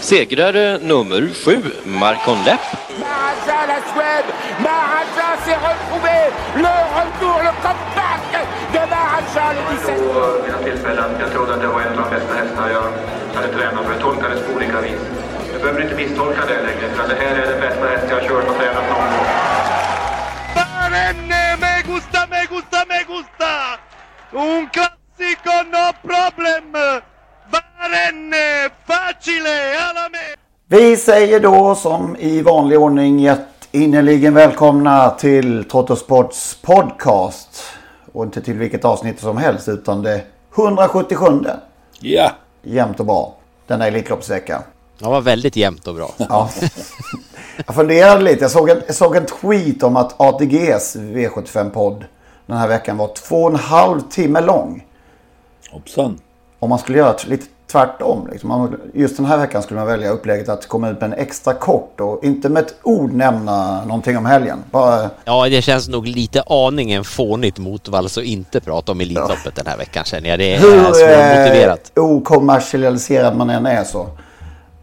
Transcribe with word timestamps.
Segrare 0.00 0.78
nummer 0.78 1.34
sju, 1.34 1.56
Marcon 1.84 2.38
Lepp. 2.44 2.60
Maharaja, 3.00 3.66
la 3.66 3.78
Suède. 3.92 4.30
Maharaja 4.60 5.28
s'est 5.44 5.60
retrouvé. 5.68 6.18
Le 6.56 6.74
retour, 6.98 7.36
le 7.46 7.52
comeback 7.64 8.22
de 8.72 8.82
Maharaja, 8.90 9.52
le 9.56 9.62
17. 9.76 9.96
på 10.14 10.42
mina 10.46 10.58
tillfällen. 10.58 11.10
Jag 11.20 11.32
trodde 11.32 11.54
att 11.54 11.60
det 11.60 11.66
var 11.66 11.80
en 11.80 11.98
av 11.98 12.04
de 12.04 12.16
bästa 12.16 12.34
hästarna 12.34 12.70
jag 12.70 12.86
hade 13.34 13.48
tränat 13.56 13.84
för 13.84 13.94
det 13.94 14.00
tolkades 14.00 14.40
på 14.46 14.52
olika 14.56 14.80
vis. 14.80 15.00
Du 15.52 15.58
behöver 15.58 15.82
inte 15.82 15.94
misstolka 15.94 16.46
det 16.46 16.62
längre 16.62 16.88
för 16.94 17.08
det 17.08 17.14
här 17.14 17.34
är 17.36 17.46
den 17.52 17.60
bästa 17.60 17.88
häst 17.88 18.06
jag 18.08 18.16
har 18.16 18.28
kört 18.28 18.48
och 18.48 18.56
tränat 18.56 18.84
någon 18.90 19.08
gång. 19.12 19.26
Barenne, 20.54 21.56
me 21.60 21.82
gusta, 21.82 22.20
me 22.30 22.40
gusta, 22.50 22.78
me 22.88 22.98
gusta! 23.12 23.52
Un 24.32 24.68
classico, 24.74 25.54
no 25.74 25.92
problem! 26.08 26.72
Barenne, 26.72 27.00
facile, 27.50 27.50
alla 27.50 27.62
me! 27.62 27.65
Vi 30.68 30.96
säger 30.96 31.40
då 31.40 31.74
som 31.74 32.16
i 32.16 32.42
vanlig 32.42 32.78
ordning 32.80 33.18
hjärtinnerligen 33.20 34.34
välkomna 34.34 35.10
till 35.10 35.64
Trottosports 35.64 36.58
podcast. 36.62 37.62
Och 38.12 38.24
inte 38.24 38.40
till 38.40 38.54
vilket 38.58 38.84
avsnitt 38.84 39.20
som 39.20 39.36
helst 39.36 39.68
utan 39.68 40.02
det 40.02 40.20
177. 40.56 41.24
Ja. 42.00 42.30
Jämnt 42.62 43.00
och 43.00 43.06
bra. 43.06 43.34
Denna 43.66 43.86
Elitloppsvecka. 43.86 44.62
Det 44.98 45.04
var 45.04 45.20
väldigt 45.20 45.56
jämnt 45.56 45.86
och 45.86 45.94
bra. 45.94 46.10
Ja. 46.28 46.50
Jag 47.66 47.74
funderade 47.74 48.22
lite. 48.22 48.44
Jag 48.44 48.50
såg, 48.50 48.70
en, 48.70 48.82
jag 48.86 48.94
såg 48.96 49.16
en 49.16 49.26
tweet 49.26 49.82
om 49.82 49.96
att 49.96 50.20
ATGs 50.20 50.96
V75-podd 50.96 52.04
den 52.46 52.56
här 52.56 52.68
veckan 52.68 52.96
var 52.96 53.08
två 53.14 53.42
och 53.42 53.50
en 53.50 53.56
halv 53.56 54.00
timme 54.00 54.40
lång. 54.40 54.84
Hoppsan. 55.70 56.20
Om 56.58 56.68
man 56.70 56.78
skulle 56.78 56.98
göra 56.98 57.12
t- 57.12 57.28
lite 57.28 57.44
tvärtom. 57.76 58.28
Liksom. 58.32 58.76
Just 58.94 59.16
den 59.16 59.26
här 59.26 59.38
veckan 59.38 59.62
skulle 59.62 59.80
man 59.80 59.86
välja 59.86 60.10
upplägget 60.10 60.48
att 60.48 60.66
komma 60.68 60.88
ut 60.90 61.00
med 61.00 61.12
en 61.12 61.18
extra 61.18 61.54
kort 61.54 62.00
och 62.00 62.24
inte 62.24 62.48
med 62.48 62.62
ett 62.62 62.74
ord 62.82 63.12
nämna 63.12 63.84
någonting 63.84 64.16
om 64.18 64.26
helgen. 64.26 64.58
Bara, 64.70 65.10
Ja, 65.24 65.48
det 65.48 65.62
känns 65.62 65.88
nog 65.88 66.06
lite 66.06 66.42
aningen 66.46 67.04
fånigt 67.04 67.58
motvalls 67.58 68.18
att 68.18 68.24
inte 68.24 68.60
prata 68.60 68.92
om 68.92 69.00
Elitloppet 69.00 69.54
den 69.56 69.66
här 69.66 69.76
veckan 69.76 70.04
känner 70.04 70.28
jag. 70.30 70.38
Det 70.38 70.54
är 70.54 70.58
hur 70.58 70.82
svårmotiverat. 70.92 71.92
eh, 71.96 72.04
okommersialiserad 72.04 73.36
man 73.36 73.50
än 73.50 73.66
är 73.66 73.84
så 73.84 74.06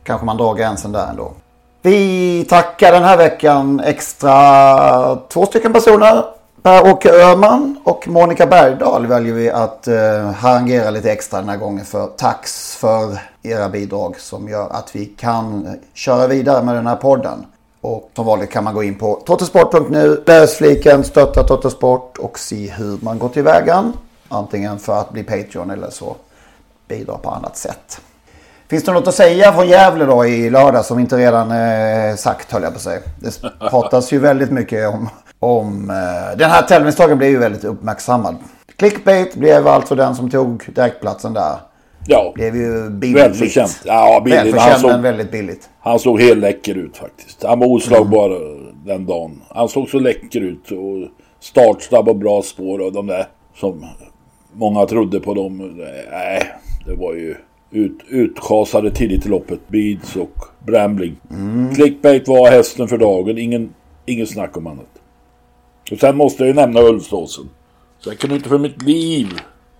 kanske 0.03 0.25
man 0.25 0.37
drar 0.37 0.55
gränsen 0.55 0.91
där 0.91 1.07
ändå. 1.09 1.33
Vi 1.81 2.45
tackar 2.49 2.91
den 2.91 3.03
här 3.03 3.17
veckan 3.17 3.79
extra 3.85 5.15
två 5.15 5.45
stycken 5.45 5.73
personer. 5.73 6.23
Per-Åke 6.63 7.11
Öhman 7.11 7.77
och 7.83 8.07
Monica 8.07 8.47
Bergdahl 8.47 9.07
väljer 9.07 9.33
vi 9.33 9.49
att 9.49 9.87
eh, 9.87 10.31
harangera 10.31 10.89
lite 10.89 11.11
extra 11.11 11.39
den 11.39 11.49
här 11.49 11.57
gången 11.57 11.85
för 11.85 12.07
tax 12.07 12.75
för 12.75 13.19
era 13.41 13.69
bidrag 13.69 14.19
som 14.19 14.49
gör 14.49 14.69
att 14.69 14.95
vi 14.95 15.05
kan 15.05 15.77
köra 15.93 16.27
vidare 16.27 16.63
med 16.63 16.75
den 16.75 16.87
här 16.87 16.95
podden. 16.95 17.45
Och 17.81 18.11
som 18.15 18.25
vanligt 18.25 18.51
kan 18.51 18.63
man 18.63 18.73
gå 18.73 18.83
in 18.83 18.95
på 18.95 19.15
totosport.nu, 19.25 20.23
läs 20.25 20.55
fliken 20.55 21.03
stötta 21.03 21.43
Totosport 21.43 22.17
och 22.17 22.39
se 22.39 22.69
hur 22.69 22.97
man 23.01 23.19
går 23.19 23.29
tillväga. 23.29 23.93
Antingen 24.29 24.79
för 24.79 24.99
att 24.99 25.11
bli 25.11 25.23
Patreon 25.23 25.69
eller 25.69 25.89
så 25.89 26.15
bidra 26.87 27.17
på 27.17 27.29
annat 27.29 27.57
sätt. 27.57 28.01
Finns 28.67 28.83
det 28.83 28.91
något 28.91 29.07
att 29.07 29.15
säga 29.15 29.53
från 29.53 29.67
Gävle 29.67 30.05
då 30.05 30.25
i 30.25 30.49
lördag 30.49 30.85
som 30.85 30.99
inte 30.99 31.17
redan 31.17 31.51
är 31.51 32.15
sagt 32.15 32.51
höll 32.51 32.63
jag 32.63 32.71
på 32.71 32.77
att 32.77 32.81
säga. 32.81 32.99
Det 33.19 33.41
pratas 33.69 34.13
ju 34.13 34.19
väldigt 34.19 34.51
mycket 34.51 34.89
om, 34.89 35.09
om 35.43 35.89
eh, 35.89 36.37
den 36.37 36.49
här 36.49 36.61
tävlingsdagen 36.61 37.17
blev 37.17 37.29
ju 37.29 37.37
väldigt 37.37 37.63
uppmärksammad. 37.63 38.35
Clickbait 38.75 39.35
blev 39.35 39.67
alltså 39.67 39.95
den 39.95 40.15
som 40.15 40.29
tog 40.29 40.63
direktplatsen 40.75 41.33
där. 41.33 41.55
Ja. 42.07 42.31
Blev 42.35 42.55
ju 42.55 42.89
billigt. 42.89 43.17
Välförtjänt. 43.17 43.81
Ja, 43.85 44.21
billigt. 44.25 44.39
Han 44.39 44.45
Välförtjänt 44.47 44.81
såg, 44.81 44.91
men 44.91 45.01
väldigt 45.01 45.31
billigt. 45.31 45.69
han 45.79 45.99
såg 45.99 46.21
helt 46.21 46.39
läcker 46.39 46.75
ut 46.77 46.97
faktiskt. 46.97 47.43
Han 47.43 47.59
var 47.59 47.67
oslagbar 47.67 48.39
den 48.85 49.05
dagen. 49.05 49.41
Han 49.49 49.69
såg 49.69 49.89
så 49.89 49.99
läcker 49.99 50.41
ut. 50.41 50.71
Och 50.71 51.09
startsnabb 51.39 52.07
och 52.09 52.15
bra 52.15 52.41
spår 52.41 52.79
och 52.79 52.93
de 52.93 53.07
där 53.07 53.27
som 53.55 53.85
många 54.53 54.85
trodde 54.85 55.19
på 55.19 55.33
dem. 55.33 55.71
Nej, 56.11 56.41
det 56.85 56.95
var 56.95 57.13
ju 57.13 57.35
ut, 57.71 57.99
utkasade 58.09 58.91
tidigt 58.91 59.25
i 59.25 59.29
loppet. 59.29 59.59
Beads 59.67 60.15
och 60.15 60.37
Brambling. 60.65 61.15
Clickbait 61.75 62.27
var 62.27 62.51
hästen 62.51 62.87
för 62.87 62.97
dagen. 62.97 63.37
Ingen, 63.37 63.73
ingen 64.05 64.27
snack 64.27 64.57
om 64.57 64.67
annat. 64.67 64.85
Och 65.91 65.97
sen 65.99 66.15
måste 66.17 66.43
jag 66.43 66.47
ju 66.47 66.53
nämna 66.53 66.81
Ulfsåsen. 66.81 67.49
Så 67.99 68.09
jag 68.09 68.17
kunde 68.19 68.35
inte 68.35 68.49
för 68.49 68.57
mitt 68.57 68.81
liv 68.81 69.27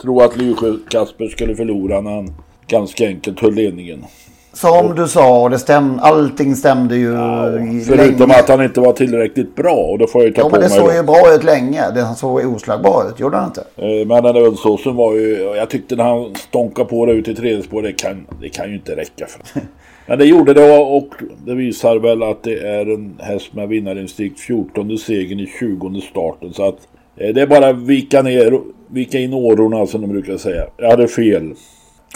tro 0.02 0.22
att 0.22 0.38
Lysjö 0.38 0.74
Kasper 0.90 1.28
skulle 1.28 1.56
förlora 1.56 2.02
när 2.02 2.12
han 2.12 2.34
ganska 2.68 3.08
enkelt 3.08 3.40
höll 3.40 3.54
ledningen. 3.54 4.06
Som 4.54 4.96
du 4.96 5.08
sa, 5.08 5.50
det 5.50 5.60
stäm, 5.60 6.00
allting 6.02 6.56
stämde 6.56 6.96
ju 6.96 7.10
i 7.14 7.84
Förutom 7.88 8.18
länge. 8.30 8.40
att 8.40 8.50
han 8.50 8.64
inte 8.64 8.80
var 8.82 8.94
tillräckligt 8.94 9.56
bra 9.56 9.76
och 9.76 9.98
då 10.00 10.08
får 10.08 10.22
jag 10.22 10.28
ju 10.28 10.34
ta 10.34 10.42
Ja 10.42 10.46
på 10.50 10.52
men 10.52 10.62
det 10.62 10.70
såg 10.70 10.94
ju 10.94 11.04
bra 11.04 11.34
ut 11.36 11.44
länge. 11.44 11.92
Det 11.92 12.02
han 12.02 12.16
såg 12.16 12.46
oslagbar 12.56 13.06
ut, 13.10 13.20
gjorde 13.20 13.38
han 13.38 13.46
inte? 13.48 13.62
Eh, 13.76 14.08
Men 14.08 14.24
den 14.24 14.36
där 14.36 14.42
ölsåsen 14.42 14.96
var 14.96 15.14
ju, 15.14 15.38
jag 15.56 15.70
tyckte 15.70 15.96
när 15.96 16.04
han 16.04 16.36
stånkade 16.36 16.90
på 16.90 17.06
det 17.06 17.12
ut 17.12 17.28
i 17.28 17.36
tredje 17.36 17.64
spår, 17.64 17.82
det 17.82 17.94
kan, 17.94 18.28
det 18.42 18.50
kan 18.50 18.70
ju 18.70 18.76
inte 18.76 18.96
räcka 18.96 19.26
för. 19.28 19.62
Men 20.06 20.20
det 20.20 20.26
gjorde 20.26 20.54
det 20.54 20.78
och 20.78 21.10
det 21.46 21.56
visar 21.56 21.96
väl 21.96 22.24
att 22.24 22.44
det 22.44 22.60
är 22.60 22.94
en 22.94 23.20
häst 23.20 23.54
med 23.54 23.68
vinnarinstinkt 23.70 24.40
14 24.40 24.98
segern 24.98 25.40
i 25.40 25.52
20 25.60 26.02
starten. 26.02 26.54
Så 26.54 26.68
att 26.68 26.88
eh, 27.16 27.34
det 27.34 27.42
är 27.42 27.48
bara 27.48 27.68
att 27.68 27.82
vika 27.82 28.22
ner, 28.22 28.62
vika 28.88 29.20
in 29.20 29.34
årorna 29.34 29.88
som 29.88 30.02
de 30.02 30.08
brukar 30.08 30.38
säga. 30.38 30.66
Jag 30.78 30.90
hade 30.90 31.08
fel. 31.08 31.54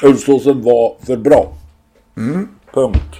Ulfsåsen 0.04 0.62
var 0.62 0.96
för 1.06 1.18
bra. 1.18 1.54
Punkt. 2.74 3.16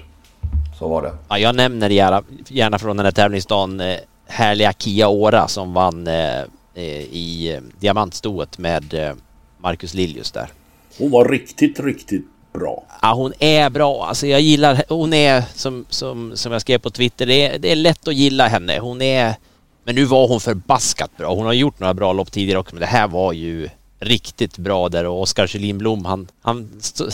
Så 0.80 0.88
var 0.88 1.02
det. 1.02 1.12
Ja, 1.30 1.38
jag 1.38 1.56
nämner 1.56 1.90
gärna, 1.90 2.24
gärna 2.48 2.80
från 2.80 2.98
den 2.98 3.06
här 3.06 3.12
tävlingsdagen 3.12 3.80
eh, 3.80 3.98
härliga 4.26 4.74
Kia 4.74 5.10
Ora 5.10 5.48
som 5.48 5.74
vann 5.74 6.08
eh, 6.08 6.40
eh, 6.74 7.02
i 7.02 7.60
diamantstoet 7.80 8.58
med 8.58 9.16
Marcus 9.58 9.94
Liljus 9.94 10.32
där. 10.32 10.50
Hon 10.98 11.12
var 11.12 11.26
riktigt, 11.26 11.80
riktigt 11.80 12.26
bra. 12.60 12.84
Ja, 13.02 13.14
hon 13.14 13.34
är 13.40 13.70
bra. 13.70 14.06
Alltså 14.06 14.28
jag 14.28 14.42
gillar, 14.42 14.84
hon 14.90 15.14
är 15.14 15.44
som, 15.56 15.86
som, 15.90 16.32
som 16.36 16.52
jag 16.52 16.62
skrev 16.62 16.78
på 16.78 16.90
Twitter, 16.90 17.26
det 17.26 17.46
är, 17.46 17.60
det 17.60 17.72
är 17.72 17.76
lätt 17.76 18.08
att 18.08 18.16
gilla 18.16 18.48
henne. 18.48 18.80
Hon 18.80 19.02
är, 19.02 19.36
men 19.84 19.96
nu 19.96 20.06
var 20.06 20.28
hon 20.28 20.40
förbaskat 20.40 21.18
bra. 21.18 21.36
Hon 21.36 21.46
har 21.46 21.54
gjort 21.54 21.80
några 21.80 21.94
bra 21.94 22.14
lopp 22.14 22.32
tidigare 22.32 22.60
också, 22.60 22.76
men 22.76 22.82
det 22.82 22.88
här 22.88 23.08
var 23.08 23.34
ju 23.34 23.70
riktigt 24.00 24.58
bra 24.58 24.90
där 24.90 25.06
och 25.06 25.22
Oskar 25.22 25.48
Kjellin 25.48 25.78
Blom, 25.78 26.06
han, 26.06 26.28
han 26.42 26.70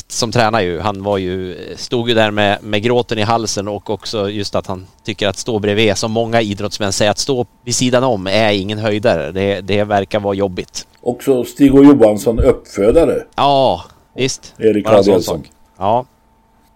som 0.07 0.31
tränar 0.31 0.61
ju, 0.61 0.79
han 0.79 1.03
var 1.03 1.17
ju, 1.17 1.57
stod 1.77 2.09
ju 2.09 2.15
där 2.15 2.31
med, 2.31 2.63
med 2.63 2.83
gråten 2.83 3.19
i 3.19 3.21
halsen 3.21 3.67
och 3.67 3.89
också 3.89 4.29
just 4.29 4.55
att 4.55 4.67
han 4.67 4.87
tycker 5.05 5.27
att 5.27 5.37
stå 5.37 5.59
bredvid, 5.59 5.97
som 5.97 6.11
många 6.11 6.41
idrottsmän 6.41 6.93
säger, 6.93 7.11
att 7.11 7.17
stå 7.17 7.45
vid 7.65 7.75
sidan 7.75 8.03
om 8.03 8.27
är 8.27 8.51
ingen 8.51 8.79
höjdare. 8.79 9.31
Det, 9.31 9.61
det 9.61 9.83
verkar 9.83 10.19
vara 10.19 10.33
jobbigt. 10.33 10.87
Också 11.01 11.43
Stig 11.43 11.75
och 11.75 11.85
Johansson 11.85 12.39
uppfödare. 12.39 13.23
Ja, 13.35 13.83
visst. 14.15 14.53
Erik 14.57 14.87
Adielsson. 14.87 15.43
Ja. 15.77 16.05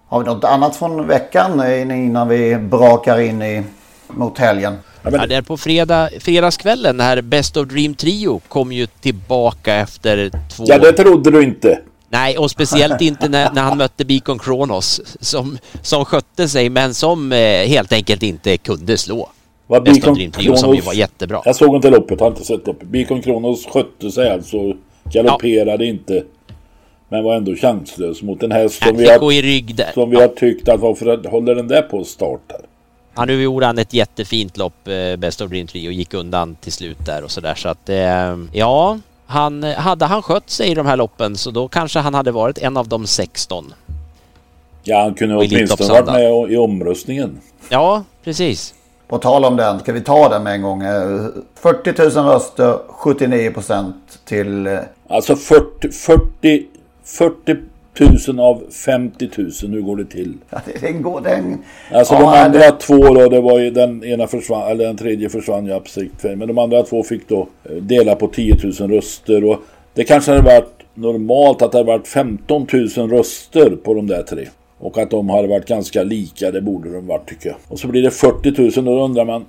Har 0.07 0.19
vi 0.19 0.25
något 0.25 0.44
annat 0.44 0.75
från 0.75 1.07
veckan 1.07 1.60
eh, 1.60 1.81
innan 1.81 2.28
vi 2.28 2.56
brakar 2.56 3.19
in 3.19 3.42
i, 3.42 3.63
mot 4.07 4.38
helgen? 4.38 4.75
Ja, 5.04 5.25
där 5.25 5.42
på 5.42 5.57
fredag, 5.57 6.10
fredagskvällen, 6.19 6.98
det 6.98 7.04
här 7.04 7.22
Best 7.22 7.57
of 7.57 7.68
Dream 7.68 7.94
Trio 7.95 8.42
kom 8.48 8.72
ju 8.72 8.88
tillbaka 8.88 9.75
efter 9.75 10.31
två... 10.56 10.63
Ja, 10.68 10.78
det 10.78 10.92
trodde 10.92 11.31
du 11.31 11.44
inte. 11.44 11.80
Nej, 12.10 12.38
och 12.38 12.51
speciellt 12.51 13.01
inte 13.01 13.30
när, 13.30 13.51
när 13.51 13.62
han 13.62 13.78
mötte 13.78 14.06
Beacon 14.06 14.39
Kronos 14.39 15.01
som, 15.19 15.57
som 15.81 16.06
skötte 16.06 16.48
sig 16.48 16.69
men 16.69 16.94
som 16.94 17.31
eh, 17.31 17.38
helt 17.68 17.94
enkelt 17.94 18.24
inte 18.24 18.57
kunde 18.57 18.98
slå. 18.98 19.30
Var 19.68 19.81
Best 19.81 19.98
of 19.98 20.04
Beacon 20.04 20.13
Dream 20.13 20.31
Trio 20.31 20.56
som 20.56 20.69
ju 20.69 20.81
Kronos- 20.81 20.86
var 20.86 20.94
jättebra. 20.94 21.42
Jag 21.45 21.56
såg 21.56 21.75
inte 21.75 21.89
loppet, 21.89 22.19
har 22.19 22.28
inte 22.28 22.45
sett 22.45 22.68
loppet. 22.68 22.88
Beacon 22.88 23.22
Kronos 23.22 23.66
skötte 23.66 24.12
sig 24.12 24.30
alltså. 24.30 24.57
Galopperade 25.04 25.86
inte. 25.86 26.24
Men 27.09 27.24
var 27.24 27.36
ändå 27.36 27.56
chanslös 27.56 28.21
mot 28.21 28.44
en 28.44 28.51
häst 28.51 28.83
som 28.83 28.98
vi 28.98 29.09
har, 29.09 29.31
i 29.33 29.42
rygg 29.42 29.75
där. 29.75 29.92
som 29.94 30.09
vi 30.09 30.15
har 30.21 30.27
tyckt 30.27 30.69
att 30.69 30.80
varför 30.80 31.30
håller 31.30 31.56
den 31.56 31.68
där 31.68 31.81
på 31.81 32.00
att 32.00 32.07
starta? 32.07 32.56
Ja, 33.15 33.25
nu 33.25 33.42
gjorde 33.42 33.65
han 33.65 33.77
ett 33.77 33.94
jättefint 33.94 34.57
lopp, 34.57 34.88
eh, 34.88 35.15
Best 35.18 35.42
of 35.42 35.50
Dream 35.50 35.68
Trio, 35.68 35.89
och 35.89 35.94
gick 35.94 36.13
undan 36.13 36.56
till 36.56 36.71
slut 36.71 36.98
där 37.06 37.24
och 37.24 37.31
sådär. 37.31 37.56
Så 37.56 37.69
att, 37.69 37.89
eh, 37.89 38.38
ja, 38.51 39.00
han, 39.25 39.63
hade 39.63 40.06
han 40.06 40.21
skött 40.21 40.50
sig 40.50 40.71
i 40.71 40.74
de 40.74 40.86
här 40.86 40.98
loppen 40.98 41.36
så 41.38 41.51
då 41.51 41.68
kanske 41.68 42.00
han 42.00 42.13
hade 42.13 42.31
varit 42.31 42.57
en 42.57 42.77
av 42.77 42.88
de 42.88 43.07
16. 43.07 43.74
Ja, 44.83 45.01
han 45.01 45.13
kunde 45.13 45.36
åtminstone 45.36 45.89
varit 46.01 46.06
med 46.06 46.51
i 46.51 46.57
omröstningen. 46.57 47.38
Ja, 47.69 48.03
precis. 48.24 48.74
På 49.07 49.18
tal 49.18 49.45
om 49.45 49.56
den, 49.56 49.80
ska 49.80 49.94
vi 49.94 50.01
ta 50.01 50.30
den 50.30 50.44
med 50.44 50.53
en 50.53 50.62
gång? 50.62 50.83
Eh, 50.83 51.25
40 51.56 52.15
000 52.19 52.25
röster, 52.25 52.77
79 52.88 53.51
procent 53.51 53.95
till... 54.25 54.68
eh, 54.68 54.80
Alltså 55.10 55.36
40, 55.36 55.89
40, 55.92 56.65
40 57.07 57.56
000 58.31 58.39
av 58.39 58.63
50 58.71 59.30
000. 59.38 59.51
Hur 59.62 59.81
går 59.81 59.95
det 59.95 60.06
till? 60.06 60.33
Ja, 60.50 60.57
det- 60.65 60.81
den 60.81 61.01
går... 61.01 61.21
Den, 61.21 61.57
Alltså 61.92 62.13
Ja, 62.13 62.19
de 62.19 62.27
andra 62.27 62.59
det- 62.59 62.71
två 62.80 62.98
då, 63.13 63.30
det 63.30 63.42
var 63.42 63.59
ju 63.59 63.71
den 63.71 64.04
ena 64.04 64.27
försvann, 64.27 64.71
eller 64.71 64.86
den 64.86 64.98
tredje 64.98 65.30
försvann 65.30 65.65
ju 65.65 65.80
för 66.18 66.36
Men 66.36 66.48
de 66.48 66.57
andra 66.57 66.83
två 66.83 67.04
fick 67.04 67.30
då 67.30 67.48
eh, 67.69 67.75
dela 67.75 68.15
på 68.15 68.27
10 68.27 68.57
000 68.80 68.92
röster 68.92 69.44
och 69.44 69.59
det 69.94 70.04
kanske 70.04 70.31
hade 70.31 70.44
varit 70.44 70.74
normalt 70.94 71.62
att 71.62 71.71
det 71.71 71.77
hade 71.77 71.88
varit 71.88 72.07
15 72.07 72.68
000 72.98 73.10
röster 73.10 73.69
på 73.83 73.94
de 73.94 74.07
där 74.07 74.24
tre. 74.24 74.48
Och 74.80 74.98
att 74.98 75.10
de 75.10 75.30
hade 75.30 75.48
varit 75.48 75.65
ganska 75.68 76.03
lika, 76.03 76.51
det 76.51 76.62
borde 76.62 76.92
de 76.94 77.07
varit 77.07 77.30
tycker 77.30 77.50
jag. 77.50 77.57
Och 77.68 77.80
så 77.80 77.88
blir 77.88 78.01
det 78.03 78.12
40 78.12 78.80
000, 78.81 78.86
då 78.86 79.03
undrar 79.06 79.25
man 79.25 79.45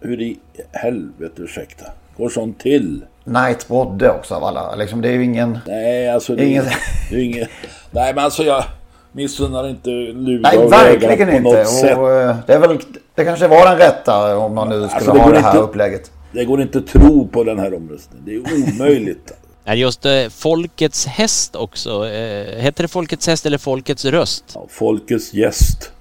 hur 0.00 0.22
i 0.22 0.36
helvete, 0.72 1.42
ursäkta, 1.42 1.84
går 2.20 2.28
sånt 2.28 2.58
till? 2.60 3.04
Knight 3.24 3.68
Brodde 3.68 4.10
också 4.10 4.34
av 4.34 4.44
alla. 4.44 4.74
Liksom, 4.74 5.00
det 5.00 5.08
är 5.08 5.12
ju 5.12 5.24
ingen... 5.24 5.58
Nej, 5.66 6.10
alltså 6.10 6.36
det, 6.36 6.44
Ingen- 6.46 6.64
det 7.10 7.16
är 7.16 7.18
ju 7.18 7.24
inget... 7.24 7.48
Nej, 7.90 8.14
men 8.14 8.24
alltså 8.24 8.42
jag 8.42 8.64
missunnar 9.12 9.68
inte 9.68 9.90
Luleå 9.90 10.40
Nej, 10.42 10.68
verkligen 10.68 11.28
på 11.28 11.34
inte. 11.36 11.40
något 11.58 11.68
sätt. 11.68 11.98
Och, 11.98 12.12
eh, 12.12 12.36
det, 12.46 12.52
är 12.54 12.58
väl, 12.58 12.78
det 13.14 13.24
kanske 13.24 13.48
var 13.48 13.66
den 13.66 13.78
rätta 13.78 14.36
om 14.38 14.54
man 14.54 14.68
nu 14.68 14.74
skulle 14.74 14.92
Alltså, 14.94 15.12
det 15.12 15.20
ha 15.20 15.30
det 15.30 15.38
här 15.40 15.50
inte- 15.50 15.62
upplägget. 15.62 16.10
Det 16.32 16.44
går 16.44 16.62
inte 16.62 16.78
att 16.78 16.86
tro 16.86 17.28
på 17.28 17.44
den 17.44 17.58
här 17.58 17.74
omröstningen. 17.74 18.24
Det 18.26 18.34
är 18.34 18.74
omöjligt. 18.74 19.32
Är 19.64 19.74
just 19.74 20.06
eh, 20.06 20.12
Folkets 20.30 21.06
häst 21.06 21.56
också. 21.56 21.90
Eh, 22.08 22.56
heter 22.58 22.82
det 22.84 22.88
Folkets 22.88 23.26
häst 23.26 23.46
eller 23.46 23.58
Folkets 23.58 24.04
röst? 24.04 24.44
Ja, 24.54 24.66
folkets 24.70 25.34
gäst. 25.34 25.92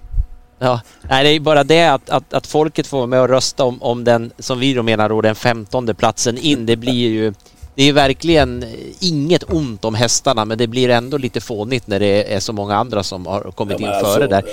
Ja, 0.60 0.82
nej, 1.10 1.24
det 1.24 1.30
är 1.30 1.40
bara 1.40 1.64
det 1.64 1.86
att, 1.88 2.10
att, 2.10 2.34
att 2.34 2.48
folket 2.48 2.88
får 2.88 2.98
vara 2.98 3.08
med 3.08 3.22
och 3.22 3.30
rösta 3.30 3.64
om, 3.64 3.82
om 3.82 4.04
den, 4.04 4.32
som 4.40 4.60
vi 4.60 4.74
då 4.74 4.84
menar 4.84 5.10
då, 5.10 5.22
den 5.22 5.36
femtonde 5.36 5.94
platsen 5.94 6.38
in. 6.38 6.66
Det 6.66 6.76
blir 6.76 6.94
ju... 7.10 7.34
Det 7.76 7.84
är 7.90 7.94
verkligen 7.94 8.66
inget 9.00 9.44
ont 9.54 9.86
om 9.86 9.96
hästarna 9.96 10.46
men 10.46 10.58
det 10.58 10.68
blir 10.68 10.90
ändå 10.90 11.18
lite 11.18 11.42
fånigt 11.42 11.88
när 11.88 12.00
det 12.00 12.34
är 12.34 12.40
så 12.40 12.54
många 12.54 12.76
andra 12.76 13.04
som 13.04 13.26
har 13.26 13.42
kommit 13.42 13.80
Ja, 13.80 13.86
in 13.88 13.92
men 13.92 14.00
före 14.06 14.24
alltså, 14.24 14.28
där. 14.28 14.44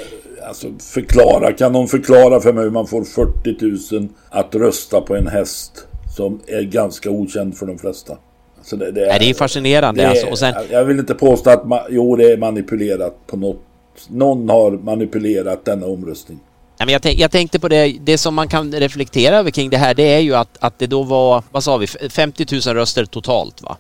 Alltså 0.48 0.66
förklara, 0.78 1.52
kan 1.52 1.72
någon 1.72 1.88
förklara 1.88 2.40
för 2.40 2.52
mig 2.52 2.64
hur 2.64 2.70
man 2.70 2.86
får 2.86 3.04
40 3.04 3.94
000 3.98 4.08
att 4.30 4.54
rösta 4.54 5.00
på 5.00 5.16
en 5.16 5.26
häst 5.26 5.86
som 6.16 6.40
är 6.46 6.62
ganska 6.62 7.10
okänd 7.10 7.56
för 7.56 7.66
de 7.66 7.78
flesta? 7.78 8.16
Alltså 8.58 8.76
det, 8.76 8.90
det 8.92 9.06
Nej, 9.06 9.18
det 9.18 9.30
är 9.30 9.34
fascinerande 9.34 10.00
det 10.02 10.06
är- 10.06 10.10
alltså. 10.10 10.26
Och 10.26 10.38
sen, 10.38 10.54
Jag 10.70 10.84
vill 10.84 10.98
inte 10.98 11.14
påstå 11.14 11.50
att 11.50 11.66
man, 11.68 11.80
jo 11.90 12.16
det 12.16 12.32
är 12.32 12.36
manipulerat 12.36 13.26
på 13.26 13.36
något. 13.36 13.60
Någon 14.08 14.48
har 14.48 14.70
manipulerat 14.70 15.64
denna 15.64 15.86
omröstning. 15.86 16.38
Jag, 16.78 17.02
tänk, 17.02 17.18
jag 17.18 17.30
tänkte 17.30 17.60
på 17.60 17.68
det, 17.68 17.96
det 18.00 18.18
som 18.18 18.34
man 18.34 18.48
kan 18.48 18.72
reflektera 18.72 19.36
över 19.36 19.50
kring 19.50 19.70
det 19.70 19.76
här 19.76 19.94
det 19.94 20.14
är 20.14 20.20
ju 20.20 20.34
att, 20.34 20.56
att 20.60 20.78
det 20.78 20.86
då 20.86 21.02
var, 21.02 21.42
vad 21.52 21.64
sa 21.64 21.76
vi, 21.76 21.86
50 21.86 22.46
000 22.66 22.76
röster 22.76 23.04
totalt 23.04 23.62
va? 23.62 23.76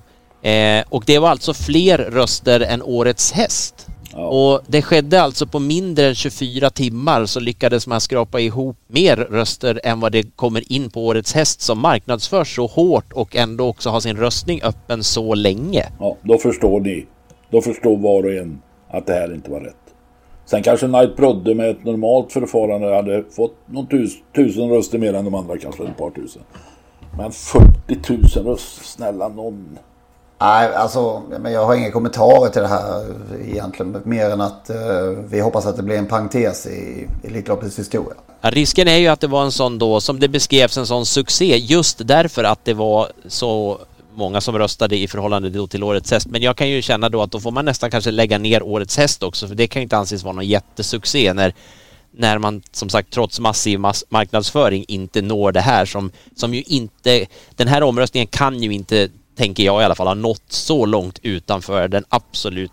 Eh, 0.50 0.84
och 0.88 1.04
det 1.06 1.18
var 1.18 1.28
alltså 1.28 1.54
fler 1.54 1.98
röster 1.98 2.60
än 2.60 2.82
årets 2.82 3.32
häst. 3.32 3.86
Och 4.16 4.60
det 4.66 4.82
skedde 4.82 5.22
alltså 5.22 5.46
på 5.46 5.58
mindre 5.58 6.08
än 6.08 6.14
24 6.14 6.70
timmar 6.70 7.26
så 7.26 7.40
lyckades 7.40 7.86
man 7.86 8.00
skrapa 8.00 8.40
ihop 8.40 8.76
mer 8.86 9.16
röster 9.16 9.80
än 9.84 10.00
vad 10.00 10.12
det 10.12 10.36
kommer 10.36 10.72
in 10.72 10.90
på 10.90 11.06
årets 11.06 11.34
häst 11.34 11.60
som 11.60 11.78
marknadsförs 11.78 12.54
så 12.54 12.66
hårt 12.66 13.12
och 13.12 13.36
ändå 13.36 13.66
också 13.66 13.90
har 13.90 14.00
sin 14.00 14.16
röstning 14.16 14.62
öppen 14.62 15.04
så 15.04 15.34
länge. 15.34 15.84
Ja, 15.98 16.16
då 16.22 16.38
förstår 16.38 16.80
ni. 16.80 17.06
Då 17.50 17.60
förstår 17.60 17.96
var 17.96 18.22
och 18.22 18.32
en 18.32 18.60
att 18.88 19.06
det 19.06 19.12
här 19.12 19.34
inte 19.34 19.50
var 19.50 19.60
rätt. 19.60 19.85
Sen 20.46 20.62
kanske 20.62 20.86
Knight 20.86 21.16
Brodde 21.16 21.54
med 21.54 21.70
ett 21.70 21.84
normalt 21.84 22.32
förfarande 22.32 22.94
hade 22.94 23.24
fått 23.36 23.54
någon 23.66 23.86
tus, 23.86 24.12
tusen 24.36 24.70
röster 24.70 24.98
mer 24.98 25.14
än 25.14 25.24
de 25.24 25.34
andra, 25.34 25.58
kanske 25.58 25.84
ett 25.84 25.96
par 25.96 26.10
tusen. 26.10 26.42
Men 27.18 27.32
40 27.32 28.38
000 28.38 28.46
röster, 28.46 28.84
snälla 28.84 29.28
någon. 29.28 29.78
Nej, 30.40 30.74
alltså, 30.74 31.22
men 31.40 31.52
jag 31.52 31.66
har 31.66 31.74
inga 31.74 31.90
kommentarer 31.90 32.50
till 32.50 32.62
det 32.62 32.68
här 32.68 33.04
egentligen. 33.44 34.02
Mer 34.04 34.30
än 34.30 34.40
att 34.40 34.70
eh, 34.70 34.76
vi 35.28 35.40
hoppas 35.40 35.66
att 35.66 35.76
det 35.76 35.82
blir 35.82 35.98
en 35.98 36.06
parentes 36.06 36.66
i 36.66 37.08
Elitloppets 37.24 37.78
historia. 37.78 38.14
Risken 38.40 38.88
är 38.88 38.96
ju 38.96 39.08
att 39.08 39.20
det 39.20 39.26
var 39.26 39.44
en 39.44 39.52
sån 39.52 39.78
då, 39.78 40.00
som 40.00 40.20
det 40.20 40.28
beskrevs, 40.28 40.78
en 40.78 40.86
sån 40.86 41.06
succé 41.06 41.56
just 41.56 42.08
därför 42.08 42.44
att 42.44 42.64
det 42.64 42.74
var 42.74 43.08
så 43.26 43.78
många 44.16 44.40
som 44.40 44.58
röstade 44.58 44.96
i 44.96 45.08
förhållande 45.08 45.50
då 45.50 45.66
till 45.66 45.82
årets 45.82 46.10
häst. 46.10 46.26
Men 46.26 46.42
jag 46.42 46.56
kan 46.56 46.68
ju 46.68 46.82
känna 46.82 47.08
då 47.08 47.22
att 47.22 47.30
då 47.30 47.40
får 47.40 47.50
man 47.50 47.64
nästan 47.64 47.90
kanske 47.90 48.10
lägga 48.10 48.38
ner 48.38 48.62
årets 48.62 48.96
häst 48.96 49.22
också 49.22 49.48
för 49.48 49.54
det 49.54 49.66
kan 49.66 49.80
ju 49.80 49.84
inte 49.84 49.96
anses 49.96 50.22
vara 50.22 50.34
någon 50.34 50.46
jättesuccé 50.46 51.32
när 51.34 51.54
när 52.18 52.38
man 52.38 52.62
som 52.72 52.88
sagt 52.88 53.12
trots 53.12 53.40
massiv 53.40 53.80
mass 53.80 54.04
marknadsföring 54.08 54.84
inte 54.88 55.22
når 55.22 55.52
det 55.52 55.60
här 55.60 55.86
som, 55.86 56.10
som 56.36 56.54
ju 56.54 56.62
inte, 56.62 57.26
den 57.56 57.68
här 57.68 57.82
omröstningen 57.82 58.26
kan 58.26 58.62
ju 58.62 58.72
inte, 58.72 59.08
tänker 59.36 59.62
jag 59.62 59.82
i 59.82 59.84
alla 59.84 59.94
fall, 59.94 60.06
ha 60.06 60.14
nått 60.14 60.42
så 60.48 60.86
långt 60.86 61.18
utanför 61.22 61.88
den 61.88 62.04
absolut 62.08 62.72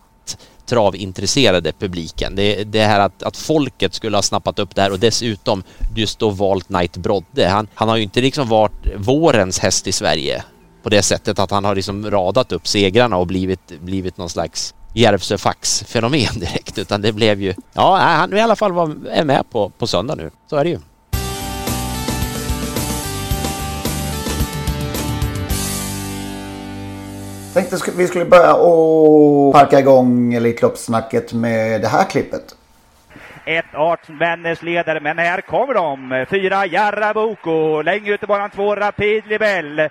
travintresserade 0.65 1.73
publiken. 1.79 2.35
Det, 2.35 2.63
det 2.63 2.83
här 2.83 2.99
att, 2.99 3.23
att 3.23 3.37
folket 3.37 3.93
skulle 3.93 4.17
ha 4.17 4.21
snappat 4.21 4.59
upp 4.59 4.75
det 4.75 4.81
här 4.81 4.91
och 4.91 4.99
dessutom 4.99 5.63
just 5.95 6.19
då 6.19 6.29
valt 6.29 6.67
Knight 6.67 6.97
Brodde. 6.97 7.47
Han, 7.47 7.67
han 7.73 7.89
har 7.89 7.97
ju 7.97 8.03
inte 8.03 8.21
liksom 8.21 8.49
varit 8.49 8.87
vårens 8.97 9.59
häst 9.59 9.87
i 9.87 9.91
Sverige 9.91 10.43
på 10.83 10.89
det 10.89 11.01
sättet 11.01 11.39
att 11.39 11.51
han 11.51 11.65
har 11.65 11.75
liksom 11.75 12.11
radat 12.11 12.51
upp 12.51 12.67
segrarna 12.67 13.17
och 13.17 13.27
blivit, 13.27 13.79
blivit 13.79 14.17
någon 14.17 14.29
slags 14.29 14.73
Järvsöfax-fenomen 14.93 16.33
direkt 16.39 16.77
utan 16.77 17.01
det 17.01 17.11
blev 17.11 17.41
ju... 17.41 17.53
Ja, 17.73 17.97
han 17.97 18.33
i 18.33 18.41
alla 18.41 18.55
fall 18.55 18.71
var, 18.71 18.95
är 19.11 19.23
med 19.23 19.49
på, 19.51 19.69
på 19.69 19.87
söndag 19.87 20.15
nu. 20.15 20.31
Så 20.47 20.55
är 20.55 20.63
det 20.63 20.69
ju. 20.69 20.79
Tänkte 27.53 27.91
vi 27.95 28.07
skulle 28.07 28.25
börja 28.25 28.55
och 28.55 29.53
parka 29.53 29.79
igång 29.79 30.33
Elitloppssnacket 30.33 31.33
med 31.33 31.81
det 31.81 31.87
här 31.87 32.03
klippet. 32.03 32.55
Ett 33.45 33.75
Artsvänners 33.75 34.61
ledare, 34.61 34.99
men 34.99 35.17
här 35.17 35.41
kommer 35.41 35.73
de. 35.73 36.25
Fyra 36.29 36.65
Jarra 36.65 37.13
Boko, 37.13 37.81
längre 37.81 38.13
ut 38.13 38.23
i 38.23 38.25
banan 38.25 38.49
två 38.49 38.75
Rapid 38.75 39.23
Libell. 39.27 39.89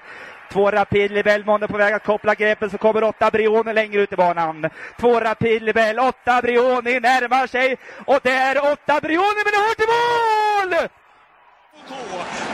Två 0.52 0.71
Rapid 0.71 1.11
Libell, 1.12 1.44
månne 1.44 1.68
på 1.68 1.76
väg 1.76 1.94
att 1.94 2.04
koppla 2.04 2.35
greppet, 2.35 2.71
så 2.71 2.78
kommer 2.78 3.04
åtta 3.04 3.30
Brioni 3.30 3.73
längre 3.73 4.00
ut 4.00 4.12
i 4.12 4.16
banan. 4.16 4.71
Två 5.00 5.21
Rapid 5.21 5.62
Libell, 5.62 5.99
åtta 5.99 6.42
Brioni 6.42 7.00
närmar 7.00 7.47
sig 7.47 7.76
och 8.06 8.21
där 8.23 8.73
åtta 8.73 9.00
Brioni, 9.00 9.40
men 9.44 9.52
det 9.54 9.62
har 9.66 9.75
till 9.80 9.92
mål! 9.97 10.88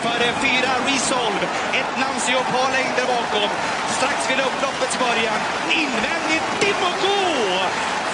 Före 0.05 0.29
fyra 0.45 0.73
Resolve, 0.87 1.45
ett 1.79 1.93
Nancy 2.01 2.33
och 2.41 2.49
par 2.55 2.71
längder 2.79 3.07
bakom. 3.15 3.51
Strax 3.97 4.31
vid 4.31 4.41
upploppets 4.49 4.97
början. 5.05 5.39
Invändigt 5.83 6.47
Timoko! 6.61 7.19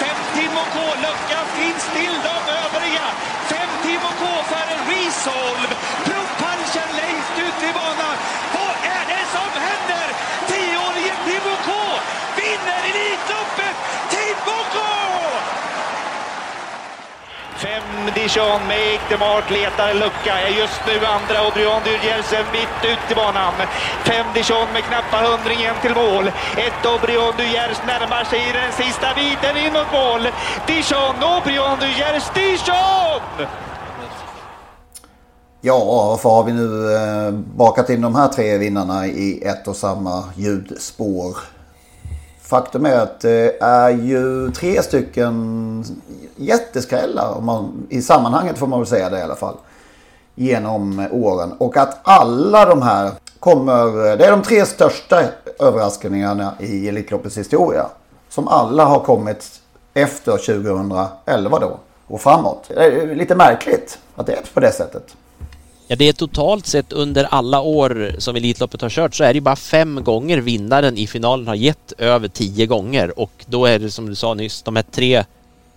Fem 0.01 0.19
Timoko, 0.35 0.85
lucka 1.05 1.39
finns 1.57 1.85
till 1.95 2.15
de 2.27 2.35
övriga. 2.63 3.05
Fem 3.51 3.71
Timoko 3.83 4.31
före 4.51 4.75
Resolve. 4.91 5.73
Provpunchen 6.07 6.89
längst 7.01 7.35
ut 7.45 7.59
i 7.69 7.71
banan. 7.79 8.15
Vad 8.55 8.75
är 8.97 9.03
det 9.11 9.23
som 9.35 9.51
händer? 9.67 10.07
Tioårige 10.49 11.15
Timoko 11.25 11.81
vinner 12.37 12.81
Elitloppet! 12.89 13.75
Timoko! 14.13 14.89
Fem 17.57 18.11
Dijon 18.15 18.61
med 18.67 19.19
Mark 19.19 19.49
letar 19.51 19.93
lucka. 19.93 20.33
Är 20.47 20.53
just 20.61 20.81
nu 20.87 21.05
andra 21.05 21.47
och 21.47 21.53
Brian 21.53 21.81
Dyrjelsen 21.85 22.45
mitt 22.51 22.79
ut 22.91 23.11
i 23.11 23.15
banan. 23.15 23.53
Fem 24.05 24.27
Dijon 24.33 24.67
med 24.73 24.83
knappa 24.83 25.17
hundringen 25.27 25.75
till 25.81 25.95
mål. 25.95 26.27
Ett 26.65 26.81
och 26.91 26.99
Brian 27.01 27.33
Dyrjels 27.37 27.81
närmar 27.87 28.23
sig 28.23 28.39
i 28.49 28.51
den 28.59 28.71
sista 28.81 29.07
biten 29.19 29.55
in 29.63 29.73
mot 29.73 29.91
mål. 29.99 30.23
Dijon 30.67 31.17
och 31.31 31.41
Brian 31.45 31.79
Dyrjels 31.79 32.27
Dijon! 32.37 33.47
Ja, 35.61 35.85
varför 35.85 36.29
har 36.29 36.43
vi 36.43 36.53
nu 36.53 36.95
eh, 36.95 37.31
bakat 37.31 37.89
in 37.89 38.01
de 38.01 38.15
här 38.15 38.27
tre 38.27 38.57
vinnarna 38.57 39.07
i 39.07 39.43
ett 39.43 39.67
och 39.67 39.75
samma 39.75 40.23
ljudspår? 40.35 41.54
Faktum 42.45 42.85
är 42.85 42.99
att 42.99 43.19
det 43.19 43.57
är 43.61 43.89
ju 43.89 44.51
tre 44.51 44.81
stycken 44.81 45.85
jätteskrällar. 46.35 47.37
Om 47.37 47.45
man, 47.45 47.87
I 47.89 48.01
sammanhanget 48.01 48.57
får 48.57 48.67
man 48.67 48.79
väl 48.79 48.87
säga 48.87 49.09
det 49.09 49.19
i 49.19 49.21
alla 49.21 49.35
fall. 49.35 49.55
genom 50.35 51.07
åren. 51.11 51.53
Och 51.57 51.77
att 51.77 51.99
alla 52.03 52.65
de 52.65 52.81
här 52.81 53.11
kommer, 53.39 53.85
det 54.17 54.25
är 54.25 54.31
de 54.31 54.41
tre 54.41 54.65
största 54.65 55.23
överraskningarna 55.59 56.53
i 56.59 56.87
Elitloppets 56.87 57.37
historia. 57.37 57.85
Som 58.29 58.47
alla 58.47 58.85
har 58.85 58.99
kommit 58.99 59.61
efter 59.93 60.31
2011 60.31 61.59
då 61.59 61.79
och 62.07 62.21
framåt. 62.21 62.65
Det 62.67 62.85
är 62.85 63.15
lite 63.15 63.35
märkligt 63.35 63.99
att 64.15 64.25
det 64.25 64.33
är 64.33 64.41
på 64.53 64.59
det 64.59 64.71
sättet. 64.71 65.15
Ja, 65.87 65.95
det 65.95 66.09
är 66.09 66.13
totalt 66.13 66.65
sett 66.65 66.93
under 66.93 67.23
alla 67.23 67.61
år 67.61 68.15
som 68.17 68.35
Elitloppet 68.35 68.81
har 68.81 68.89
kört 68.89 69.15
så 69.15 69.23
är 69.23 69.33
det 69.33 69.41
bara 69.41 69.55
fem 69.55 70.03
gånger 70.03 70.37
vinnaren 70.37 70.97
i 70.97 71.07
finalen 71.07 71.47
har 71.47 71.55
gett 71.55 71.93
över 71.97 72.27
tio 72.27 72.65
gånger 72.65 73.19
och 73.19 73.45
då 73.45 73.65
är 73.65 73.79
det 73.79 73.91
som 73.91 74.09
du 74.09 74.15
sa 74.15 74.33
nyss, 74.33 74.61
de 74.61 74.75
här 74.75 74.85
tre 74.91 75.23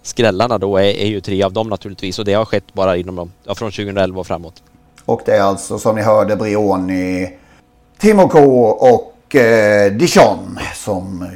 skrällarna 0.03 0.59
då 0.59 0.77
är, 0.77 0.83
är 0.83 1.07
ju 1.07 1.21
tre 1.21 1.43
av 1.43 1.53
dem 1.53 1.69
naturligtvis 1.69 2.19
och 2.19 2.25
det 2.25 2.35
har 2.35 2.45
skett 2.45 2.75
bara 2.75 2.97
inom 2.97 3.17
dem, 3.17 3.33
ja, 3.45 3.55
från 3.55 3.71
2011 3.71 4.21
och 4.21 4.27
framåt. 4.27 4.63
Och 5.05 5.23
det 5.27 5.37
är 5.37 5.43
alltså 5.43 5.79
som 5.79 5.97
ni 5.97 6.03
hörde 6.03 6.37
Brioni, 6.37 7.39
Timo 7.99 8.29
K 8.29 8.39
och 8.71 9.37
eh, 9.37 9.93
Dijon 9.93 10.59
som, 10.75 11.29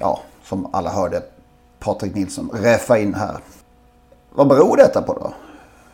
ja, 0.00 0.20
som 0.44 0.68
alla 0.72 0.90
hörde 0.90 1.22
Patrik 1.78 2.14
Nilsson 2.14 2.50
räffa 2.54 2.98
in 2.98 3.14
här. 3.14 3.36
Vad 4.34 4.48
beror 4.48 4.76
detta 4.76 5.02
på 5.02 5.12
då? 5.12 5.32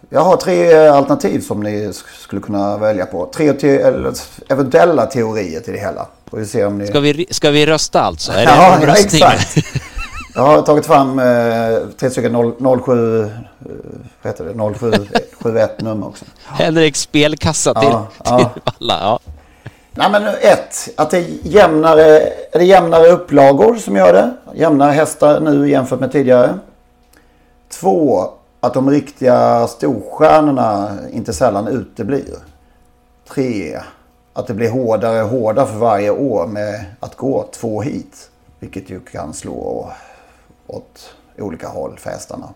Jag 0.08 0.20
har 0.20 0.36
tre 0.36 0.74
alternativ 0.88 1.40
som 1.40 1.62
ni 1.62 1.92
skulle 2.20 2.42
kunna 2.42 2.76
välja 2.76 3.06
på. 3.06 3.30
Tre 3.34 3.52
te 3.52 3.92
eventuella 4.48 5.06
teorier 5.06 5.60
till 5.60 5.72
det 5.72 5.78
hela. 5.78 6.06
Får 6.30 6.38
vi 6.38 6.46
se 6.46 6.64
om 6.64 6.78
ni... 6.78 6.86
ska, 6.86 7.00
vi, 7.00 7.26
ska 7.30 7.50
vi 7.50 7.66
rösta 7.66 8.00
alltså? 8.00 8.32
Är 8.32 8.44
ja, 8.44 8.78
ja, 8.82 8.96
exakt. 8.96 9.56
Jag 10.34 10.42
har 10.42 10.62
tagit 10.62 10.86
fram 10.86 11.18
eh, 11.18 11.78
tre 11.98 12.10
stycken 12.10 12.54
07, 12.84 13.20
eh, 13.20 13.28
vad 14.22 14.32
heter 14.32 14.44
det, 14.44 14.74
0771 14.78 15.80
nummer 15.80 16.06
också. 16.06 16.24
Henrik 16.46 16.96
spelkassa 16.96 17.74
till, 17.74 17.88
ja, 17.90 18.08
till 18.24 18.46
ja. 18.64 18.72
alla. 18.78 18.98
Ja. 19.00 19.18
Nej 19.90 20.10
men 20.10 20.26
ett, 20.26 20.88
att 20.96 21.10
det 21.10 21.18
är 21.18 21.26
jämnare, 21.42 22.20
är 22.52 22.58
det 22.58 22.64
jämnare 22.64 23.08
upplagor 23.08 23.76
som 23.76 23.96
gör 23.96 24.12
det. 24.12 24.34
Jämnare 24.54 24.92
hästar 24.92 25.40
nu 25.40 25.70
jämfört 25.70 26.00
med 26.00 26.12
tidigare. 26.12 26.58
Två, 27.80 28.30
att 28.66 28.74
de 28.74 28.90
riktiga 28.90 29.66
storstjärnorna 29.66 30.98
inte 31.12 31.32
sällan 31.32 31.68
uteblir. 31.68 32.34
Tre, 33.28 33.78
att 34.32 34.46
det 34.46 34.54
blir 34.54 34.70
hårdare 34.70 35.22
och 35.22 35.28
hårdare 35.28 35.66
för 35.66 35.78
varje 35.78 36.10
år 36.10 36.46
med 36.46 36.84
att 37.00 37.16
gå 37.16 37.48
två 37.52 37.82
hit. 37.82 38.30
Vilket 38.60 38.90
ju 38.90 39.00
kan 39.00 39.34
slå 39.34 39.88
åt 40.66 41.14
olika 41.38 41.68
håll 41.68 41.96
för 41.98 42.10
hästarna. 42.10 42.48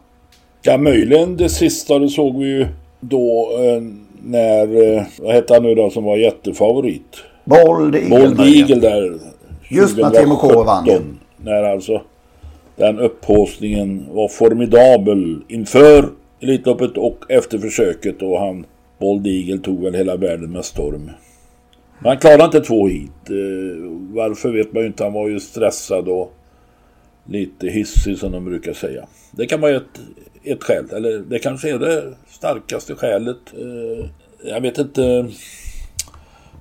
Ja, 0.62 0.78
möjligen 0.78 1.36
det 1.36 1.48
sista 1.48 1.98
det 1.98 2.08
såg 2.08 2.38
vi 2.38 2.46
ju 2.46 2.66
då 3.00 3.50
eh, 3.58 3.82
när, 4.22 4.96
eh, 4.96 5.02
vad 5.18 5.34
hette 5.34 5.54
han 5.54 5.62
nu 5.62 5.74
då 5.74 5.90
som 5.90 6.04
var 6.04 6.16
jättefavorit? 6.16 7.16
Bold 7.44 7.94
Eagle. 7.94 8.10
Bold 8.10 8.40
Eagle 8.40 8.80
där. 8.80 9.18
Just 9.68 9.96
när 9.96 10.10
Timo 10.10 10.36
K 10.36 10.62
vann. 10.62 11.18
När 11.36 11.62
alltså 11.62 12.02
den 12.78 12.98
upphåsningen 12.98 14.06
var 14.10 14.28
formidabel 14.28 15.42
inför 15.48 16.08
Elitloppet 16.40 16.96
och 16.96 17.30
efter 17.30 17.58
försöket 17.58 18.22
och 18.22 18.40
han 18.40 18.66
Bold 18.98 19.26
Eagle 19.26 19.58
tog 19.58 19.82
väl 19.82 19.94
hela 19.94 20.16
världen 20.16 20.52
med 20.52 20.64
storm. 20.64 21.10
Men 21.98 22.08
han 22.08 22.18
klarade 22.18 22.44
inte 22.44 22.60
två 22.60 22.88
hit. 22.88 23.30
Eh, 23.30 23.90
varför 24.14 24.52
vet 24.52 24.72
man 24.72 24.82
ju 24.82 24.86
inte. 24.86 25.04
Han 25.04 25.12
var 25.12 25.28
ju 25.28 25.40
stressad 25.40 26.08
och 26.08 26.34
lite 27.26 27.68
hissig 27.68 28.18
som 28.18 28.32
de 28.32 28.44
brukar 28.44 28.72
säga. 28.72 29.06
Det 29.30 29.46
kan 29.46 29.60
vara 29.60 29.76
ett, 29.76 30.00
ett 30.44 30.64
skäl. 30.64 30.84
Eller 30.92 31.18
det 31.18 31.38
kanske 31.38 31.70
är 31.70 31.78
det 31.78 32.14
starkaste 32.28 32.94
skälet. 32.94 33.38
Eh, 33.52 34.06
jag 34.44 34.60
vet 34.60 34.78
inte. 34.78 35.26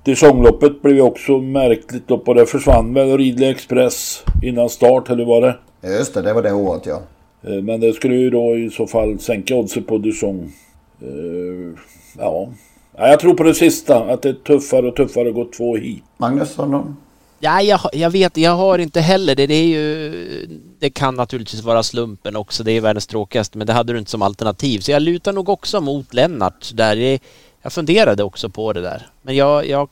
Dijonloppet 0.03 0.81
blev 0.81 0.95
ju 0.95 1.01
också 1.01 1.37
märkligt 1.37 2.11
upp 2.11 2.27
och 2.27 2.35
det 2.35 2.45
försvann 2.45 2.93
väl 2.93 3.17
Ridley 3.17 3.49
Express 3.49 4.23
innan 4.43 4.69
start 4.69 5.09
eller 5.09 5.25
var 5.25 5.41
det? 5.41 5.55
Just 5.81 6.13
det, 6.13 6.21
det 6.21 6.33
var 6.33 6.41
det 6.41 6.53
året 6.53 6.85
ja. 6.85 7.01
Eh, 7.43 7.63
men 7.63 7.79
det 7.79 7.93
skulle 7.93 8.15
ju 8.15 8.29
då 8.29 8.57
i 8.57 8.69
så 8.69 8.87
fall 8.87 9.19
sänka 9.19 9.55
oddset 9.55 9.87
på 9.87 9.97
Dijon. 9.97 10.53
Eh, 11.01 11.79
ja. 12.17 12.49
ja, 12.97 13.07
jag 13.07 13.19
tror 13.19 13.33
på 13.33 13.43
det 13.43 13.53
sista. 13.53 14.03
Att 14.03 14.21
det 14.21 14.29
är 14.29 14.33
tuffare 14.33 14.87
och 14.87 14.95
tuffare 14.95 15.29
att 15.29 15.35
gå 15.35 15.45
två 15.57 15.75
hit. 15.75 16.03
Magnus, 16.17 16.57
har 16.57 16.65
någon? 16.65 16.97
Ja, 17.39 17.61
jag, 17.61 17.79
jag 17.93 18.09
vet, 18.09 18.37
jag 18.37 18.51
har 18.51 18.79
inte 18.79 19.01
heller 19.01 19.35
det. 19.35 19.47
Det 19.47 19.53
är 19.53 19.65
ju... 19.65 20.47
Det 20.79 20.89
kan 20.89 21.15
naturligtvis 21.15 21.63
vara 21.63 21.83
slumpen 21.83 22.35
också. 22.35 22.63
Det 22.63 22.71
är 22.71 22.81
världens 22.81 23.07
tråkigaste, 23.07 23.57
men 23.57 23.67
det 23.67 23.73
hade 23.73 23.93
du 23.93 23.99
inte 23.99 24.11
som 24.11 24.21
alternativ. 24.21 24.79
Så 24.79 24.91
jag 24.91 25.01
lutar 25.01 25.33
nog 25.33 25.49
också 25.49 25.81
mot 25.81 26.13
Lennart 26.13 26.71
där. 26.73 27.19
Jag 27.61 27.73
funderade 27.73 28.23
också 28.23 28.49
på 28.49 28.73
det 28.73 28.81
där. 28.81 29.07
Men 29.21 29.35
jag, 29.35 29.67
jag, 29.67 29.89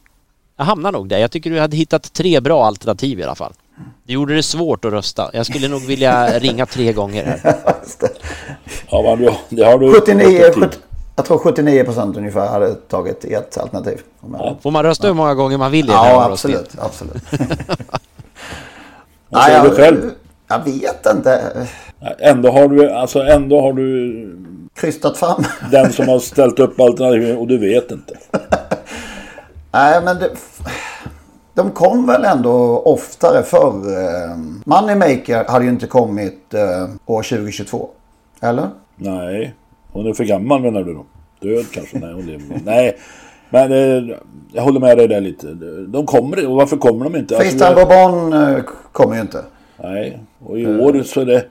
jag 0.57 0.65
hamnar 0.65 0.91
nog 0.91 1.09
där. 1.09 1.17
Jag 1.17 1.31
tycker 1.31 1.49
du 1.49 1.59
hade 1.59 1.77
hittat 1.77 2.13
tre 2.13 2.39
bra 2.39 2.65
alternativ 2.65 3.19
i 3.19 3.23
alla 3.23 3.35
fall. 3.35 3.53
Det 4.03 4.13
gjorde 4.13 4.35
det 4.35 4.43
svårt 4.43 4.85
att 4.85 4.91
rösta. 4.91 5.29
Jag 5.33 5.45
skulle 5.45 5.67
nog 5.67 5.81
vilja 5.81 6.39
ringa 6.39 6.65
tre 6.65 6.93
gånger 6.93 7.25
här. 7.25 7.55
ja, 8.89 9.15
men 9.17 9.33
det 9.49 9.63
har 9.63 9.79
du 9.79 9.93
79, 9.93 10.43
70, 10.55 10.77
jag 11.15 11.25
tror 11.25 11.37
79 11.37 11.83
procent 11.83 12.17
ungefär 12.17 12.47
hade 12.47 12.75
tagit 12.75 13.25
ett 13.25 13.57
alternativ. 13.57 14.01
Ja, 14.33 14.57
får 14.61 14.71
man 14.71 14.83
rösta 14.83 15.07
hur 15.07 15.13
många 15.13 15.33
gånger 15.33 15.57
man 15.57 15.71
vill? 15.71 15.87
Ja, 15.87 16.29
absolut. 16.31 16.71
absolut. 16.77 17.23
Vad 19.29 19.43
säger 19.43 19.63
du 19.63 19.75
själv? 19.75 20.11
Jag 20.47 20.63
vet 20.63 21.05
inte. 21.15 21.51
Ändå 22.19 22.51
har 22.51 22.67
du, 22.67 22.91
alltså 22.91 23.19
ändå 23.19 23.61
har 23.61 23.73
du... 23.73 24.41
Krystat 24.75 25.17
fram. 25.17 25.43
den 25.71 25.93
som 25.93 26.07
har 26.07 26.19
ställt 26.19 26.59
upp 26.59 26.79
alternativen 26.79 27.37
och 27.37 27.47
du 27.47 27.57
vet 27.57 27.91
inte. 27.91 28.17
Nej, 29.71 30.01
men 30.03 30.19
det, 30.19 30.29
de 31.55 31.71
kom 31.71 32.07
väl 32.07 32.25
ändå 32.25 32.81
oftare 32.85 33.43
förr. 33.43 33.75
Eh, 33.97 34.37
Moneymaker 34.65 35.45
hade 35.47 35.65
ju 35.65 35.71
inte 35.71 35.87
kommit 35.87 36.53
eh, 36.53 36.89
år 37.05 37.23
2022. 37.23 37.89
Eller? 38.41 38.69
Nej. 38.95 39.53
Hon 39.91 40.07
är 40.07 40.13
för 40.13 40.23
gammal 40.23 40.61
menar 40.61 40.83
du 40.83 40.93
då? 40.93 41.05
Död 41.39 41.65
kanske? 41.71 41.99
Nej, 41.99 42.13
hon 42.13 42.25
lever. 42.25 42.61
Nej. 42.65 42.97
Men 43.49 43.71
eh, 43.71 44.15
jag 44.53 44.63
håller 44.63 44.79
med 44.79 44.97
dig 44.97 45.07
där 45.07 45.21
lite. 45.21 45.53
De 45.87 46.05
kommer 46.05 46.47
och 46.47 46.55
varför 46.55 46.77
kommer 46.77 47.05
de 47.05 47.15
inte? 47.15 47.37
Tristan 47.37 47.67
alltså, 47.67 47.85
Bourbon 47.85 48.33
eh, 48.33 48.63
kommer 48.91 49.15
ju 49.15 49.21
inte. 49.21 49.43
Nej, 49.83 50.19
och 50.45 50.59
i 50.59 50.67
år 50.67 51.03
så 51.03 51.21
är 51.21 51.25
det, 51.25 51.45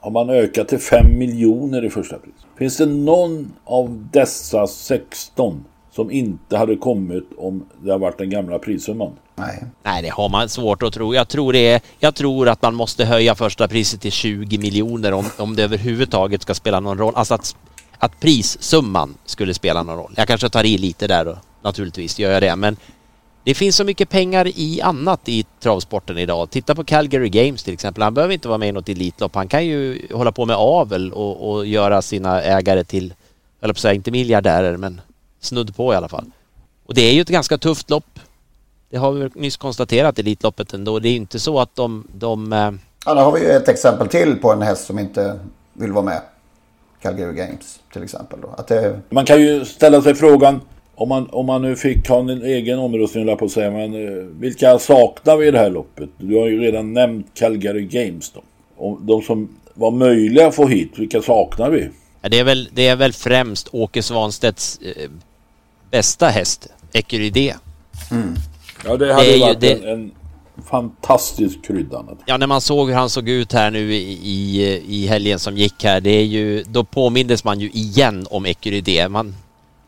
har 0.00 0.10
man 0.10 0.30
ökat 0.30 0.68
till 0.68 0.78
5 0.78 1.18
miljoner 1.18 1.84
i 1.84 1.90
första 1.90 2.18
pris. 2.18 2.34
Finns 2.58 2.76
det 2.76 2.86
någon 2.86 3.52
av 3.64 4.08
dessa 4.12 4.66
16 4.66 5.64
som 5.90 6.10
inte 6.10 6.56
hade 6.56 6.76
kommit 6.76 7.28
om 7.38 7.64
det 7.82 7.90
har 7.90 7.98
varit 7.98 8.18
den 8.18 8.30
gamla 8.30 8.58
prissumman? 8.58 9.12
Nej. 9.36 9.64
Nej, 9.82 10.02
det 10.02 10.08
har 10.08 10.28
man 10.28 10.48
svårt 10.48 10.82
att 10.82 10.92
tro. 10.92 11.14
Jag 11.14 11.28
tror, 11.28 11.52
det 11.52 11.68
är, 11.68 11.80
jag 11.98 12.14
tror 12.14 12.48
att 12.48 12.62
man 12.62 12.74
måste 12.74 13.04
höja 13.04 13.34
första 13.34 13.68
priset 13.68 14.00
till 14.00 14.12
20 14.12 14.58
miljoner 14.58 15.12
om, 15.12 15.30
om 15.38 15.56
det 15.56 15.62
överhuvudtaget 15.62 16.42
ska 16.42 16.54
spela 16.54 16.80
någon 16.80 16.98
roll. 16.98 17.12
Alltså 17.16 17.34
att 17.34 17.56
att 17.98 18.20
prissumman 18.20 19.14
skulle 19.24 19.54
spela 19.54 19.82
någon 19.82 19.96
roll. 19.96 20.14
Jag 20.16 20.28
kanske 20.28 20.48
tar 20.48 20.64
i 20.64 20.78
lite 20.78 21.06
där 21.06 21.24
då, 21.24 21.38
naturligtvis 21.62 22.18
gör 22.18 22.30
jag 22.30 22.42
det, 22.42 22.56
men 22.56 22.76
det 23.44 23.54
finns 23.54 23.76
så 23.76 23.84
mycket 23.84 24.08
pengar 24.08 24.46
i 24.46 24.80
annat 24.82 25.28
i 25.28 25.44
travsporten 25.60 26.18
idag. 26.18 26.50
Titta 26.50 26.74
på 26.74 26.84
Calgary 26.84 27.28
Games 27.28 27.62
till 27.62 27.74
exempel. 27.74 28.02
Han 28.02 28.14
behöver 28.14 28.34
inte 28.34 28.48
vara 28.48 28.58
med 28.58 28.68
i 28.68 28.72
något 28.72 28.88
Elitlopp. 28.88 29.34
Han 29.34 29.48
kan 29.48 29.66
ju 29.66 30.08
hålla 30.12 30.32
på 30.32 30.46
med 30.46 30.56
avel 30.56 31.12
och, 31.12 31.50
och 31.50 31.66
göra 31.66 32.02
sina 32.02 32.42
ägare 32.42 32.84
till, 32.84 33.14
eller 33.60 33.74
på 33.74 33.80
säga 33.80 33.94
inte 33.94 34.10
miljardärer, 34.10 34.76
men 34.76 35.00
snudd 35.40 35.76
på 35.76 35.92
i 35.92 35.96
alla 35.96 36.08
fall. 36.08 36.30
Och 36.86 36.94
det 36.94 37.02
är 37.02 37.12
ju 37.12 37.20
ett 37.20 37.28
ganska 37.28 37.58
tufft 37.58 37.90
lopp. 37.90 38.18
Det 38.90 38.96
har 38.96 39.12
vi 39.12 39.30
nyss 39.34 39.56
konstaterat 39.56 40.18
Elitloppet 40.18 40.74
ändå. 40.74 40.98
Det 40.98 41.08
är 41.08 41.16
inte 41.16 41.38
så 41.38 41.60
att 41.60 41.74
de... 41.74 42.06
de 42.12 42.52
eh, 42.52 42.70
Ja, 43.06 43.14
då 43.14 43.20
har 43.20 43.32
vi 43.32 43.40
ju 43.40 43.50
ett 43.50 43.68
exempel 43.68 44.08
till 44.08 44.36
på 44.36 44.52
en 44.52 44.62
häst 44.62 44.86
som 44.86 44.98
inte 44.98 45.38
vill 45.72 45.92
vara 45.92 46.04
med. 46.04 46.20
Calgary 47.02 47.34
Games 47.34 47.80
till 47.92 48.02
exempel. 48.02 48.40
Då. 48.40 48.48
Att 48.48 48.68
det... 48.68 49.00
Man 49.08 49.24
kan 49.24 49.40
ju 49.40 49.64
ställa 49.64 50.02
sig 50.02 50.14
frågan 50.14 50.60
om 50.94 51.08
man, 51.08 51.28
om 51.30 51.46
man 51.46 51.62
nu 51.62 51.76
fick 51.76 52.08
ha 52.08 52.18
en 52.18 52.42
egen 52.42 52.78
omröstning 52.78 53.36
på 53.36 53.48
säga, 53.48 53.70
men 53.70 53.94
eh, 53.94 54.24
vilka 54.24 54.78
saknar 54.78 55.36
vi 55.36 55.46
i 55.46 55.50
det 55.50 55.58
här 55.58 55.70
loppet? 55.70 56.10
Du 56.18 56.36
har 56.36 56.46
ju 56.46 56.60
redan 56.60 56.92
nämnt 56.92 57.26
Calgary 57.34 57.86
Games 57.86 58.32
då. 58.32 58.42
Och 58.76 58.98
de 59.02 59.22
som 59.22 59.48
var 59.74 59.90
möjliga 59.90 60.46
att 60.46 60.54
få 60.54 60.66
hit, 60.66 60.92
vilka 60.96 61.22
saknar 61.22 61.70
vi? 61.70 61.88
Ja, 62.20 62.28
det, 62.28 62.38
är 62.38 62.44
väl, 62.44 62.68
det 62.72 62.88
är 62.88 62.96
väl 62.96 63.12
främst 63.12 63.68
Åke 63.72 64.02
Svanstedts 64.02 64.78
eh, 64.78 65.10
bästa 65.90 66.26
häst, 66.26 66.68
Ecurydé. 66.92 67.54
Mm. 68.10 68.34
Ja, 68.84 68.96
det 68.96 69.14
hade 69.14 69.32
det 69.32 69.40
varit 69.40 69.62
ju, 69.62 69.70
en, 69.70 69.88
en 69.88 70.12
fantastisk 70.64 71.64
krydda. 71.64 72.04
Ja, 72.26 72.36
när 72.36 72.46
man 72.46 72.60
såg 72.60 72.88
hur 72.88 72.96
han 72.96 73.10
såg 73.10 73.28
ut 73.28 73.52
här 73.52 73.70
nu 73.70 73.94
i, 73.94 74.18
i, 74.22 74.82
i 74.88 75.06
helgen 75.06 75.38
som 75.38 75.56
gick 75.56 75.84
här, 75.84 76.00
det 76.00 76.10
är 76.10 76.24
ju, 76.24 76.62
då 76.62 76.84
påmindes 76.84 77.44
man 77.44 77.60
ju 77.60 77.70
igen 77.70 78.26
om 78.30 78.46
Ecurydé. 78.46 79.08
Man, 79.08 79.34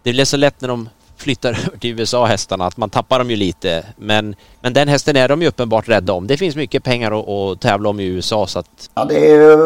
det 0.02 0.11
är 0.11 0.25
så 0.25 0.37
lätt 0.37 0.61
när 0.61 0.68
de 0.68 0.88
flyttar 1.16 1.49
över 1.66 1.78
till 1.78 2.00
USA 2.00 2.26
hästarna 2.26 2.66
att 2.66 2.76
man 2.76 2.90
tappar 2.90 3.18
dem 3.18 3.30
ju 3.30 3.37
lite. 3.37 3.85
Men, 3.97 4.35
men 4.61 4.73
den 4.73 4.88
hästen 4.88 5.16
är 5.16 5.28
de 5.28 5.42
ju 5.42 5.49
uppenbart 5.49 5.88
rädda 5.88 6.12
om. 6.12 6.26
Det 6.26 6.37
finns 6.37 6.57
mycket 6.57 6.85
pengar 6.85 7.21
att, 7.21 7.28
att 7.28 7.61
tävla 7.61 7.88
om 7.88 8.00
i 8.00 8.04
USA 8.04 8.47
så 8.47 8.59
att... 8.59 8.90
Ja, 8.95 9.04
det 9.04 9.30
är 9.30 9.35
ju... 9.35 9.57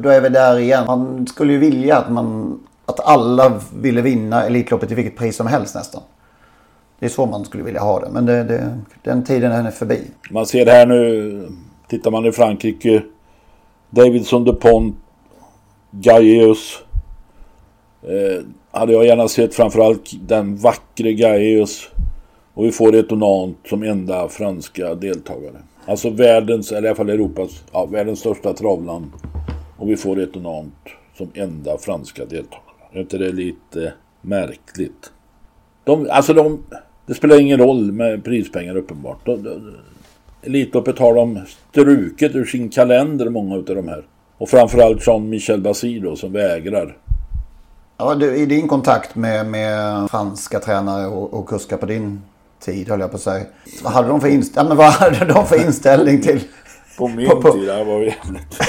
Då 0.00 0.08
är 0.08 0.20
vi 0.20 0.28
där 0.28 0.58
igen. 0.58 0.86
Man 0.86 1.26
skulle 1.26 1.52
ju 1.52 1.58
vilja 1.58 1.98
att 1.98 2.10
man 2.10 2.58
att 2.86 3.00
alla 3.00 3.60
ville 3.74 4.00
vinna 4.02 4.44
Elitloppet 4.44 4.88
till 4.88 4.96
vilket 4.96 5.18
pris 5.18 5.36
som 5.36 5.46
helst 5.46 5.74
nästan. 5.74 6.02
Det 7.04 7.08
är 7.08 7.10
så 7.10 7.26
man 7.26 7.44
skulle 7.44 7.64
vilja 7.64 7.80
ha 7.80 8.00
det. 8.00 8.10
Men 8.10 8.26
det, 8.26 8.44
det, 8.44 8.78
den 9.02 9.24
tiden 9.24 9.52
är 9.52 9.70
förbi. 9.70 10.00
Man 10.30 10.46
ser 10.46 10.66
här 10.66 10.86
nu, 10.86 11.48
tittar 11.88 12.10
man 12.10 12.26
i 12.26 12.32
Frankrike, 12.32 13.02
Davidson 13.90 14.44
DuPont, 14.44 14.96
Gaeus. 15.90 16.82
Eh, 18.02 18.44
hade 18.70 18.92
jag 18.92 19.06
gärna 19.06 19.28
sett 19.28 19.54
framförallt 19.54 20.10
den 20.28 20.56
vackre 20.56 21.12
Gaeus. 21.12 21.88
Och 22.54 22.64
vi 22.64 22.72
får 22.72 22.94
Etonant 22.94 23.58
som 23.68 23.82
enda 23.82 24.28
franska 24.28 24.94
deltagare. 24.94 25.56
Alltså 25.86 26.10
världens, 26.10 26.72
eller 26.72 26.82
i 26.82 26.88
alla 26.88 26.96
fall 26.96 27.10
Europas, 27.10 27.64
ja, 27.72 27.86
världens 27.86 28.20
största 28.20 28.52
travland. 28.52 29.12
Och 29.76 29.90
vi 29.90 29.96
får 29.96 30.20
Etonant 30.20 30.74
som 31.18 31.28
enda 31.34 31.78
franska 31.78 32.24
deltagare. 32.24 32.62
Är 32.92 33.00
inte 33.00 33.18
det 33.18 33.32
lite 33.32 33.92
märkligt? 34.22 35.12
De, 35.84 36.08
alltså 36.10 36.32
de, 36.34 36.64
det 37.06 37.14
spelar 37.14 37.40
ingen 37.40 37.58
roll 37.58 37.92
med 37.92 38.24
prispengar 38.24 38.76
uppenbart. 38.76 39.28
Elitloppet 40.42 40.98
har 40.98 41.14
de 41.14 41.40
struket 41.70 42.34
ur 42.34 42.44
sin 42.44 42.68
kalender, 42.68 43.28
många 43.28 43.54
av 43.54 43.64
de 43.64 43.88
här. 43.88 44.04
Och 44.38 44.48
framförallt 44.48 45.06
Jean-Michel 45.06 45.60
Basir 45.60 46.00
då, 46.00 46.16
som 46.16 46.32
vägrar. 46.32 46.96
Ja, 47.98 48.14
du, 48.14 48.36
I 48.36 48.46
din 48.46 48.68
kontakt 48.68 49.14
med, 49.14 49.46
med 49.46 50.10
franska 50.10 50.60
tränare 50.60 51.06
och, 51.06 51.34
och 51.34 51.48
kuskar 51.48 51.76
på 51.76 51.86
din 51.86 52.22
tid, 52.64 52.88
höll 52.88 53.00
jag 53.00 53.10
på 53.10 53.16
att 53.16 53.22
säga. 53.22 53.44
Vad 53.82 53.92
hade 53.92 54.08
de 54.08 54.20
för, 54.20 54.28
inst 54.28 54.56
ja, 54.56 54.64
men 54.64 54.76
vad 54.76 54.92
hade 54.92 55.24
de 55.24 55.46
för 55.46 55.66
inställning 55.66 56.22
till... 56.22 56.40
På 56.98 57.08
min 57.08 57.28
på, 57.28 57.42
på... 57.42 57.50
tid, 57.50 57.68
det 57.68 57.84
var 57.84 58.00
jävligt... 58.00 58.60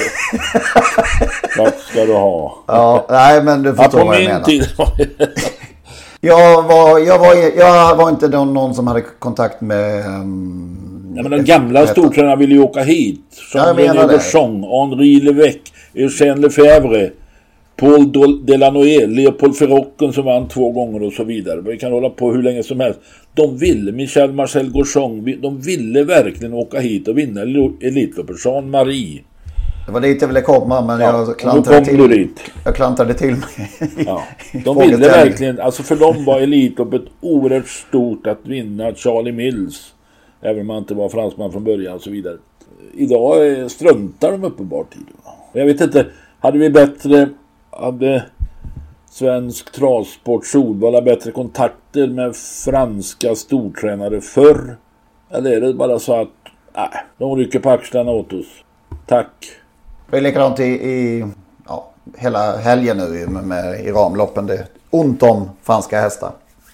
vad 1.58 1.74
ska 1.74 2.06
du 2.06 2.14
ha? 2.14 2.64
Ja, 2.68 3.06
nej 3.10 3.44
men 3.44 3.64
du 3.64 3.76
förstår 3.76 4.00
ja, 4.00 4.06
vad 4.06 4.16
jag 4.16 4.24
menar. 4.24 4.44
Tid 4.44 4.64
jag 6.22 6.64
var, 6.64 7.00
jag, 7.00 7.20
var, 7.20 7.58
jag 7.58 7.96
var 7.96 8.10
inte 8.10 8.28
någon 8.28 8.76
som 8.76 8.88
hade 8.88 9.02
kontakt 9.02 9.62
med... 9.62 10.06
Um, 10.06 11.14
ja, 11.16 11.24
men 11.24 11.32
de 11.32 11.44
gamla 11.44 11.88
stortränarna 11.88 12.36
ville 12.36 12.54
ju 12.54 12.62
åka 12.62 12.82
hit. 12.82 13.22
Som 13.32 13.62
René 13.62 14.08
Gauchon, 14.08 14.64
Henri 14.64 15.22
Levesque, 15.22 15.72
Eugène 15.94 16.42
Lefebvre. 16.42 17.12
Paul 17.78 18.12
Delanoë, 18.46 19.08
Leopold 19.08 19.56
Ferrocken 19.58 20.14
som 20.14 20.26
vann 20.26 20.48
två 20.48 20.72
gånger 20.72 21.04
och 21.04 21.14
så 21.14 21.24
vidare. 21.24 21.62
Vi 21.62 21.78
kan 21.78 21.92
hålla 21.92 22.10
på 22.10 22.32
hur 22.32 22.44
länge 22.44 22.64
som 22.64 22.80
helst. 22.80 23.00
De 23.34 23.58
ville, 23.58 23.92
Michel 23.92 24.32
Marcel 24.34 24.72
Gauchon, 24.72 25.36
de 25.42 25.62
ville 25.62 26.04
verkligen 26.04 26.54
åka 26.54 26.80
hit 26.80 27.08
och 27.08 27.18
vinna 27.18 27.42
Elitloppet. 27.42 28.46
Jean-Marie. 28.46 29.22
Det 29.86 29.92
var 29.92 30.02
dit 30.02 30.22
jag 30.22 30.28
ville 30.28 30.42
komma 30.42 30.82
men 30.82 31.00
ja, 31.00 31.26
jag, 31.28 31.40
klantade 31.40 31.86
till, 31.86 32.10
dit. 32.10 32.42
jag 32.66 32.76
klantade 32.76 33.14
till 33.14 33.36
mig. 33.36 33.72
Ja. 34.06 34.24
De 34.66 34.78
ville 34.78 34.98
verkligen, 34.98 35.60
alltså 35.60 35.84
för 35.84 35.96
dem 35.96 36.26
var 36.26 36.40
Elitloppet 36.40 37.02
oerhört 37.22 37.68
stort 37.68 38.28
att 38.28 38.40
vinna 38.44 38.96
Charlie 38.96 39.32
Mills. 39.32 39.94
Även 40.42 40.62
om 40.62 40.70
han 40.70 40.78
inte 40.78 40.94
var 40.94 41.10
fransman 41.10 41.52
från 41.52 41.64
början 41.64 41.96
och 41.96 42.02
så 42.02 42.10
vidare. 42.10 42.38
Idag 42.94 43.36
struntar 43.72 44.32
de 44.32 44.44
uppenbart 44.44 44.96
i 44.96 44.98
det. 44.98 45.60
Jag 45.60 45.66
vet 45.66 45.82
inte, 45.82 46.06
hade 46.40 46.58
vi 46.58 46.70
bättre, 46.70 47.30
hade 47.70 48.24
svensk 49.10 49.72
travsport 49.72 50.46
Solvalla 50.46 51.02
bättre 51.02 51.32
kontakter 51.32 52.08
med 52.08 52.36
franska 52.36 53.36
stortränare 53.36 54.22
förr? 54.22 54.78
Eller 55.32 55.52
är 55.52 55.62
det 55.62 55.74
bara 55.74 56.00
så 56.00 56.22
att, 56.22 56.30
nej, 56.76 56.90
de 57.18 57.36
rycker 57.36 57.60
på 57.60 57.70
axlarna 57.70 58.12
åt 58.12 58.34
oss. 58.34 58.64
Tack. 59.06 59.52
Det 60.10 60.18
är 60.18 60.22
likadant 60.22 60.60
i, 60.60 60.64
i 60.64 61.26
ja, 61.68 61.92
hela 62.18 62.58
helgen 62.58 62.98
nu 62.98 63.28
med, 63.28 63.44
med, 63.44 63.86
i 63.86 63.92
ramloppen. 63.92 64.46
Det 64.46 64.54
är 64.54 64.68
ont 64.90 65.24
om 65.24 65.50
franska 65.64 66.02
hästar 66.02 66.32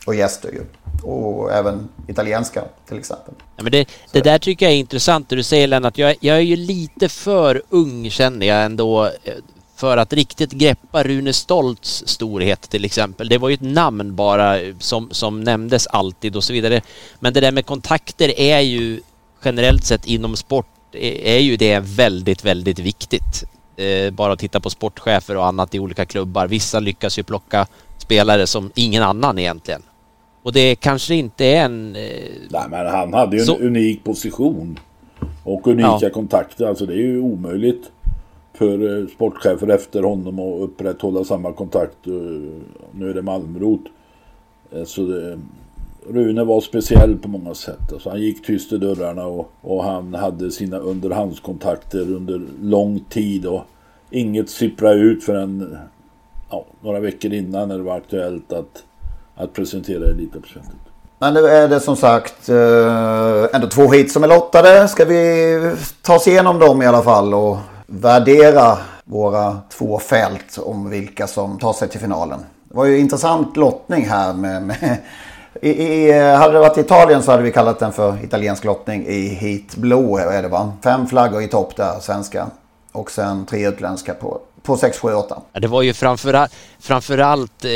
och 0.07 0.15
gäster 0.15 0.49
ju. 0.51 0.61
Och 1.03 1.51
även 1.51 1.89
italienska 2.07 2.63
till 2.87 2.97
exempel. 2.97 3.33
Ja, 3.55 3.63
men 3.63 3.71
det, 3.71 3.89
det 4.11 4.21
där 4.21 4.39
tycker 4.39 4.65
jag 4.65 4.73
är 4.73 4.79
intressant 4.79 5.29
det 5.29 5.35
du 5.35 5.43
säger 5.43 5.67
Lennart. 5.67 5.97
Jag, 5.97 6.15
jag 6.19 6.37
är 6.37 6.41
ju 6.41 6.55
lite 6.55 7.09
för 7.09 7.61
ung 7.69 8.09
känner 8.09 8.47
jag 8.47 8.65
ändå 8.65 9.05
eh, 9.05 9.33
för 9.75 9.97
att 9.97 10.13
riktigt 10.13 10.51
greppa 10.51 11.03
Rune 11.03 11.33
Stolts 11.33 12.03
storhet 12.07 12.61
till 12.61 12.85
exempel. 12.85 13.29
Det 13.29 13.37
var 13.37 13.49
ju 13.49 13.53
ett 13.53 13.61
namn 13.61 14.15
bara 14.15 14.59
som, 14.79 15.09
som 15.11 15.43
nämndes 15.43 15.87
alltid 15.87 16.35
och 16.35 16.43
så 16.43 16.53
vidare. 16.53 16.81
Men 17.19 17.33
det 17.33 17.41
där 17.41 17.51
med 17.51 17.65
kontakter 17.65 18.39
är 18.39 18.59
ju 18.59 19.01
generellt 19.43 19.85
sett 19.85 20.05
inom 20.05 20.35
sport 20.35 20.67
är 20.93 21.39
ju 21.39 21.57
det 21.57 21.79
väldigt, 21.79 22.45
väldigt 22.45 22.79
viktigt. 22.79 23.43
Eh, 23.75 24.13
bara 24.13 24.33
att 24.33 24.39
titta 24.39 24.59
på 24.59 24.69
sportchefer 24.69 25.37
och 25.37 25.45
annat 25.45 25.75
i 25.75 25.79
olika 25.79 26.05
klubbar. 26.05 26.47
Vissa 26.47 26.79
lyckas 26.79 27.19
ju 27.19 27.23
plocka 27.23 27.67
spelare 27.97 28.47
som 28.47 28.71
ingen 28.75 29.03
annan 29.03 29.39
egentligen. 29.39 29.81
Och 30.43 30.53
det 30.53 30.75
kanske 30.75 31.15
inte 31.15 31.45
är 31.45 31.65
en... 31.65 31.95
Eh, 31.95 32.01
Nej 32.49 32.63
men 32.69 32.87
han 32.87 33.13
hade 33.13 33.37
ju 33.37 33.43
så... 33.43 33.55
en 33.55 33.61
unik 33.61 34.03
position. 34.03 34.79
Och 35.43 35.67
unika 35.67 35.97
ja. 36.01 36.09
kontakter. 36.09 36.65
Alltså 36.65 36.85
det 36.85 36.93
är 36.93 36.97
ju 36.97 37.19
omöjligt 37.19 37.91
för 38.53 39.01
eh, 39.01 39.07
sportchefer 39.07 39.67
efter 39.67 40.03
honom 40.03 40.39
att 40.39 40.61
upprätthålla 40.61 41.23
samma 41.23 41.53
kontakt. 41.53 41.97
Nu 42.91 43.09
är 43.09 43.13
det 43.13 43.21
Malmrot. 43.21 43.81
Så 44.85 45.01
det, 45.01 45.39
Rune 46.09 46.43
var 46.43 46.61
speciell 46.61 47.17
på 47.17 47.27
många 47.27 47.53
sätt. 47.53 47.93
Alltså 47.93 48.09
han 48.09 48.21
gick 48.21 48.45
tyst 48.45 48.73
i 48.73 48.77
dörrarna 48.77 49.25
och, 49.25 49.51
och 49.61 49.83
han 49.83 50.13
hade 50.13 50.51
sina 50.51 50.77
underhandskontakter 50.77 52.01
under 52.01 52.41
lång 52.61 52.99
tid 53.09 53.45
och 53.45 53.61
inget 54.09 54.49
sipprade 54.49 54.99
ut 54.99 55.23
förrän 55.23 55.77
ja, 56.49 56.65
några 56.81 56.99
veckor 56.99 57.33
innan 57.33 57.67
när 57.67 57.77
det 57.77 57.83
var 57.83 57.97
aktuellt 57.97 58.53
att, 58.53 58.83
att 59.35 59.53
presentera 59.53 60.09
Elitloppsfältet. 60.09 60.75
Men 61.19 61.33
nu 61.33 61.47
är 61.47 61.67
det 61.67 61.79
som 61.79 61.95
sagt 61.95 62.49
eh, 62.49 63.45
ändå 63.53 63.67
två 63.67 63.91
hit 63.91 64.11
som 64.11 64.23
är 64.23 64.27
lottade. 64.27 64.87
Ska 64.87 65.05
vi 65.05 65.75
ta 66.01 66.15
oss 66.15 66.27
igenom 66.27 66.59
dem 66.59 66.81
i 66.81 66.85
alla 66.85 67.01
fall 67.01 67.33
och 67.33 67.57
värdera 67.87 68.77
våra 69.05 69.57
två 69.69 69.99
fält 69.99 70.57
om 70.57 70.89
vilka 70.89 71.27
som 71.27 71.59
tar 71.59 71.73
sig 71.73 71.87
till 71.87 71.99
finalen. 71.99 72.39
Det 72.69 72.75
var 72.77 72.85
ju 72.85 72.99
intressant 72.99 73.57
lottning 73.57 74.05
här 74.05 74.33
med, 74.33 74.63
med 74.63 74.97
i, 75.61 75.69
i, 75.69 76.11
hade 76.11 76.53
det 76.53 76.59
varit 76.59 76.77
Italien 76.77 77.23
så 77.23 77.31
hade 77.31 77.43
vi 77.43 77.51
kallat 77.51 77.79
den 77.79 77.91
för 77.91 78.23
italiensk 78.23 78.63
lottning 78.63 79.05
i 79.07 79.27
Heat 79.27 79.75
Blue 79.75 80.21
är 80.21 80.41
det 80.41 80.47
va? 80.47 80.73
Fem 80.83 81.07
flaggor 81.07 81.41
i 81.41 81.47
topp 81.47 81.75
där, 81.75 81.99
svenska. 81.99 82.47
Och 82.91 83.11
sen 83.11 83.45
tre 83.45 83.67
utländska 83.67 84.13
på, 84.13 84.39
på 84.63 84.77
6, 84.77 84.99
7, 84.99 85.13
8. 85.13 85.41
Ja, 85.53 85.59
det 85.59 85.67
var 85.67 85.81
ju 85.81 85.93
framförallt, 85.93 86.51
framförallt 86.79 87.65
eh, 87.65 87.71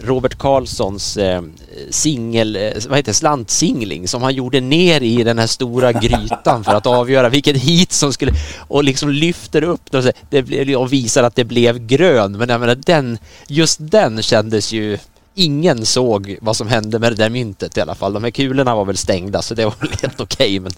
Robert 0.00 0.38
Karlssons 0.38 1.16
eh, 1.16 1.42
singel, 1.90 2.56
eh, 2.56 2.72
vad 2.88 2.96
heter 2.96 3.12
slantsingling 3.12 4.08
som 4.08 4.22
han 4.22 4.34
gjorde 4.34 4.60
ner 4.60 5.02
i 5.02 5.24
den 5.24 5.38
här 5.38 5.46
stora 5.46 5.92
grytan 6.02 6.64
för 6.64 6.74
att 6.74 6.86
avgöra 6.86 7.28
vilket 7.28 7.56
hit 7.56 7.92
som 7.92 8.12
skulle 8.12 8.32
och 8.68 8.84
liksom 8.84 9.08
lyfter 9.08 9.62
upp 9.62 9.92
det 10.30 10.76
och 10.76 10.92
visar 10.92 11.22
att 11.22 11.36
det 11.36 11.44
blev 11.44 11.86
grön. 11.86 12.32
Men 12.38 12.48
jag 12.48 12.60
menar 12.60 12.74
den, 12.74 13.18
just 13.48 13.78
den 13.80 14.22
kändes 14.22 14.72
ju 14.72 14.98
ingen 15.34 15.86
såg 15.86 16.38
vad 16.40 16.56
som 16.56 16.68
hände 16.68 16.98
med 16.98 17.12
det 17.12 17.16
där 17.16 17.30
myntet 17.30 17.76
i 17.76 17.80
alla 17.80 17.94
fall. 17.94 18.12
De 18.12 18.24
här 18.24 18.30
kulorna 18.30 18.74
var 18.74 18.84
väl 18.84 18.96
stängda 18.96 19.42
så 19.42 19.54
det 19.54 19.64
var 19.64 19.74
helt 20.02 20.20
okej. 20.20 20.60
Men 20.60 20.72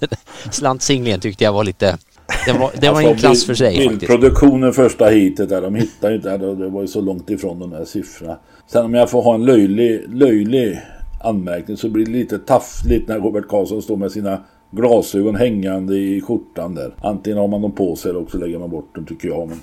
slantsinglingen 0.50 1.20
tyckte 1.20 1.44
jag 1.44 1.52
var 1.52 1.64
lite... 1.64 1.98
Det 2.46 2.52
var, 2.52 2.70
det 2.80 2.90
var 2.90 2.96
alltså, 2.96 3.12
en 3.12 3.18
klass 3.18 3.46
för 3.46 3.54
sig 3.54 3.88
Bildproduktionen 3.88 4.72
första 4.72 5.06
hitet 5.06 5.48
där, 5.48 5.62
de 5.62 5.74
hittade 5.74 6.12
ju 6.12 6.16
inte, 6.16 6.36
det 6.36 6.68
var 6.68 6.80
ju 6.80 6.88
så 6.88 7.00
långt 7.00 7.30
ifrån 7.30 7.58
de 7.58 7.72
här 7.72 7.84
siffrorna. 7.84 8.38
Sen 8.66 8.84
om 8.84 8.94
jag 8.94 9.10
får 9.10 9.22
ha 9.22 9.34
en 9.34 9.44
löjlig, 9.44 10.04
löjlig 10.08 10.80
anmärkning 11.24 11.76
så 11.76 11.88
blir 11.88 12.06
det 12.06 12.12
lite 12.12 12.38
taffligt 12.38 13.08
när 13.08 13.18
Robert 13.18 13.48
Karlsson 13.48 13.82
står 13.82 13.96
med 13.96 14.12
sina 14.12 14.40
glasögon 14.70 15.36
hängande 15.36 15.96
i 15.96 16.20
skjortan 16.20 16.74
där. 16.74 16.94
Antingen 17.02 17.38
har 17.38 17.48
man 17.48 17.62
dem 17.62 17.72
på 17.72 17.96
sig 17.96 18.10
eller 18.10 18.20
också 18.22 18.38
lägger 18.38 18.58
man 18.58 18.70
bort 18.70 18.94
dem 18.94 19.06
tycker 19.06 19.28
jag. 19.28 19.48
Men... 19.48 19.58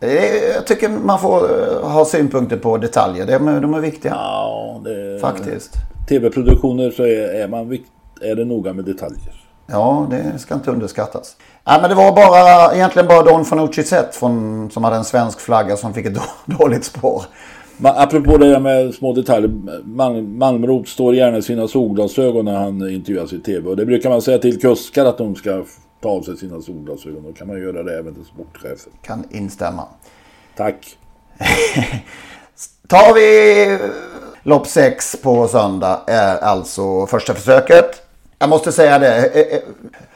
Jag 0.00 0.66
tycker 0.66 0.88
man 0.88 1.18
får 1.18 1.36
eh, 1.36 1.88
ha 1.88 2.04
synpunkter 2.04 2.56
på 2.56 2.76
detaljer. 2.76 3.26
De 3.26 3.48
är, 3.48 3.60
de 3.60 3.74
är 3.74 3.80
viktiga. 3.80 4.12
Ja, 4.14 4.80
det... 4.84 5.20
Faktiskt. 5.20 5.72
Tv-produktioner 6.08 6.90
så 6.90 7.02
är, 7.02 7.40
är, 7.40 7.48
man, 7.48 7.78
är 8.20 8.34
det 8.34 8.44
noga 8.44 8.72
med 8.72 8.84
detaljer. 8.84 9.46
Ja, 9.66 10.06
det 10.10 10.38
ska 10.38 10.54
inte 10.54 10.70
underskattas. 10.70 11.36
Nej, 11.66 11.78
men 11.80 11.90
det 11.90 11.96
var 11.96 12.12
bara, 12.12 12.74
egentligen 12.74 13.08
bara 13.08 13.22
Don 13.22 13.44
Fanucci 13.44 13.82
sett 13.82 14.14
från, 14.14 14.70
som 14.70 14.84
hade 14.84 14.96
en 14.96 15.04
svensk 15.04 15.40
flagga 15.40 15.76
som 15.76 15.94
fick 15.94 16.06
ett 16.06 16.18
dåligt 16.44 16.84
spår. 16.84 17.22
Men 17.76 17.92
apropå 17.96 18.38
det 18.38 18.48
där 18.48 18.60
med 18.60 18.94
små 18.94 19.12
detaljer. 19.12 19.50
Malm, 19.84 20.38
Malmrot 20.38 20.88
står 20.88 21.14
gärna 21.14 21.38
i 21.38 21.42
sina 21.42 21.68
solglasögon 21.68 22.44
när 22.44 22.56
han 22.56 22.90
intervjuas 22.90 23.32
i 23.32 23.38
tv. 23.38 23.68
Och 23.68 23.76
det 23.76 23.86
brukar 23.86 24.10
man 24.10 24.22
säga 24.22 24.38
till 24.38 24.60
kuskar 24.60 25.04
att 25.04 25.18
de 25.18 25.34
ska 25.34 25.64
ta 26.00 26.08
av 26.08 26.22
sig 26.22 26.36
sina 26.36 26.62
solglasögon. 26.62 27.22
Då 27.22 27.32
kan 27.32 27.46
man 27.46 27.62
göra 27.62 27.82
det 27.82 27.98
även 27.98 28.14
till 28.14 28.24
sportchefen. 28.24 28.92
Kan 29.02 29.24
instämma. 29.30 29.84
Tack. 30.56 30.98
Tar 32.88 33.14
vi 33.14 33.78
lopp 34.42 34.66
6 34.66 35.16
på 35.22 35.48
söndag 35.48 36.00
är 36.06 36.38
alltså 36.38 37.06
första 37.06 37.34
försöket. 37.34 38.02
Jag 38.38 38.48
måste 38.48 38.72
säga 38.72 38.98
det. 38.98 39.16
Eh, 39.16 39.56
eh, 39.56 39.62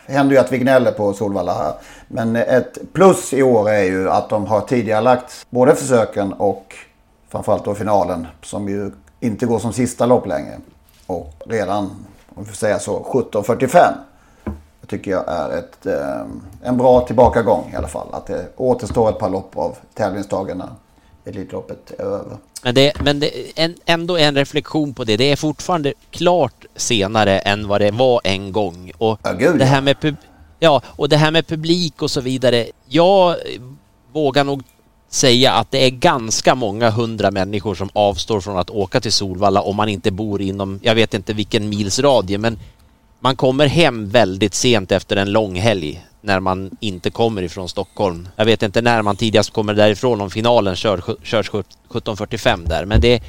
Det 0.07 0.13
händer 0.13 0.35
ju 0.35 0.41
att 0.41 0.53
vi 0.53 0.59
gnäller 0.59 0.93
på 0.93 1.13
Solvalla 1.13 1.55
här. 1.55 1.73
Men 2.09 2.37
ett 2.37 2.79
plus 2.93 3.33
i 3.33 3.43
år 3.43 3.71
är 3.71 3.83
ju 3.83 4.11
att 4.11 4.29
de 4.29 4.47
har 4.47 4.61
tidigare 4.61 5.01
lagt 5.01 5.47
både 5.51 5.75
försöken 5.75 6.33
och 6.33 6.75
framförallt 7.29 7.65
då 7.65 7.75
finalen. 7.75 8.27
Som 8.43 8.69
ju 8.69 8.91
inte 9.21 9.47
går 9.47 9.59
som 9.59 9.73
sista 9.73 10.07
lopp 10.07 10.27
längre. 10.27 10.59
Och 11.07 11.35
redan, 11.47 11.85
om 12.35 12.43
vi 12.43 12.45
får 12.45 12.57
säga 12.57 12.79
så, 12.79 13.03
17.45. 13.33 13.93
Tycker 14.91 15.11
jag 15.11 15.25
är 15.29 15.59
ett, 15.59 15.87
eh, 15.87 16.27
en 16.63 16.77
bra 16.77 17.01
tillbakagång 17.01 17.71
i 17.73 17.77
alla 17.77 17.89
fall. 17.89 18.07
Att 18.13 18.27
det 18.27 18.49
återstår 18.57 19.11
ett 19.11 19.19
par 19.19 19.31
lopp 19.31 19.57
av 19.57 19.77
tävlingsdagarna. 19.95 20.77
Elitloppet 21.25 21.91
är 21.99 22.05
över. 22.05 22.37
Men, 22.63 22.75
det, 22.75 22.93
men 23.05 23.21
det, 23.21 23.31
en, 23.61 23.75
ändå 23.87 24.17
en 24.17 24.35
reflektion 24.35 24.95
på 24.95 25.05
det. 25.05 25.17
Det 25.17 25.33
är 25.33 25.37
fortfarande 25.37 25.93
klart 26.11 26.65
senare 26.77 27.39
än 27.39 27.69
vad 27.69 27.81
det 27.81 27.91
var 27.91 28.21
en 28.25 28.53
gång. 28.53 28.93
Och 28.99 29.19
Ja, 29.23 29.33
gud, 29.33 29.59
det 29.59 29.65
ja. 29.65 29.71
här 29.71 29.81
med 29.81 29.97
pub- 29.97 30.17
Ja, 30.59 30.83
och 30.87 31.09
det 31.09 31.17
här 31.17 31.31
med 31.31 31.47
publik 31.47 32.03
och 32.03 32.11
så 32.11 32.21
vidare. 32.21 32.67
Jag 32.87 33.37
vågar 34.13 34.45
nog 34.45 34.63
säga 35.09 35.53
att 35.53 35.71
det 35.71 35.87
är 35.87 35.91
ganska 35.91 36.55
många 36.55 36.91
hundra 36.91 37.31
människor 37.31 37.75
som 37.75 37.89
avstår 37.93 38.41
från 38.41 38.59
att 38.59 38.71
åka 38.71 39.01
till 39.01 39.13
Solvalla 39.13 39.61
om 39.63 39.77
man 39.77 39.89
inte 39.89 40.11
bor 40.11 40.43
inom, 40.43 40.81
jag 40.83 40.95
vet 40.95 41.15
inte 41.15 41.33
vilken 41.33 41.69
mils 41.69 41.99
radie, 41.99 42.39
men 42.39 42.59
man 43.21 43.37
kommer 43.37 43.67
hem 43.67 44.09
väldigt 44.09 44.55
sent 44.55 44.93
efter 44.93 45.17
en 45.17 45.33
lång 45.33 45.61
helg 45.61 46.07
när 46.21 46.41
man 46.41 46.71
inte 46.81 47.11
kommer 47.11 47.43
ifrån 47.43 47.69
Stockholm. 47.69 48.29
Jag 48.37 48.45
vet 48.45 48.63
inte 48.63 48.83
när 48.83 49.03
man 49.03 49.17
tidigast 49.17 49.53
kommer 49.53 49.75
därifrån 49.75 50.21
om 50.21 50.31
finalen 50.31 50.77
kör, 50.77 51.03
körs 51.23 51.51
17.45 51.51 52.69
där, 52.69 52.85
men 52.85 53.01
det, 53.01 53.23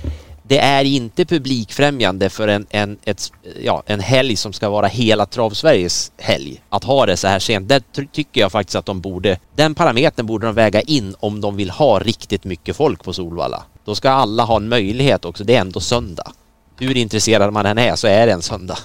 det 0.43 0.57
är 0.57 0.83
inte 0.83 1.25
publikfrämjande 1.25 2.29
för 2.29 2.47
en, 2.47 2.65
en, 2.69 2.97
ett, 3.03 3.31
ja, 3.63 3.83
en 3.85 3.99
helg 3.99 4.35
som 4.35 4.53
ska 4.53 4.69
vara 4.69 4.87
hela 4.87 5.25
Travsveriges 5.25 6.11
helg. 6.17 6.61
Att 6.69 6.83
ha 6.83 7.05
det 7.05 7.17
så 7.17 7.27
här 7.27 7.39
sent, 7.39 7.69
där 7.69 7.81
ty- 7.95 8.07
tycker 8.11 8.41
jag 8.41 8.51
faktiskt 8.51 8.75
att 8.75 8.85
de 8.85 9.01
borde, 9.01 9.39
den 9.55 9.75
parametern 9.75 10.25
borde 10.25 10.45
de 10.45 10.55
väga 10.55 10.81
in 10.81 11.15
om 11.19 11.41
de 11.41 11.55
vill 11.55 11.69
ha 11.69 11.99
riktigt 11.99 12.43
mycket 12.43 12.75
folk 12.75 13.03
på 13.03 13.13
Solvalla. 13.13 13.63
Då 13.85 13.95
ska 13.95 14.09
alla 14.09 14.43
ha 14.43 14.55
en 14.55 14.69
möjlighet 14.69 15.25
också, 15.25 15.43
det 15.43 15.55
är 15.55 15.61
ändå 15.61 15.79
söndag. 15.79 16.31
Hur 16.79 16.97
intresserad 16.97 17.53
man 17.53 17.65
än 17.65 17.77
är 17.77 17.95
så 17.95 18.07
är 18.07 18.27
det 18.27 18.33
en 18.33 18.41
söndag. 18.41 18.77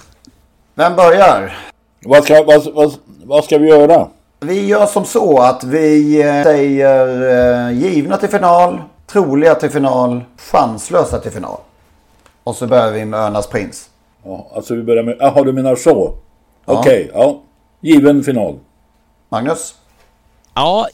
Vem 0.77 0.95
börjar? 0.95 1.57
Vad 2.05 2.23
ska, 2.23 2.43
vad, 2.43 2.73
vad, 2.73 2.93
vad 3.23 3.43
ska 3.43 3.57
vi 3.57 3.67
göra? 3.67 4.07
Vi 4.39 4.65
gör 4.65 4.85
som 4.85 5.05
så 5.05 5.39
att 5.39 5.63
vi 5.63 6.21
eh, 6.21 6.43
säger 6.43 7.67
eh, 7.67 7.79
givna 7.79 8.17
till 8.17 8.29
final, 8.29 8.81
troliga 9.07 9.55
till 9.55 9.69
final, 9.69 10.21
chanslösa 10.37 11.19
till 11.19 11.31
final. 11.31 11.59
Och 12.43 12.55
så 12.55 12.67
börjar 12.67 12.91
vi 12.91 13.05
med 13.05 13.19
Örnas 13.19 13.47
prins. 13.47 13.89
Ja, 14.23 14.47
alltså 14.55 14.75
vi 14.75 14.83
börjar 14.83 15.03
med... 15.03 15.17
Jaha, 15.19 15.43
du 15.43 15.53
menar 15.53 15.75
så? 15.75 16.13
Ja. 16.65 16.79
Okej, 16.79 17.11
ja. 17.13 17.41
Given 17.81 18.23
final. 18.23 18.55
Magnus? 19.29 19.75
Ja, 20.53 20.87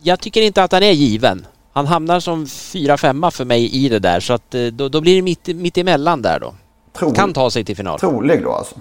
jag 0.00 0.20
tycker 0.20 0.42
inte 0.42 0.62
att 0.62 0.72
han 0.72 0.82
är 0.82 0.92
given. 0.92 1.46
Han 1.72 1.86
hamnar 1.86 2.20
som 2.20 2.46
fyra 2.46 2.96
femma 2.96 3.30
för 3.30 3.44
mig 3.44 3.84
i 3.84 3.88
det 3.88 3.98
där 3.98 4.20
så 4.20 4.32
att 4.32 4.54
eh, 4.54 4.66
då, 4.66 4.88
då 4.88 5.00
blir 5.00 5.16
det 5.16 5.22
mitt, 5.22 5.46
mitt 5.46 5.78
emellan 5.78 6.22
där 6.22 6.40
då. 6.40 6.54
Tro, 6.92 7.12
Kan 7.12 7.32
ta 7.32 7.50
sig 7.50 7.64
till 7.64 7.76
final. 7.76 7.98
trolig 7.98 8.42
då 8.42 8.52
alltså. 8.52 8.74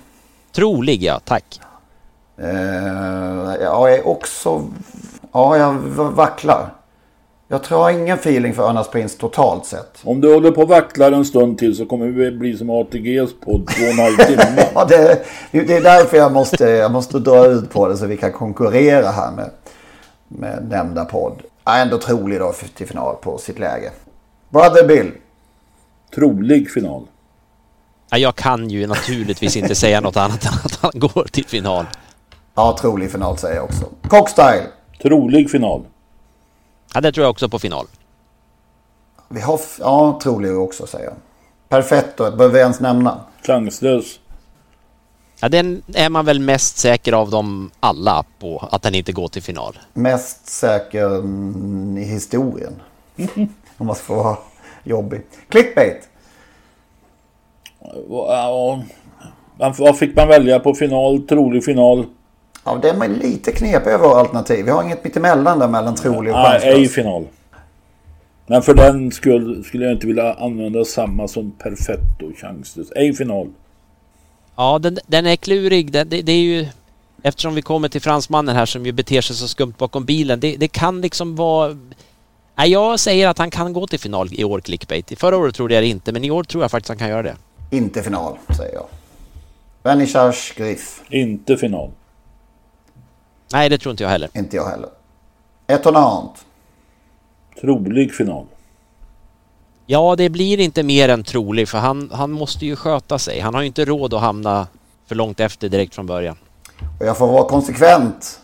Trolig 0.51 1.03
ja, 1.03 1.19
tack. 1.25 1.59
Eh, 2.37 2.47
jag 3.61 3.93
är 3.93 4.07
också... 4.07 4.63
Ja, 5.31 5.57
jag 5.57 5.73
vacklar. 5.95 6.73
Jag 7.47 7.63
tror 7.63 7.79
jag 7.79 7.83
har 7.85 7.91
ingen 7.99 8.17
feeling 8.17 8.53
för 8.53 8.63
Örnas 8.63 8.89
prins 8.89 9.17
totalt 9.17 9.65
sett. 9.65 9.99
Om 10.03 10.21
du 10.21 10.33
håller 10.33 10.51
på 10.51 10.61
och 10.61 10.67
vacklar 10.69 11.11
en 11.11 11.25
stund 11.25 11.57
till 11.57 11.75
så 11.75 11.85
kommer 11.85 12.05
vi 12.07 12.31
bli 12.31 12.57
som 12.57 12.69
ATGs 12.69 13.33
podd 13.45 13.67
två 13.67 13.83
och 13.83 13.91
en 13.91 13.99
halv 13.99 14.15
timme. 14.27 14.67
Ja, 14.75 14.85
det, 14.85 15.25
det 15.51 15.73
är 15.77 15.81
därför 15.81 16.17
jag 16.17 16.31
måste, 16.31 16.65
jag 16.69 16.91
måste 16.91 17.19
dra 17.19 17.45
ut 17.45 17.69
på 17.69 17.87
det 17.87 17.97
så 17.97 18.05
vi 18.05 18.17
kan 18.17 18.31
konkurrera 18.31 19.07
här 19.09 19.31
med, 19.31 19.49
med 20.27 20.67
nämnda 20.69 21.05
podd. 21.05 21.41
Är 21.65 21.81
ändå 21.81 21.97
trolig 21.97 22.39
då 22.39 22.53
till 22.75 22.87
final 22.87 23.15
på 23.15 23.37
sitt 23.37 23.59
läge. 23.59 23.91
Brother 24.49 24.87
Bill. 24.87 25.11
Trolig 26.15 26.71
final. 26.71 27.07
Ja, 28.13 28.17
jag 28.17 28.35
kan 28.35 28.69
ju 28.69 28.87
naturligtvis 28.87 29.55
inte 29.55 29.75
säga 29.75 30.01
något 30.01 30.17
annat 30.17 30.45
än 30.45 30.53
att 30.63 30.75
han 30.81 30.91
går 30.93 31.27
till 31.31 31.45
final. 31.45 31.85
Ja, 32.55 32.77
trolig 32.81 33.11
final 33.11 33.37
säger 33.37 33.55
jag 33.55 33.63
också. 33.63 33.85
Cockstyle. 34.07 34.63
Trolig 35.01 35.51
final. 35.51 35.85
Ja, 36.93 37.01
det 37.01 37.11
tror 37.11 37.23
jag 37.23 37.31
också 37.31 37.49
på 37.49 37.59
final. 37.59 37.85
Vi 39.29 39.41
har, 39.41 39.59
ja, 39.79 40.19
trolig 40.23 40.57
också 40.57 40.87
säger 40.87 41.05
jag. 41.05 41.13
Perfetto, 41.69 42.31
behöver 42.31 42.53
vi 42.53 42.59
ens 42.59 42.79
nämna. 42.79 43.21
Chanslös. 43.43 44.19
Ja, 45.39 45.49
den 45.49 45.83
är 45.93 46.09
man 46.09 46.25
väl 46.25 46.39
mest 46.39 46.77
säker 46.77 47.13
av 47.13 47.29
dem 47.29 47.71
alla 47.79 48.23
på 48.39 48.67
att 48.71 48.81
den 48.81 48.95
inte 48.95 49.11
går 49.11 49.27
till 49.27 49.43
final. 49.43 49.79
Mest 49.93 50.47
säker 50.47 51.05
mm, 51.05 51.97
i 51.97 52.03
historien. 52.03 52.81
Om 53.77 53.87
man 53.87 53.95
ska 53.95 54.05
få 54.05 54.15
vara 54.15 54.37
jobbig. 54.83 55.21
Clickbait. 55.49 56.10
Ja, 58.09 58.83
man- 59.59 59.73
vad 59.77 59.97
fick 59.97 60.15
man 60.15 60.27
välja 60.27 60.59
på 60.59 60.73
final? 60.73 61.21
Trolig 61.21 61.63
final? 61.65 62.05
Ja, 62.65 62.79
det 62.81 62.89
är 62.89 63.07
lite 63.07 63.51
knepig 63.51 63.89
över 63.91 64.19
alternativ. 64.19 64.65
Vi 64.65 64.71
har 64.71 64.83
inget 64.83 65.03
mittemellan 65.03 65.59
där 65.59 65.67
mellan 65.67 65.95
trolig 65.95 66.33
och 66.33 66.39
Nej, 66.39 66.59
ej 66.63 66.71
chanslös. 66.73 66.93
final. 66.95 67.27
Men 68.47 68.61
för 68.61 68.73
den 68.73 69.11
skull 69.11 69.63
skulle 69.63 69.85
jag 69.85 69.93
inte 69.93 70.07
vilja 70.07 70.33
använda 70.33 70.85
samma 70.85 71.27
som 71.27 71.51
perfetto 71.51 72.25
och 72.31 72.37
chanslös. 72.37 72.91
Ej 72.95 73.13
final. 73.13 73.47
Ja, 74.55 74.79
den, 74.79 74.99
den 75.07 75.25
är 75.25 75.35
klurig. 75.35 75.91
Den, 75.91 76.09
det, 76.09 76.21
det 76.21 76.31
är 76.31 76.41
ju... 76.41 76.67
Eftersom 77.23 77.55
vi 77.55 77.61
kommer 77.61 77.89
till 77.89 78.01
fransmannen 78.01 78.55
här 78.55 78.65
som 78.65 78.85
ju 78.85 78.91
beter 78.91 79.21
sig 79.21 79.35
så 79.35 79.47
skumt 79.47 79.73
bakom 79.77 80.05
bilen. 80.05 80.39
Det, 80.39 80.55
det 80.57 80.67
kan 80.67 81.01
liksom 81.01 81.35
vara... 81.35 81.77
Nej, 82.55 82.71
jag 82.71 82.99
säger 82.99 83.27
att 83.27 83.37
han 83.37 83.51
kan 83.51 83.73
gå 83.73 83.87
till 83.87 83.99
final 83.99 84.29
i 84.31 84.43
år, 84.43 84.59
clickbait. 84.61 85.19
Förra 85.19 85.37
året 85.37 85.55
trodde 85.55 85.73
jag 85.73 85.83
det 85.83 85.87
inte, 85.87 86.11
men 86.11 86.23
i 86.23 86.31
år 86.31 86.43
tror 86.43 86.63
jag 86.63 86.71
faktiskt 86.71 86.89
han 86.89 86.97
kan 86.97 87.09
göra 87.09 87.23
det. 87.23 87.35
Inte 87.73 88.03
final, 88.03 88.37
säger 88.57 88.73
jag. 88.73 88.85
Vernissage 89.83 90.53
Griff. 90.57 91.01
Inte 91.09 91.57
final. 91.57 91.91
Nej, 93.53 93.69
det 93.69 93.77
tror 93.77 93.91
inte 93.91 94.03
jag 94.03 94.09
heller. 94.09 94.29
Inte 94.33 94.55
jag 94.55 94.65
heller. 94.65 94.89
Etonant. 95.67 96.45
Trolig 97.61 98.13
final. 98.13 98.45
Ja, 99.85 100.15
det 100.15 100.29
blir 100.29 100.59
inte 100.59 100.83
mer 100.83 101.09
än 101.09 101.23
trolig 101.23 101.69
för 101.69 101.77
han, 101.77 102.11
han 102.13 102.31
måste 102.31 102.65
ju 102.65 102.75
sköta 102.75 103.19
sig. 103.19 103.39
Han 103.39 103.53
har 103.53 103.61
ju 103.61 103.67
inte 103.67 103.85
råd 103.85 104.13
att 104.13 104.21
hamna 104.21 104.67
för 105.05 105.15
långt 105.15 105.39
efter 105.39 105.69
direkt 105.69 105.95
från 105.95 106.05
början. 106.05 106.37
Och 106.99 107.05
jag 107.05 107.17
får 107.17 107.27
vara 107.27 107.49
konsekvent 107.49 108.39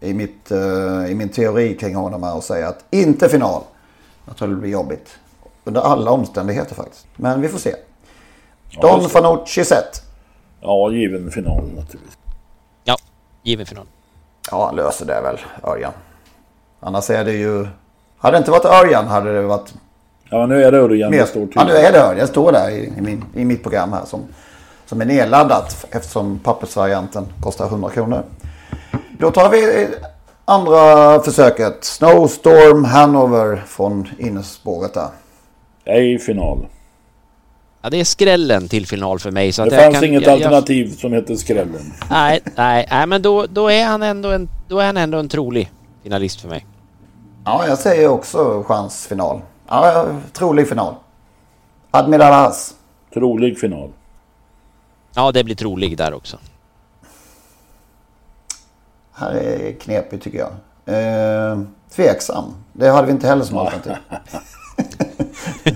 i, 0.00 0.14
mitt, 0.14 0.50
eh, 0.50 1.10
i 1.10 1.14
min 1.14 1.28
teori 1.28 1.76
kring 1.76 1.94
honom 1.94 2.22
här 2.22 2.36
och 2.36 2.44
säga 2.44 2.68
att 2.68 2.84
inte 2.90 3.28
final. 3.28 3.62
Jag 4.26 4.36
tror 4.36 4.48
det 4.48 4.54
blir 4.54 4.70
jobbigt. 4.70 5.18
Under 5.64 5.80
alla 5.80 6.10
omständigheter 6.10 6.74
faktiskt. 6.74 7.06
Men 7.16 7.40
vi 7.40 7.48
får 7.48 7.58
se. 7.58 7.74
Don 8.80 9.02
det. 9.02 9.08
Fanucci 9.08 9.64
sett. 9.64 10.02
Ja, 10.60 10.90
given 10.90 11.30
final 11.30 11.62
naturligtvis. 11.62 12.18
Ja, 12.84 12.96
given 13.42 13.66
final. 13.66 13.86
Ja, 14.50 14.66
han 14.66 14.76
löser 14.76 15.06
det 15.06 15.20
väl, 15.20 15.38
Örjan. 15.62 15.92
Annars 16.80 17.10
är 17.10 17.24
det 17.24 17.32
ju... 17.32 17.66
Hade 18.18 18.36
det 18.36 18.38
inte 18.38 18.50
varit 18.50 18.64
Örjan 18.64 19.06
hade 19.06 19.34
det 19.34 19.42
varit... 19.42 19.74
Ja, 20.30 20.46
nu 20.46 20.64
är 20.64 20.72
det 20.72 20.78
Örjan 20.78 21.10
mer... 21.10 21.18
det 21.18 21.26
står 21.26 21.46
till. 21.46 21.52
Ja, 21.54 21.64
nu 21.64 21.72
är 21.72 21.92
det 21.92 21.98
Örjan. 21.98 22.16
Det 22.16 22.26
står 22.26 22.52
där 22.52 22.70
i, 22.70 22.92
i, 22.98 23.00
min, 23.00 23.24
i 23.34 23.44
mitt 23.44 23.62
program 23.62 23.92
här 23.92 24.04
som, 24.04 24.20
som 24.86 25.00
är 25.00 25.04
nedladdat 25.04 25.86
eftersom 25.90 26.38
pappersvarianten 26.38 27.26
kostar 27.40 27.66
100 27.66 27.90
kronor. 27.90 28.22
Då 29.18 29.30
tar 29.30 29.50
vi 29.50 29.88
andra 30.44 31.20
försöket. 31.20 31.84
Snowstorm 31.84 32.84
Hanover 32.84 33.62
från 33.66 34.08
innerspåret 34.18 34.94
där. 34.94 35.08
Ej 35.84 36.18
final. 36.18 36.66
Ja, 37.86 37.90
det 37.90 38.00
är 38.00 38.04
skrällen 38.04 38.68
till 38.68 38.86
final 38.86 39.18
för 39.18 39.30
mig. 39.30 39.52
Så 39.52 39.62
Det 39.62 39.66
att 39.66 39.72
jag 39.72 39.82
fanns 39.82 39.94
kan, 39.94 40.04
inget 40.04 40.22
jag, 40.22 40.30
jag, 40.30 40.36
alternativ 40.36 40.96
som 40.96 41.12
hette 41.12 41.36
Skrällen. 41.36 41.92
Nej, 42.10 42.40
nej, 42.56 42.86
nej, 42.90 43.06
men 43.06 43.22
då, 43.22 43.46
då, 43.46 43.68
är 43.70 43.84
han 43.84 44.02
ändå 44.02 44.30
en, 44.30 44.48
då 44.68 44.78
är 44.78 44.86
han 44.86 44.96
ändå 44.96 45.18
en 45.18 45.28
trolig 45.28 45.72
finalist 46.02 46.40
för 46.40 46.48
mig. 46.48 46.66
Ja, 47.44 47.64
jag 47.68 47.78
säger 47.78 48.08
också 48.08 48.62
chansfinal. 48.62 49.40
Ja, 49.68 50.06
trolig 50.32 50.68
final. 50.68 50.94
Admiral 51.90 52.32
Haas. 52.32 52.74
Trolig 53.14 53.58
final. 53.58 53.90
Ja, 55.14 55.32
det 55.32 55.44
blir 55.44 55.56
trolig 55.56 55.96
där 55.96 56.14
också. 56.14 56.38
Här 59.12 59.32
är 59.32 59.72
knepigt 59.72 60.24
tycker 60.24 60.38
jag. 60.38 60.52
Eh, 60.94 61.58
tveksam. 61.90 62.54
Det 62.72 62.88
hade 62.88 63.06
vi 63.06 63.12
inte 63.12 63.26
heller 63.26 63.44
som 63.44 63.58
alternativ. 63.58 63.92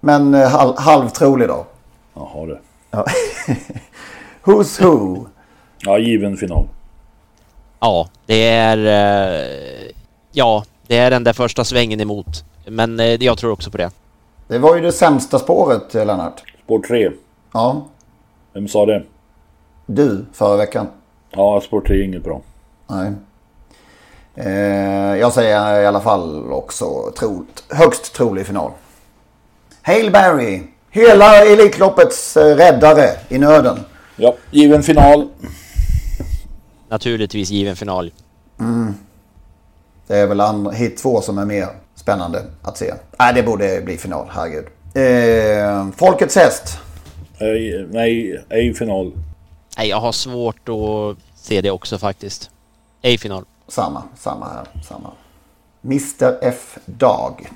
Men 0.00 0.34
eh, 0.34 0.48
halv, 0.48 0.76
halvtrolig 0.78 1.48
då. 1.48 1.66
Jaha 2.14 2.46
du. 2.46 2.60
Ja. 2.90 3.04
Who's 4.44 4.82
who? 4.82 5.26
Ja, 5.78 5.98
given 5.98 6.36
final. 6.36 6.68
Ja, 7.80 8.08
det 8.26 8.48
är... 8.48 8.78
eh, 8.86 9.90
Ja, 10.32 10.64
det 10.86 10.96
är 10.98 11.10
den 11.10 11.24
där 11.24 11.32
första 11.32 11.64
svängen 11.64 12.00
emot. 12.00 12.44
Men 12.66 13.00
eh, 13.00 13.06
jag 13.24 13.38
tror 13.38 13.52
också 13.52 13.70
på 13.70 13.76
det. 13.78 13.90
Det 14.48 14.58
var 14.58 14.76
ju 14.76 14.82
det 14.82 14.92
sämsta 14.92 15.38
spåret, 15.38 15.94
Lennart. 15.94 16.42
Spår 16.64 16.78
3. 16.78 17.10
Ja. 17.52 17.82
Vem 18.52 18.68
sa 18.68 18.86
det? 18.86 19.02
Du, 19.86 20.24
förra 20.32 20.56
veckan. 20.56 20.86
Ja, 21.30 21.60
spår 21.60 21.80
3 21.80 21.96
är 22.00 22.04
inget 22.04 22.24
bra. 22.24 22.40
Nej. 22.86 23.12
Eh, 24.34 25.16
jag 25.18 25.32
säger 25.32 25.80
i 25.82 25.86
alla 25.86 26.00
fall 26.00 26.52
också 26.52 27.12
troligt, 27.18 27.64
högst 27.68 28.14
trolig 28.14 28.46
final. 28.46 28.70
Hail 29.82 30.10
Barry. 30.10 30.62
Hela 30.90 31.44
Elitloppets 31.46 32.36
eh, 32.36 32.56
räddare 32.56 33.08
i 33.28 33.38
nöden. 33.38 33.78
Ja, 34.16 34.34
given 34.50 34.82
final. 34.82 35.28
Naturligtvis 36.88 37.50
given 37.50 37.76
final. 37.76 38.12
Mm. 38.60 38.94
Det 40.06 40.16
är 40.16 40.26
väl 40.26 40.40
andra, 40.40 40.70
hit 40.72 40.96
två 40.96 41.20
som 41.20 41.38
är 41.38 41.44
mer 41.44 41.68
spännande 41.94 42.44
att 42.62 42.78
se. 42.78 42.94
Nej, 43.18 43.34
det 43.34 43.42
borde 43.42 43.80
bli 43.80 43.96
final, 43.96 44.26
herregud. 44.30 44.66
Eh, 44.94 45.88
Folkets 45.96 46.36
häst. 46.36 46.78
Nej, 47.40 47.86
nej, 47.90 48.44
ej 48.48 48.74
final. 48.74 49.12
Nej, 49.78 49.88
jag 49.88 50.00
har 50.00 50.12
svårt 50.12 50.68
att 50.68 51.16
se 51.36 51.60
det 51.60 51.70
också 51.70 51.98
faktiskt. 51.98 52.50
Ej 53.02 53.18
final. 53.18 53.44
Samma, 53.68 54.02
samma 54.18 54.48
här, 54.48 54.82
samma. 54.88 55.10
Mr 55.84 56.38
F 56.42 56.78
Dag. 56.86 57.50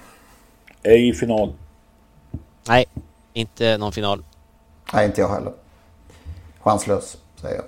Ej 0.83 1.15
final. 1.15 1.53
Nej, 2.68 2.85
inte 3.33 3.79
någon 3.79 3.92
final. 3.92 4.24
Nej, 4.92 5.07
inte 5.07 5.20
jag 5.20 5.29
heller. 5.29 5.53
Chanslös, 6.61 7.16
säger 7.40 7.57
jag. 7.57 7.64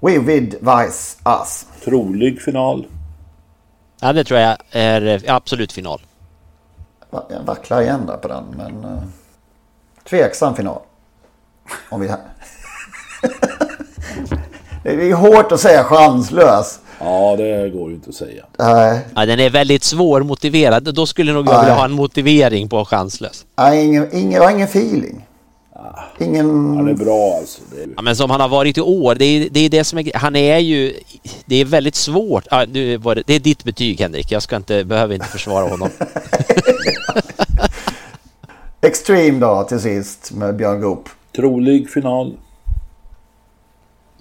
We 0.00 0.18
vid 0.18 0.54
vice 0.54 1.18
us. 1.24 1.66
Trolig 1.84 2.42
final. 2.42 2.86
Ja, 4.00 4.12
det 4.12 4.24
tror 4.24 4.40
jag 4.40 4.56
är 4.70 5.06
eh, 5.06 5.34
absolut 5.34 5.72
final. 5.72 6.00
Jag 7.10 7.42
vacklar 7.44 7.82
igen 7.82 8.06
där 8.06 8.16
på 8.16 8.28
den, 8.28 8.44
men... 8.56 8.84
Uh, 8.84 9.02
tveksam 10.08 10.54
final. 10.54 10.80
Om 11.88 12.00
vi... 12.00 12.08
det 14.82 15.10
är 15.10 15.14
hårt 15.14 15.52
att 15.52 15.60
säga 15.60 15.84
chanslös. 15.84 16.80
Ja, 17.00 17.36
det 17.36 17.70
går 17.70 17.88
ju 17.88 17.94
inte 17.94 18.08
att 18.08 18.14
säga. 18.14 18.44
Nej. 18.58 19.00
Ja, 19.14 19.26
den 19.26 19.40
är 19.40 19.50
väldigt 19.50 19.84
svårmotiverad. 19.84 20.94
Då 20.94 21.06
skulle 21.06 21.32
nog 21.32 21.48
jag 21.48 21.60
vilja 21.60 21.74
ha 21.74 21.84
en 21.84 21.92
motivering 21.92 22.68
på 22.68 22.84
chanslös. 22.84 23.46
Nej, 23.58 23.86
ingen, 23.86 24.16
ingen, 24.16 24.50
ingen 24.50 24.68
feeling. 24.68 25.24
Ingen... 26.18 26.76
Han 26.76 26.88
är 26.88 26.94
bra 26.94 27.36
alltså. 27.38 27.60
Är... 27.82 27.88
Ja, 27.96 28.02
men 28.02 28.16
som 28.16 28.30
han 28.30 28.40
har 28.40 28.48
varit 28.48 28.78
i 28.78 28.80
år, 28.80 29.14
det 29.14 29.24
är 29.24 29.48
det, 29.50 29.60
är 29.60 29.68
det 29.68 29.84
som 29.84 29.98
är 29.98 30.18
Han 30.18 30.36
är 30.36 30.58
ju... 30.58 30.94
Det 31.46 31.56
är 31.56 31.64
väldigt 31.64 31.94
svårt. 31.94 32.46
Ja, 32.50 32.64
nu 32.72 32.96
var 32.96 33.14
det, 33.14 33.22
det 33.26 33.34
är 33.34 33.40
ditt 33.40 33.64
betyg 33.64 34.00
Henrik. 34.00 34.32
Jag 34.32 34.42
ska 34.42 34.56
inte, 34.56 34.84
behöver 34.84 35.14
inte 35.14 35.26
försvara 35.26 35.68
honom. 35.68 35.88
Extreme 38.82 39.38
då 39.38 39.62
till 39.62 39.80
sist 39.80 40.32
med 40.32 40.56
Björn 40.56 40.80
Goop. 40.80 41.08
Trolig 41.36 41.90
final. 41.90 42.36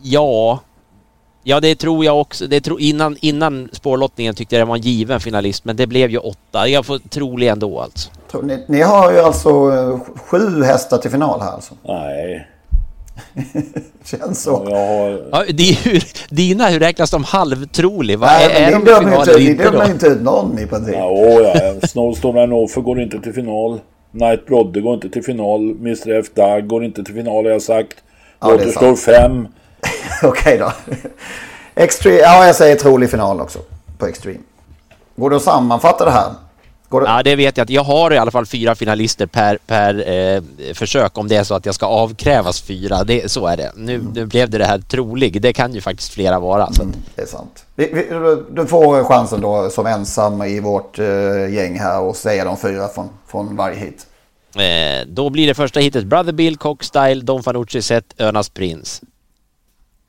Ja. 0.02 0.60
Ja, 1.50 1.60
det 1.60 1.76
tror 1.76 2.06
jag 2.06 2.22
också. 2.22 2.48
Det 2.48 2.62
tro, 2.62 2.80
innan, 2.80 3.18
innan 3.22 3.70
spårlottningen 3.72 4.36
tyckte 4.36 4.56
jag 4.56 4.62
det 4.62 4.70
var 4.70 4.76
en 4.76 4.82
given 4.82 5.20
finalist, 5.20 5.66
men 5.66 5.76
det 5.76 5.88
blev 5.88 6.10
ju 6.10 6.18
åtta. 6.18 6.68
Jag 6.68 6.86
får 6.86 7.00
trolig 7.10 7.48
ändå 7.48 7.80
alltså. 7.82 8.10
Ni, 8.44 8.64
ni 8.68 8.82
har 8.82 9.12
ju 9.12 9.20
alltså 9.20 9.50
eh, 9.50 10.00
sju 10.16 10.64
hästar 10.64 10.98
till 10.98 11.12
final 11.12 11.42
här 11.42 11.52
alltså? 11.52 11.74
Nej. 11.88 12.48
Känns 14.06 14.44
så. 14.44 14.68
Ja, 14.70 14.78
har... 14.78 15.22
ja, 15.32 15.44
det 15.54 15.64
är 15.64 15.94
ju, 15.94 16.02
dina, 16.30 16.68
hur 16.68 16.80
räknas 16.80 17.12
de 17.12 17.24
halvtrolig? 17.24 18.20
Vad 18.20 18.30
Nej, 18.30 18.52
är, 18.52 18.68
är 18.68 18.72
de 18.72 18.86
de 18.86 18.92
i 18.92 18.96
final 18.96 19.26
final 19.26 19.30
eller 19.30 19.40
inte 19.40 19.64
Ni 19.64 19.70
dömer 19.72 19.86
då? 19.86 19.92
inte 19.92 20.08
ut 20.08 20.22
någon 20.22 20.60
i 20.60 20.66
princip. 20.66 20.96
Ja, 20.96 21.10
åh, 21.10 21.42
ja. 21.42 21.88
Snowstorm 21.88 22.38
and 22.38 22.54
Offer 22.54 22.82
går 22.82 23.02
inte 23.02 23.20
till 23.20 23.34
final. 23.34 23.80
Night 24.12 24.46
Brodde 24.46 24.82
går 24.82 24.94
inte 24.94 25.10
till 25.10 25.24
final. 25.24 25.62
Mr 25.72 26.20
F 26.20 26.26
Dag 26.34 26.68
går 26.68 26.86
inte 26.86 27.04
till 27.04 27.14
final 27.14 27.46
har 27.46 27.52
jag 27.52 27.62
sagt. 27.62 27.98
Ja, 28.40 28.54
återstår 28.54 28.96
sant. 28.96 29.00
fem. 29.00 29.48
Okej 30.24 30.58
då. 30.58 30.72
Extreme, 31.76 32.18
ja 32.18 32.46
jag 32.46 32.56
säger 32.56 32.76
trolig 32.76 33.10
final 33.12 33.42
också 33.42 33.60
på 33.98 34.06
Extreme. 34.08 34.40
Går 35.16 35.30
det 35.30 35.36
att 35.36 35.42
sammanfatta 35.44 36.06
det 36.06 36.12
här? 36.12 36.30
Det... 36.90 36.98
Ja, 37.06 37.24
det 37.24 37.36
vet 37.36 37.58
jag 37.58 37.64
att 37.64 37.70
jag 37.70 37.84
har 37.84 38.14
i 38.14 38.18
alla 38.18 38.32
fall 38.32 38.46
fyra 38.46 38.76
finalister 38.76 39.26
per, 39.26 39.58
per 39.68 40.10
eh, 40.12 40.42
försök 40.74 41.18
om 41.18 41.28
det 41.28 41.36
är 41.36 41.44
så 41.44 41.56
att 41.56 41.66
jag 41.66 41.76
ska 41.76 41.86
avkrävas 41.86 42.62
fyra. 42.62 43.04
Det, 43.04 43.32
så 43.32 43.48
är 43.48 43.58
det. 43.58 43.72
Nu, 43.76 44.04
nu 44.14 44.26
blev 44.26 44.50
det 44.50 44.58
det 44.58 44.66
här 44.66 44.80
trolig. 44.80 45.42
Det 45.42 45.54
kan 45.54 45.74
ju 45.74 45.82
faktiskt 45.82 46.14
flera 46.14 46.40
vara. 46.40 46.74
Så. 46.74 46.82
att- 46.82 46.88
Det 47.16 47.22
är 47.22 47.26
sant. 47.26 47.66
Vi, 47.76 47.90
vi, 47.94 48.06
du 48.52 48.66
får 48.68 49.04
chansen 49.04 49.42
då 49.42 49.70
som 49.70 49.86
ensam 49.86 50.44
i 50.44 50.60
vårt 50.60 51.00
eh, 51.00 51.06
gäng 51.54 51.80
här 51.80 52.02
och 52.02 52.16
säga 52.16 52.46
de 52.46 52.58
fyra 52.58 52.88
från, 52.88 53.10
från 53.28 53.56
varje 53.56 53.76
hit. 53.80 54.06
Eh, 54.56 55.08
då 55.08 55.30
blir 55.30 55.48
det 55.48 55.54
första 55.54 55.80
hitet 55.80 56.06
Brother 56.06 56.32
Bill, 56.34 56.58
Cockstyle, 56.58 57.22
Don 57.26 57.44
Fanucci 57.44 57.82
Set, 57.82 58.06
Önas 58.18 58.50
Prins. 58.50 59.02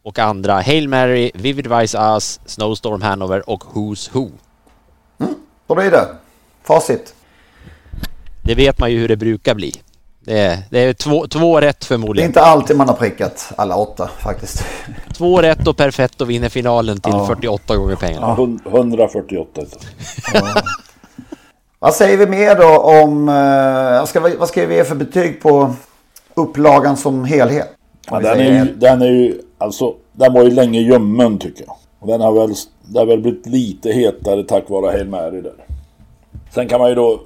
Och 0.03 0.19
andra 0.19 0.61
Hail 0.61 0.89
Mary, 0.89 1.31
Vivid 1.35 1.67
Vice 1.67 1.99
Us, 1.99 2.41
Snowstorm 2.47 3.03
Hanover 3.03 3.51
och 3.51 3.65
Who's 3.73 4.11
Who. 4.13 4.29
Då 5.67 5.75
blir 5.75 5.91
det. 5.91 6.07
Facit. 6.65 7.15
Det 8.43 8.55
vet 8.55 8.79
man 8.79 8.91
ju 8.93 8.99
hur 8.99 9.09
det 9.09 9.17
brukar 9.17 9.55
bli. 9.55 9.73
Det 10.21 10.39
är, 10.41 10.59
det 10.71 10.79
är 10.79 10.93
två, 10.93 11.27
två 11.27 11.61
rätt 11.61 11.81
Det 11.81 11.85
är 11.85 11.87
förmodligen. 11.87 12.31
inte 12.31 12.41
alltid 12.41 12.77
man 12.77 12.89
har 12.89 12.95
prickat 12.97 13.53
alla 13.57 13.77
åtta 13.77 14.11
faktiskt. 14.19 14.65
Två 15.13 15.43
rätt 15.43 15.67
och 15.69 15.77
Perfetto 15.77 16.25
vinner 16.25 16.49
finalen 16.49 17.01
till 17.01 17.13
Ja. 17.13 17.27
48 17.27 17.77
gånger 17.77 17.97
pengarna. 17.97 18.35
Hun- 18.35 18.61
148. 18.67 19.61
Vad 21.79 21.95
säger 21.95 22.17
vi 22.17 22.27
mer 22.27 22.55
då 22.57 22.79
om... 22.79 23.29
Eh, 23.29 23.35
vad, 23.99 24.09
ska 24.09 24.21
vi, 24.21 24.37
vad 24.37 24.49
ska 24.49 24.67
vi 24.67 24.75
ge 24.75 24.85
för 24.85 24.95
betyg 24.95 25.41
på 25.43 25.75
upplagan 26.35 26.97
som 26.97 27.25
helhet? 27.25 27.69
Ja, 28.11 28.21
den, 28.21 28.41
är 28.41 28.65
ju, 28.65 28.75
den 28.75 29.03
är 29.03 29.07
ju, 29.07 29.41
alltså, 29.59 29.95
den 30.13 30.33
var 30.33 30.45
ju 30.45 30.51
länge 30.51 30.81
ljummen 30.81 31.39
tycker 31.39 31.65
jag. 31.67 31.77
Och 31.99 32.07
den 32.07 32.21
har 32.21 32.33
väl, 32.33 32.55
det 32.93 32.99
har 32.99 33.07
väl 33.07 33.21
blivit 33.21 33.47
lite 33.47 33.93
hetare 33.93 34.45
tack 34.45 34.71
vare 34.71 34.91
Hail 34.91 35.09
Mary 35.09 35.41
där. 35.41 35.55
Sen 36.55 36.69
kan 36.69 36.81
man 36.81 36.89
ju 36.89 36.95
då... 36.95 37.21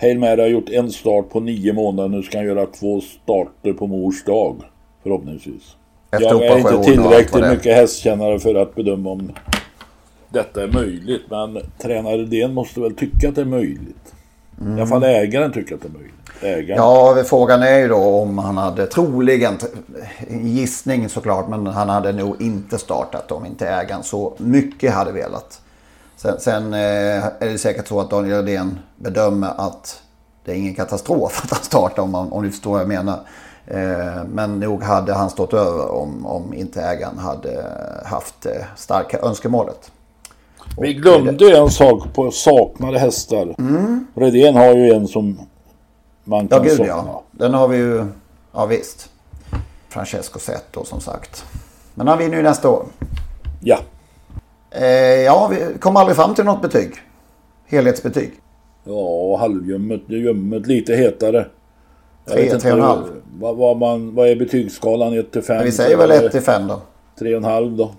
Hail 0.00 0.18
Mary 0.18 0.40
har 0.40 0.48
gjort 0.48 0.68
en 0.68 0.90
start 0.90 1.30
på 1.30 1.40
nio 1.40 1.72
månader. 1.72 2.08
Nu 2.08 2.22
ska 2.22 2.38
han 2.38 2.46
göra 2.46 2.66
två 2.66 3.00
starter 3.00 3.72
på 3.72 3.86
mors 3.86 4.24
dag. 4.24 4.56
Förhoppningsvis. 5.02 5.76
Efter 6.10 6.26
jag 6.26 6.44
är 6.44 6.58
inte 6.58 6.82
tillräckligt 6.84 7.48
mycket 7.48 7.76
hästkännare 7.76 8.38
för 8.38 8.54
att 8.54 8.74
bedöma 8.74 9.10
om 9.10 9.32
detta 10.28 10.62
är 10.62 10.68
möjligt. 10.68 11.22
Men 11.30 11.58
tränare 11.78 12.24
Den 12.24 12.54
måste 12.54 12.80
väl 12.80 12.94
tycka 12.94 13.28
att 13.28 13.34
det 13.34 13.40
är 13.40 13.44
möjligt. 13.46 14.14
I 14.60 14.72
alla 14.72 14.86
fall 14.86 15.02
ägaren 15.02 15.52
tycker 15.52 15.74
att 15.74 15.82
det 15.82 15.88
är 15.88 15.92
möjligt. 15.92 16.13
Ägaren. 16.40 16.76
Ja, 16.76 17.22
frågan 17.26 17.62
är 17.62 17.78
ju 17.78 17.88
då 17.88 18.20
om 18.20 18.38
han 18.38 18.56
hade 18.56 18.86
troligen, 18.86 19.58
en 20.28 20.46
gissning 20.46 21.08
såklart, 21.08 21.48
men 21.48 21.66
han 21.66 21.88
hade 21.88 22.12
nog 22.12 22.42
inte 22.42 22.78
startat 22.78 23.32
om 23.32 23.46
inte 23.46 23.68
ägaren 23.68 24.02
så 24.02 24.34
mycket 24.38 24.92
hade 24.92 25.12
velat. 25.12 25.60
Sen, 26.16 26.40
sen 26.40 26.74
eh, 26.74 27.24
är 27.24 27.48
det 27.48 27.58
säkert 27.58 27.88
så 27.88 28.00
att 28.00 28.10
Daniel 28.10 28.36
Redén 28.36 28.78
bedömer 28.96 29.52
att 29.56 30.02
det 30.44 30.52
är 30.52 30.56
ingen 30.56 30.74
katastrof 30.74 31.40
att 31.44 31.50
han 31.50 31.64
startar 31.64 32.02
om, 32.02 32.10
man, 32.10 32.32
om 32.32 32.42
du 32.42 32.50
förstår 32.50 32.70
vad 32.70 32.80
jag 32.80 32.88
menar. 32.88 33.20
Eh, 33.66 34.24
men 34.28 34.60
nog 34.60 34.82
hade 34.82 35.14
han 35.14 35.30
stått 35.30 35.54
över 35.54 35.92
om, 35.92 36.26
om 36.26 36.54
inte 36.54 36.82
ägaren 36.82 37.18
hade 37.18 37.64
haft 38.04 38.34
det 38.42 38.66
starka 38.76 39.18
önskemålet. 39.18 39.90
Vi 40.78 40.94
glömde 40.94 41.58
en 41.58 41.70
sak 41.70 42.14
på 42.14 42.30
saknade 42.30 42.98
hästar. 42.98 43.54
Redén 44.14 44.56
har 44.56 44.74
ju 44.74 44.90
en 44.90 45.08
som 45.08 45.38
man 46.24 46.40
Mm. 46.40 46.48
Ja, 46.50 46.56
kan 46.58 46.66
gud 46.66 46.86
ja. 46.86 47.22
Den 47.30 47.54
har 47.54 47.68
vi 47.68 47.76
ju, 47.76 48.06
ja 48.52 48.66
visst. 48.66 49.10
Francesco 49.88 50.38
Zetto 50.38 50.84
som 50.84 51.00
sagt. 51.00 51.44
Men 51.94 52.08
han 52.08 52.18
vinner 52.18 52.36
ju 52.36 52.42
nästa 52.42 52.68
år. 52.68 52.86
Ja. 53.60 53.78
Eh, 54.70 54.86
ja, 55.22 55.48
vi 55.48 55.78
kom 55.78 55.96
aldrig 55.96 56.16
fram 56.16 56.34
till 56.34 56.44
något 56.44 56.62
betyg. 56.62 56.94
Helhetsbetyg. 57.66 58.32
Ja, 58.84 59.36
halvljummet, 59.36 60.66
lite 60.66 60.94
hetare. 60.96 61.46
Jag 62.24 62.34
Tre, 62.34 62.42
vet 62.44 62.52
inte 62.52 62.62
tre 62.62 62.72
och 62.72 62.78
en 62.78 62.84
halv. 62.84 63.04
Vad, 63.38 63.56
vad, 63.56 63.76
man, 63.76 64.14
vad 64.14 64.28
är 64.28 64.36
betygsskalan 64.36 65.18
1 65.18 65.32
till 65.32 65.42
5? 65.42 65.56
Men 65.56 65.64
vi 65.64 65.72
säger 65.72 65.96
väl 65.96 66.10
1 66.10 66.32
till 66.32 66.40
5 66.40 66.66
då. 66.68 66.80
3,5 67.18 67.76
då. 67.76 67.94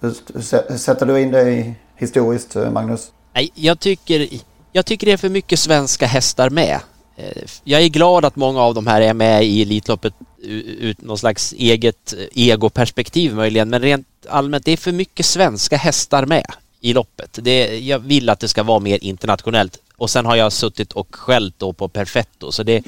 Hur, 0.00 0.14
hur 0.34 0.40
sä- 0.40 0.64
hur 0.68 0.76
sätter 0.76 1.06
du 1.06 1.20
in 1.20 1.30
det 1.30 1.50
i 1.50 1.74
historiskt, 1.96 2.56
eh, 2.56 2.70
Magnus? 2.70 3.12
Nej, 3.32 3.50
jag 3.54 3.80
tycker, 3.80 4.28
jag 4.72 4.86
tycker 4.86 5.06
det 5.06 5.12
är 5.12 5.16
för 5.16 5.28
mycket 5.28 5.58
svenska 5.58 6.06
hästar 6.06 6.50
med. 6.50 6.80
Eh, 7.18 7.42
jag 7.64 7.82
är 7.82 7.88
glad 7.88 8.24
att 8.24 8.36
många 8.36 8.60
av 8.60 8.74
de 8.74 8.86
här 8.86 9.00
är 9.00 9.14
med 9.14 9.44
i 9.44 9.62
Elitloppet 9.62 10.14
ut 10.42 11.00
någon 11.00 11.18
slags 11.18 11.52
eget 11.52 12.12
eh, 12.12 12.44
egoperspektiv 12.48 13.34
möjligen, 13.34 13.70
men 13.70 13.82
rent 13.82 14.06
allmänt, 14.28 14.64
det 14.64 14.72
är 14.72 14.76
för 14.76 14.92
mycket 14.92 15.26
svenska 15.26 15.76
hästar 15.76 16.26
med 16.26 16.46
i 16.80 16.92
loppet. 16.92 17.38
Det, 17.42 17.78
jag 17.78 17.98
vill 17.98 18.28
att 18.28 18.40
det 18.40 18.48
ska 18.48 18.62
vara 18.62 18.78
mer 18.78 19.04
internationellt. 19.04 19.78
Och 19.96 20.10
sen 20.10 20.26
har 20.26 20.36
jag 20.36 20.52
suttit 20.52 20.92
och 20.92 21.14
skällt 21.16 21.58
då 21.58 21.72
på 21.72 21.88
Perfetto, 21.88 22.52
så 22.52 22.62
det, 22.62 22.82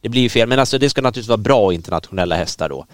det 0.00 0.08
blir 0.08 0.22
ju 0.22 0.28
fel. 0.28 0.48
Men 0.48 0.58
alltså 0.58 0.78
det 0.78 0.90
ska 0.90 1.02
naturligtvis 1.02 1.28
vara 1.28 1.36
bra 1.36 1.72
internationella 1.72 2.36
hästar 2.36 2.68
då. 2.68 2.86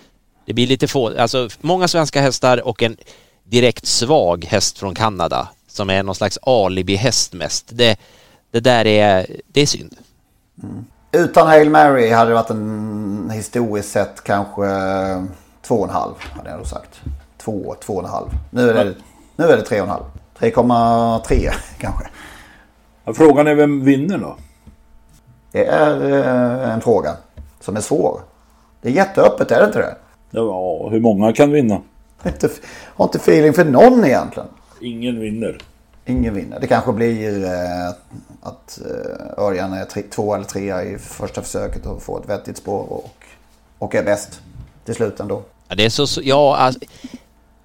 Det 0.47 0.53
blir 0.53 0.67
lite 0.67 0.89
få, 0.89 1.21
alltså 1.21 1.49
många 1.61 1.89
svenska 1.89 2.21
hästar 2.21 2.67
och 2.67 2.83
en 2.83 2.97
direkt 3.45 3.87
svag 3.87 4.45
häst 4.45 4.79
från 4.79 4.95
Kanada 4.95 5.49
som 5.69 5.91
är 5.91 6.03
någon 6.03 6.15
slags 6.15 6.39
alibi-häst 6.43 7.33
mest. 7.33 7.67
Det, 7.69 7.99
det 8.51 8.61
där 8.61 8.87
är, 8.87 9.27
det 9.53 9.61
är 9.61 9.67
synd. 9.67 9.97
Utan 11.13 11.47
Hail 11.47 11.71
Mary 11.71 12.11
hade 12.11 12.31
det 12.31 12.35
varit 12.35 12.51
en 12.51 13.31
historiskt 13.33 13.91
sett 13.91 14.25
kanske 14.25 14.65
två 15.63 15.75
och 15.75 15.89
en 15.89 15.95
halv 15.95 16.15
hade 16.19 16.51
jag 16.51 16.57
nog 16.57 16.67
sagt. 16.67 17.01
Två, 17.39 17.75
två 17.81 17.93
och 17.93 18.05
en 18.05 18.11
halv. 18.11 18.29
Nu 18.51 18.71
är 18.71 18.85
det, 18.85 18.95
nu 19.37 19.45
är 19.45 19.57
det 19.57 19.63
tre 19.63 19.81
och 19.81 19.87
en 19.87 19.93
halv. 19.93 20.05
3,3 20.39 21.51
kanske. 21.79 22.07
Frågan 23.15 23.47
är 23.47 23.55
vem 23.55 23.85
vinner 23.85 24.19
då? 24.19 24.37
Det 25.53 25.67
är 25.67 26.13
eh, 26.13 26.73
en 26.73 26.81
fråga 26.81 27.17
som 27.61 27.77
är 27.77 27.81
svår. 27.81 28.21
Det 28.81 28.89
är 28.89 28.93
jätteöppet, 28.93 29.51
är 29.51 29.61
det 29.61 29.67
inte 29.67 29.79
det? 29.79 29.97
Ja, 30.31 30.89
hur 30.89 31.01
många 31.01 31.33
kan 31.33 31.53
vinna? 31.53 31.81
Jag 32.23 32.51
har 32.97 33.05
inte 33.05 33.19
feeling 33.19 33.53
för 33.53 33.65
någon 33.65 34.05
egentligen. 34.05 34.49
Ingen 34.81 35.21
vinner. 35.21 35.59
Ingen 36.11 36.35
vinner. 36.35 36.61
Det 36.61 36.67
kanske 36.67 36.93
blir 36.93 37.45
eh, 37.45 37.89
att 38.43 38.81
eh, 38.81 39.45
Örjan 39.45 39.73
är 39.73 39.85
tre, 39.85 40.03
två 40.03 40.35
eller 40.35 40.45
trea 40.45 40.85
i 40.85 40.99
första 40.99 41.43
försöket 41.43 41.87
och 41.87 42.03
får 42.03 42.21
ett 42.21 42.29
vettigt 42.29 42.57
spår 42.57 42.93
och, 42.93 43.15
och 43.79 43.95
är 43.95 44.03
bäst 44.03 44.41
till 44.85 44.95
slut 44.95 45.21
ändå. 45.21 45.43
Ja, 45.69 45.75
det 45.75 45.85
är 45.85 45.91
så, 45.91 46.07
så 46.07 46.21
ja, 46.25 46.57
alltså, 46.57 46.81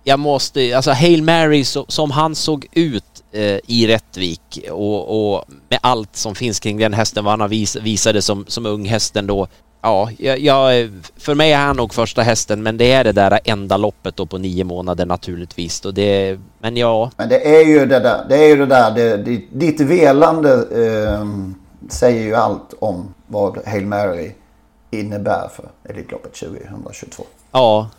jag 0.03 0.19
måste, 0.19 0.75
alltså 0.75 0.91
Hail 0.91 1.23
Mary 1.23 1.63
så, 1.63 1.85
som 1.87 2.11
han 2.11 2.35
såg 2.35 2.67
ut 2.71 3.23
eh, 3.31 3.59
i 3.67 3.87
Rättvik 3.87 4.59
och, 4.71 5.33
och, 5.33 5.45
med 5.69 5.79
allt 5.81 6.15
som 6.15 6.35
finns 6.35 6.59
kring 6.59 6.77
den 6.77 6.93
hästen, 6.93 7.25
vad 7.25 7.39
han 7.39 7.49
vis, 7.49 7.75
visade 7.75 8.21
som, 8.21 8.45
som 8.47 8.65
ung 8.65 8.85
hästen 8.85 9.27
då. 9.27 9.47
Ja, 9.85 10.09
jag, 10.17 10.89
för 11.17 11.35
mig 11.35 11.51
är 11.51 11.57
han 11.57 11.77
nog 11.77 11.93
första 11.93 12.21
hästen 12.21 12.63
men 12.63 12.77
det 12.77 12.91
är 12.91 13.03
det 13.03 13.11
där 13.11 13.39
enda 13.43 13.77
loppet 13.77 14.15
då 14.15 14.25
på 14.25 14.37
nio 14.37 14.63
månader 14.63 15.05
naturligtvis. 15.05 15.85
Och 15.85 15.93
det, 15.93 16.39
men 16.59 16.77
ja. 16.77 17.11
Men 17.17 17.29
det 17.29 17.59
är 17.59 17.65
ju 17.65 17.85
det 17.85 17.99
där, 17.99 18.25
det 18.29 18.35
är 18.35 18.47
ju 18.47 18.55
det 18.55 18.65
där, 18.65 18.91
det, 18.91 19.17
det, 19.17 19.41
ditt 19.51 19.81
velande 19.81 20.53
eh, 20.53 21.25
säger 21.89 22.23
ju 22.23 22.35
allt 22.35 22.73
om 22.79 23.13
vad 23.27 23.67
Hail 23.67 23.85
Mary 23.85 24.31
innebär 24.91 25.49
för 25.55 25.65
Elitloppet 25.89 26.33
2022. 26.33 27.23
Ja, 27.51 27.89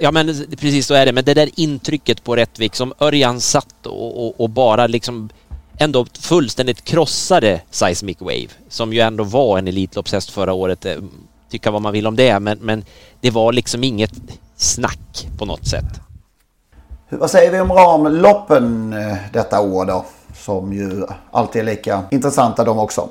ja 0.00 0.10
men 0.10 0.26
precis 0.58 0.86
så 0.86 0.94
är 0.94 1.06
det. 1.06 1.12
Men 1.12 1.24
det 1.24 1.34
där 1.34 1.50
intrycket 1.56 2.24
på 2.24 2.36
Rättvik 2.36 2.74
som 2.74 2.92
Örjan 3.00 3.40
satt 3.40 3.86
och, 3.86 4.26
och, 4.26 4.40
och, 4.40 4.50
bara 4.50 4.86
liksom 4.86 5.28
ändå 5.78 6.06
fullständigt 6.20 6.84
krossade 6.84 7.60
Seismic 7.70 8.20
Wave 8.20 8.48
som 8.68 8.92
ju 8.92 9.00
ändå 9.00 9.24
var 9.24 9.58
en 9.58 9.68
Elitloppshäst 9.68 10.30
förra 10.30 10.52
året. 10.52 10.84
Eh, 10.84 10.96
tycka 11.50 11.70
vad 11.70 11.82
man 11.82 11.92
vill 11.92 12.06
om 12.06 12.16
det 12.16 12.40
men, 12.40 12.58
men 12.58 12.84
det 13.20 13.30
var 13.30 13.52
liksom 13.52 13.84
inget 13.84 14.12
snack 14.56 15.28
på 15.38 15.44
något 15.44 15.66
sätt. 15.66 16.00
Vad 17.08 17.30
säger 17.30 17.50
vi 17.52 17.60
om 17.60 17.72
ramloppen 17.72 18.92
eh, 18.92 19.16
detta 19.32 19.60
år 19.60 19.84
då? 19.84 20.04
Som 20.34 20.72
ju 20.72 21.06
alltid 21.30 21.62
är 21.62 21.66
lika 21.66 22.02
intressanta 22.10 22.64
de 22.64 22.78
också. 22.78 23.08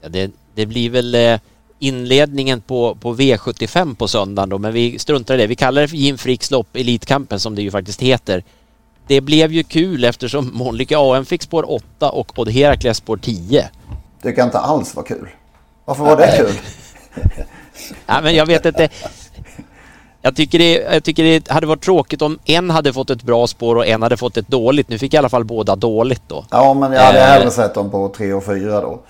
Ja, 0.00 0.08
det, 0.08 0.30
det 0.54 0.66
blir 0.66 0.90
väl 0.90 1.14
eh, 1.14 1.38
inledningen 1.78 2.60
på, 2.60 2.94
på 2.94 3.14
V75 3.14 3.96
på 3.96 4.08
söndagen 4.08 4.48
då, 4.48 4.58
men 4.58 4.72
vi 4.72 4.98
struntar 4.98 5.34
i 5.34 5.36
det. 5.36 5.46
Vi 5.46 5.56
kallar 5.56 5.82
det 5.82 5.88
för 5.88 5.96
Jim 5.96 6.18
Fricks 6.18 6.50
lopp, 6.50 6.76
Elitkampen 6.76 7.40
som 7.40 7.54
det 7.54 7.62
ju 7.62 7.70
faktiskt 7.70 8.02
heter. 8.02 8.44
Det 9.06 9.20
blev 9.20 9.52
ju 9.52 9.62
kul 9.62 10.04
eftersom 10.04 10.50
Månlykke 10.54 10.96
AM 10.98 11.24
fick 11.24 11.42
spår 11.42 11.70
8 11.70 12.10
och 12.10 12.38
Odd 12.38 12.48
Herakles 12.48 12.96
spår 12.96 13.16
10. 13.16 13.68
Tycker 14.22 14.38
jag 14.38 14.46
inte 14.46 14.58
alls 14.58 14.96
var 14.96 15.02
kul. 15.02 15.28
Varför 15.84 16.04
var 16.04 16.16
det 16.16 16.34
kul? 16.36 16.52
ja, 18.06 18.20
men 18.22 18.34
jag 18.34 18.46
vet 18.46 18.66
inte. 18.66 18.88
Jag 20.22 20.36
tycker, 20.36 20.58
det, 20.58 20.72
jag 20.72 21.04
tycker 21.04 21.24
det 21.24 21.48
hade 21.48 21.66
varit 21.66 21.82
tråkigt 21.82 22.22
om 22.22 22.38
en 22.44 22.70
hade 22.70 22.92
fått 22.92 23.10
ett 23.10 23.22
bra 23.22 23.46
spår 23.46 23.76
och 23.76 23.86
en 23.86 24.02
hade 24.02 24.16
fått 24.16 24.36
ett 24.36 24.48
dåligt. 24.48 24.88
Nu 24.88 24.98
fick 24.98 25.14
i 25.14 25.16
alla 25.16 25.28
fall 25.28 25.44
båda 25.44 25.76
dåligt 25.76 26.22
då. 26.28 26.44
Ja, 26.50 26.74
men 26.74 26.92
jag 26.92 27.00
hade 27.00 27.20
hellre 27.20 27.50
sett 27.50 27.74
dem 27.74 27.90
på 27.90 28.08
3 28.16 28.32
och 28.32 28.44
4 28.44 28.80
då. 28.80 29.00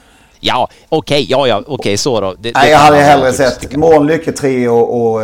Ja, 0.47 0.69
okej, 0.89 1.17
okay, 1.17 1.27
ja, 1.29 1.47
ja, 1.47 1.59
okej, 1.59 1.75
okay, 1.75 1.97
så 1.97 2.21
då. 2.21 2.35
Det, 2.39 2.53
Nej, 2.55 2.71
jag 2.71 2.79
hade 2.79 2.97
hellre 2.97 3.33
sett 3.33 3.77
Månlycke 3.77 4.33
3 4.33 4.69
och, 4.69 5.01
och, 5.01 5.23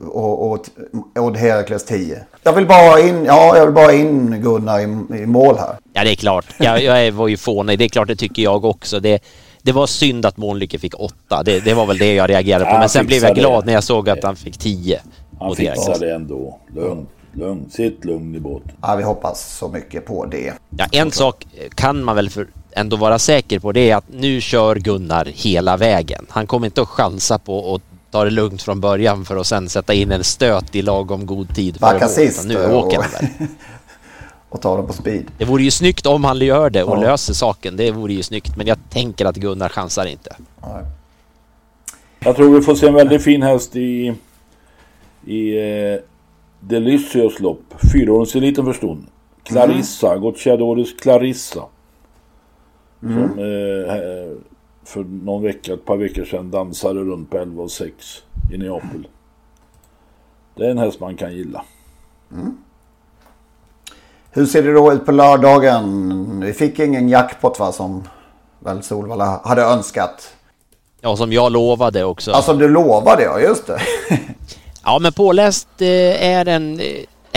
och, 0.00 0.52
och, 0.52 0.68
och 1.18 1.36
Herakles 1.36 1.84
10. 1.84 2.24
Jag 2.42 2.52
vill 2.52 2.66
bara 2.66 3.00
in, 3.00 3.24
ja, 3.24 3.56
jag 3.56 3.64
vill 3.64 3.74
bara 3.74 3.92
in 3.92 4.42
Gunnar 4.42 4.80
i, 4.80 4.82
i 5.22 5.26
mål 5.26 5.56
här. 5.58 5.76
Ja, 5.92 6.04
det 6.04 6.10
är 6.10 6.16
klart. 6.16 6.46
Jag, 6.58 6.82
jag 6.82 7.12
var 7.12 7.28
ju 7.28 7.36
fånig. 7.36 7.78
Det 7.78 7.84
är 7.84 7.88
klart, 7.88 8.08
det 8.08 8.16
tycker 8.16 8.42
jag 8.42 8.64
också. 8.64 9.00
Det, 9.00 9.22
det 9.62 9.72
var 9.72 9.86
synd 9.86 10.26
att 10.26 10.36
Månlycke 10.36 10.78
fick 10.78 11.00
8. 11.00 11.42
Det, 11.42 11.60
det 11.60 11.74
var 11.74 11.86
väl 11.86 11.98
det 11.98 12.14
jag 12.14 12.30
reagerade 12.30 12.64
på. 12.64 12.78
Men 12.78 12.88
sen 12.88 13.06
blev 13.06 13.22
jag 13.22 13.34
glad 13.34 13.66
när 13.66 13.72
jag 13.72 13.84
såg 13.84 14.08
att 14.08 14.24
han 14.24 14.36
fick 14.36 14.58
10. 14.58 15.00
Han 15.40 15.56
fixade 15.56 16.06
det 16.06 16.14
ändå. 16.14 16.58
Lugn. 16.74 17.06
Lugn. 17.32 17.70
Sitt 17.70 18.04
lugn 18.04 18.34
i 18.34 18.40
båten. 18.40 18.72
Ja, 18.82 18.96
vi 18.96 19.02
hoppas 19.02 19.56
så 19.58 19.68
mycket 19.68 20.06
på 20.06 20.26
det. 20.26 20.52
Ja, 20.70 20.86
en 20.92 21.10
sak 21.10 21.46
kan 21.74 22.04
man 22.04 22.16
väl 22.16 22.30
för 22.30 22.46
ändå 22.80 22.96
vara 22.96 23.18
säker 23.18 23.58
på 23.58 23.72
det 23.72 23.90
är 23.90 23.96
att 23.96 24.08
nu 24.08 24.40
kör 24.40 24.76
Gunnar 24.76 25.24
hela 25.24 25.76
vägen. 25.76 26.26
Han 26.28 26.46
kommer 26.46 26.66
inte 26.66 26.82
att 26.82 26.88
chansa 26.88 27.38
på 27.38 27.74
att 27.74 27.82
ta 28.10 28.24
det 28.24 28.30
lugnt 28.30 28.62
från 28.62 28.80
början 28.80 29.24
för 29.24 29.36
att 29.36 29.46
sen 29.46 29.68
sätta 29.68 29.94
in 29.94 30.12
en 30.12 30.24
stöt 30.24 30.74
i 30.74 30.82
lagom 30.82 31.26
god 31.26 31.54
tid. 31.54 31.78
Backa 31.80 32.08
sist. 32.08 32.46
Nu 32.46 32.72
åker 32.72 32.98
han 32.98 33.10
väl. 33.10 33.26
och 34.48 34.60
ta 34.60 34.76
den 34.76 34.86
på 34.86 34.92
speed. 34.92 35.24
Det 35.38 35.44
vore 35.44 35.62
ju 35.62 35.70
snyggt 35.70 36.06
om 36.06 36.24
han 36.24 36.38
gör 36.38 36.70
det 36.70 36.82
och 36.82 36.96
ja. 36.96 37.00
löser 37.00 37.34
saken. 37.34 37.76
Det 37.76 37.90
vore 37.90 38.12
ju 38.12 38.22
snyggt. 38.22 38.56
Men 38.56 38.66
jag 38.66 38.78
tänker 38.90 39.24
att 39.24 39.36
Gunnar 39.36 39.68
chansar 39.68 40.06
inte. 40.06 40.36
Nej. 40.62 40.84
Jag 42.20 42.36
tror 42.36 42.54
vi 42.54 42.60
får 42.60 42.74
se 42.74 42.86
en 42.86 42.94
väldigt 42.94 43.22
fin 43.22 43.42
häst 43.42 43.76
i, 43.76 44.14
i 45.26 45.58
eh, 45.58 46.00
Delicious 46.60 47.40
lopp. 47.40 47.62
Fyraåringseliten 47.92 48.64
för 48.64 48.72
stund. 48.72 49.06
Clarissa, 49.42 50.08
mm. 50.08 50.20
Gocciadores 50.20 50.92
Clarissa. 51.00 51.62
Mm. 53.02 53.28
Som 53.28 53.38
eh, 53.38 54.36
för 54.84 55.04
någon 55.04 55.42
vecka, 55.42 55.72
ett 55.72 55.84
par 55.84 55.96
veckor 55.96 56.24
sedan 56.24 56.50
dansade 56.50 57.00
runt 57.00 57.30
på 57.30 57.38
11 57.38 57.62
och 57.62 57.70
6 57.70 58.22
i 58.52 58.58
Neapel. 58.58 59.08
Det 60.54 60.66
är 60.66 60.70
en 60.70 60.78
häst 60.78 61.00
man 61.00 61.16
kan 61.16 61.32
gilla. 61.32 61.64
Mm. 62.32 62.56
Hur 64.30 64.46
ser 64.46 64.62
det 64.62 64.72
då 64.72 64.92
ut 64.92 65.06
på 65.06 65.12
lördagen? 65.12 66.40
Vi 66.44 66.52
fick 66.52 66.78
ingen 66.78 67.08
jackpot 67.08 67.58
va 67.58 67.72
som 67.72 68.08
väl 68.58 68.82
Solvalla 68.82 69.40
hade 69.44 69.62
önskat. 69.62 70.34
Ja, 71.00 71.16
som 71.16 71.32
jag 71.32 71.52
lovade 71.52 72.04
också. 72.04 72.30
Ja, 72.30 72.42
som 72.42 72.58
du 72.58 72.68
lovade 72.68 73.22
ja, 73.22 73.40
just 73.40 73.66
det. 73.66 73.80
ja, 74.84 74.98
men 74.98 75.12
påläst 75.12 75.68
eh, 75.78 76.28
är 76.28 76.44
den 76.44 76.80
eh, 76.80 76.86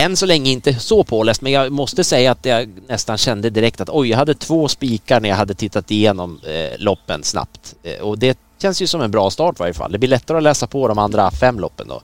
än 0.02 0.18
så 0.18 0.26
länge 0.26 0.52
inte 0.52 0.74
så 0.74 1.04
påläst, 1.04 1.42
men 1.42 1.52
jag 1.52 1.72
måste 1.72 2.04
säga 2.04 2.32
att 2.32 2.46
jag 2.46 2.70
nästan 2.88 3.18
kände 3.18 3.50
direkt 3.50 3.82
att 3.82 3.90
oj, 3.90 4.10
jag 4.10 4.18
hade 4.18 4.34
två 4.34 4.68
spikar 4.68 5.20
när 5.20 5.30
jag 5.30 5.36
hade 5.36 5.54
tittat 5.54 5.92
igenom 5.92 6.40
eh, 6.44 6.80
loppen 6.80 7.24
snabbt. 7.24 7.76
Eh, 7.84 8.02
och 8.02 8.20
det 8.20 8.40
känns 8.62 8.82
ju 8.82 8.88
som 8.88 9.02
en 9.02 9.12
bra 9.12 9.30
start 9.30 9.56
i 9.56 9.60
varje 9.60 9.74
fall. 9.74 9.92
Det 9.92 9.98
blir 9.98 10.10
lättare 10.10 10.38
att 10.38 10.44
läsa 10.44 10.68
på 10.68 10.88
de 10.88 10.98
andra 10.98 11.32
fem 11.32 11.60
loppen 11.60 11.88
då. 11.88 12.02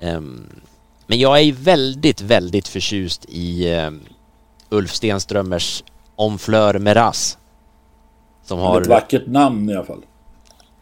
Um, 0.00 0.46
men 1.06 1.18
jag 1.18 1.40
är 1.40 1.52
väldigt, 1.52 2.20
väldigt 2.20 2.68
förtjust 2.68 3.24
i 3.28 3.74
um, 3.74 4.00
Ulf 4.70 4.94
Stenströmers 4.94 5.84
Omfleur 6.16 6.78
Meras. 6.78 7.38
Som 8.44 8.58
har... 8.58 8.80
Ett 8.80 8.86
vackert 8.86 9.26
namn 9.26 9.70
i 9.70 9.74
alla 9.74 9.84
fall. 9.84 10.02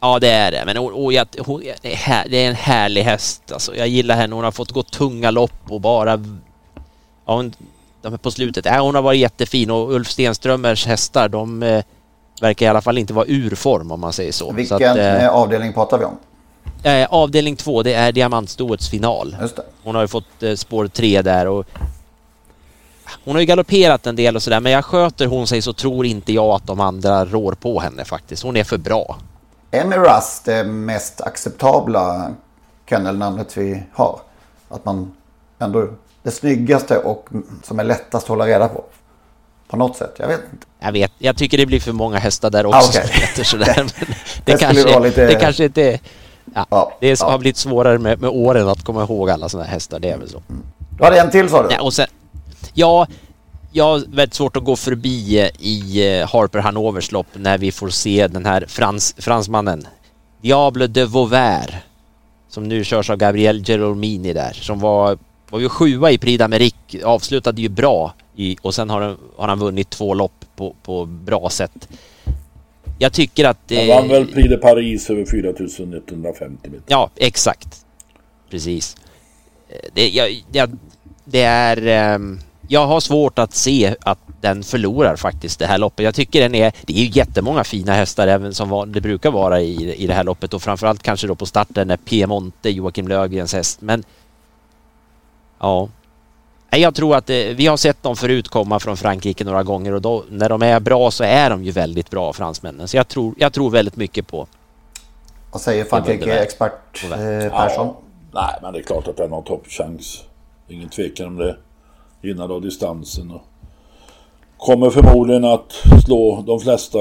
Ja 0.01 0.19
det 0.19 0.31
är 0.31 0.51
det, 0.51 0.63
men 0.67 0.79
och, 0.79 1.05
och 1.05 1.13
jag, 1.13 1.27
hon, 1.39 1.63
det, 1.83 1.93
är 1.93 1.97
här, 1.97 2.27
det, 2.29 2.45
är 2.45 2.49
en 2.49 2.55
härlig 2.55 3.03
häst 3.03 3.53
alltså. 3.53 3.77
Jag 3.77 3.89
gillar 3.89 4.17
henne, 4.17 4.35
hon 4.35 4.45
har 4.45 4.53
fått 4.53 4.71
gå 4.71 4.83
tunga 4.83 5.31
lopp 5.31 5.61
och 5.69 5.81
bara... 5.81 6.11
Ja, 7.27 7.35
hon, 7.35 7.53
de 8.03 8.15
är 8.15 8.19
på 8.19 8.31
slutet, 8.31 8.65
ja, 8.65 8.81
hon 8.81 8.95
har 8.95 9.03
varit 9.03 9.21
jättefin 9.21 9.71
och 9.71 9.93
Ulf 9.93 10.11
Stenströmers 10.11 10.87
hästar 10.87 11.29
de 11.29 11.63
eh, 11.63 11.85
verkar 12.41 12.67
i 12.67 12.69
alla 12.69 12.81
fall 12.81 12.99
inte 12.99 13.13
vara 13.13 13.27
ur 13.29 13.55
form 13.55 13.93
om 13.93 14.01
man 14.01 14.13
säger 14.13 14.33
så. 14.33 14.53
Vilken 14.53 14.79
så 14.79 14.85
att, 14.85 14.97
eh, 14.97 15.29
avdelning 15.29 15.73
pratar 15.73 15.99
vi 15.99 16.05
om? 16.05 16.19
Eh, 16.83 17.07
avdelning 17.11 17.57
två, 17.57 17.83
det 17.83 17.95
är 17.95 18.13
diamantstoets 18.13 18.89
final. 18.89 19.37
Just 19.41 19.57
det. 19.57 19.63
Hon 19.83 19.95
har 19.95 20.03
ju 20.03 20.09
fått 20.09 20.43
eh, 20.43 20.55
spår 20.55 20.87
tre 20.87 21.23
där 21.23 21.47
och 21.47 21.67
hon 23.25 23.35
har 23.35 23.41
ju 23.41 23.47
galopperat 23.47 24.07
en 24.07 24.17
del 24.17 24.37
och 24.37 24.43
sådär 24.43 24.61
men 24.61 24.73
jag 24.73 24.85
sköter 24.85 25.27
hon 25.27 25.47
sig 25.47 25.63
så 25.63 25.73
tror 25.73 26.07
inte 26.07 26.33
jag 26.33 26.49
att 26.49 26.67
de 26.67 26.81
andra 26.81 27.25
rår 27.25 27.53
på 27.53 27.81
henne 27.81 28.05
faktiskt. 28.05 28.43
Hon 28.43 28.57
är 28.57 28.65
för 28.65 28.79
bra. 28.79 29.17
Emiras 29.71 30.43
det 30.45 30.65
mest 30.65 31.21
acceptabla 31.21 32.31
kennelnamnet 32.89 33.57
vi 33.57 33.83
har. 33.93 34.21
Att 34.69 34.85
man 34.85 35.13
ändå 35.59 35.89
det 36.23 36.31
snyggaste 36.31 36.99
och 36.99 37.29
som 37.63 37.81
är 37.81 37.85
lättast 37.85 38.25
att 38.25 38.29
hålla 38.29 38.47
reda 38.47 38.69
på. 38.69 38.85
På 39.69 39.77
något 39.77 39.97
sätt, 39.97 40.15
jag 40.19 40.29
vet 40.29 40.41
inte. 40.53 40.67
Jag 40.81 40.93
vet, 40.93 41.13
jag 41.19 41.37
tycker 41.37 41.59
det 41.59 41.67
blir 41.67 41.81
för 41.81 41.93
många 41.93 42.19
hästar 42.19 42.51
där 42.51 42.67
också 42.67 42.79
ah, 42.79 42.89
okay. 42.89 43.03
som 43.03 43.21
heter 43.21 43.45
sådär. 43.45 43.93
Det, 44.45 44.53
det, 44.53 44.59
kanske, 44.59 45.01
lite... 45.01 45.27
det 45.27 45.35
kanske 45.35 45.65
inte 45.65 46.01
Ja, 46.55 46.67
ja, 46.71 46.93
det 47.01 47.21
ja. 47.21 47.31
har 47.31 47.39
blivit 47.39 47.57
svårare 47.57 47.99
med, 47.99 48.21
med 48.21 48.31
åren 48.31 48.69
att 48.69 48.85
komma 48.85 49.03
ihåg 49.03 49.31
alla 49.31 49.49
sådana 49.49 49.69
hästar, 49.69 50.01
det 50.01 50.11
är 50.11 50.19
väl 50.19 50.29
så. 50.29 50.43
Mm. 50.49 50.63
Du 50.99 51.05
hade 51.05 51.21
en 51.21 51.31
till 51.31 51.49
sa 51.49 51.63
du? 51.63 51.75
Ja, 51.75 51.83
och 51.83 51.93
sen, 51.93 52.07
ja, 52.75 53.07
jag 53.73 53.85
har 53.85 53.99
väldigt 53.99 54.35
svårt 54.35 54.57
att 54.57 54.65
gå 54.65 54.77
förbi 54.77 55.41
eh, 55.41 55.49
i 55.59 56.09
eh, 56.21 56.29
Harper 56.29 56.59
Hanovers 56.59 57.13
lopp 57.13 57.27
när 57.33 57.59
vi 57.59 57.73
får 57.73 57.89
se 57.89 58.27
den 58.27 58.47
här 58.47 58.65
frans, 58.69 59.15
fransmannen 59.19 59.87
Diable 60.43 60.87
de 60.87 61.05
Vauvert 61.05 61.75
som 62.49 62.69
nu 62.69 62.85
körs 62.85 63.11
av 63.11 63.17
Gabriel 63.17 63.63
Gerolmini 63.69 64.33
där 64.33 64.53
som 64.53 64.79
var, 64.81 65.19
var 65.51 65.61
ju 65.61 65.69
sjua 65.69 66.11
i 66.11 66.19
Prix 66.19 66.43
d'Amérique, 66.43 67.05
avslutade 67.05 67.63
ju 67.63 67.69
bra 67.69 68.15
i, 68.37 68.57
och 68.63 68.75
sen 68.75 68.91
har, 68.91 69.17
har 69.37 69.49
han 69.49 69.59
vunnit 69.59 69.91
två 69.91 70.15
lopp 70.15 70.45
på, 70.57 70.75
på 70.83 71.05
bra 71.05 71.51
sätt. 71.51 71.89
jag 72.99 73.13
tycker 73.13 73.45
att... 73.45 73.73
Han 73.77 73.89
vann 73.89 74.09
väl 74.09 74.27
Prix 74.27 74.49
de 74.49 74.57
Paris 74.57 75.11
över 75.11 75.25
4150 75.25 76.71
meter. 76.71 76.85
Ja, 76.87 77.11
exakt. 77.17 77.87
Precis. 78.51 78.97
Eh, 79.69 79.77
Det, 79.95 80.09
jag, 80.09 80.45
jag, 80.53 80.79
det 81.25 81.43
är... 81.43 81.87
ehm, 81.87 82.41
jag 82.73 82.87
har 82.87 83.01
svårt 83.01 83.39
att 83.39 83.55
se 83.55 83.95
att 84.01 84.19
den 84.41 84.63
förlorar 84.63 85.17
faktiskt 85.17 85.59
det 85.59 85.67
här 85.67 85.79
loppet. 85.79 86.05
Jag 86.05 86.15
tycker 86.15 86.41
den 86.41 86.55
är... 86.55 86.73
Det 86.83 86.93
är 86.93 86.97
ju 86.97 87.11
jättemånga 87.13 87.65
fina 87.65 87.93
hästar 87.93 88.29
även 88.29 88.55
som 88.55 88.93
det 88.93 89.01
brukar 89.01 89.31
vara 89.31 89.61
i, 89.61 89.95
i 89.95 90.07
det 90.07 90.15
här 90.15 90.25
loppet 90.25 90.55
och 90.55 90.63
framförallt 90.63 91.03
kanske 91.03 91.27
då 91.27 91.35
på 91.35 91.47
starten 91.47 91.91
är 91.91 91.97
Piemonte, 91.97 92.71
Joakim 92.71 93.09
Lövgrens 93.09 93.53
häst. 93.53 93.81
Men... 93.81 94.05
Ja. 95.59 95.89
Jag 96.71 96.95
tror 96.95 97.17
att 97.17 97.27
det, 97.27 97.53
vi 97.55 97.67
har 97.67 97.77
sett 97.77 98.03
dem 98.03 98.17
förut 98.17 98.49
komma 98.49 98.81
från 98.81 98.97
Frankrike 98.97 99.45
några 99.45 99.63
gånger 99.63 99.95
och 99.95 100.03
då, 100.03 100.25
när 100.29 100.49
de 100.49 100.63
är 100.63 100.81
bra 100.81 101.11
så 101.11 101.25
är 101.25 101.51
de 101.51 101.65
ju 101.65 101.71
väldigt 101.71 102.11
bra 102.11 102.33
fransmännen. 102.33 102.89
Så 102.89 102.97
jag 102.97 103.09
tror, 103.09 103.35
jag 103.39 103.53
tror 103.53 103.71
väldigt 103.71 103.97
mycket 103.97 104.27
på... 104.27 104.47
Vad 105.51 105.61
säger 105.61 105.85
Frankrike-expert 105.85 107.05
eh, 107.05 107.51
Persson? 107.51 107.95
Nej, 108.33 108.59
men 108.63 108.73
det 108.73 108.79
är 108.79 108.83
klart 108.83 109.09
att 109.09 109.17
den 109.17 109.33
har 109.33 109.43
toppchans. 109.43 110.25
Ingen 110.69 110.89
tvekan 110.89 111.27
om 111.27 111.37
det. 111.37 111.57
Gynnad 112.23 112.53
av 112.53 112.61
distansen 112.61 113.31
och 113.31 113.43
kommer 114.57 114.91
förmodligen 114.91 115.45
att 115.45 115.73
slå 116.05 116.45
de 116.47 116.61
flesta 116.61 116.99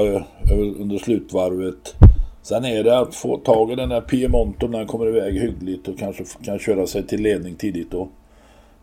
under 0.78 0.98
slutvarvet. 0.98 1.94
Sen 2.42 2.64
är 2.64 2.84
det 2.84 2.98
att 2.98 3.14
få 3.14 3.36
tag 3.36 3.72
i 3.72 3.74
den 3.74 3.88
där 3.88 4.00
Piemonte 4.00 4.68
när 4.68 4.78
den 4.78 4.86
kommer 4.86 5.08
iväg 5.08 5.40
hyggligt 5.40 5.88
och 5.88 5.98
kanske 5.98 6.24
kan 6.44 6.58
köra 6.58 6.86
sig 6.86 7.06
till 7.06 7.22
ledning 7.22 7.54
tidigt 7.54 7.90
då. 7.90 8.08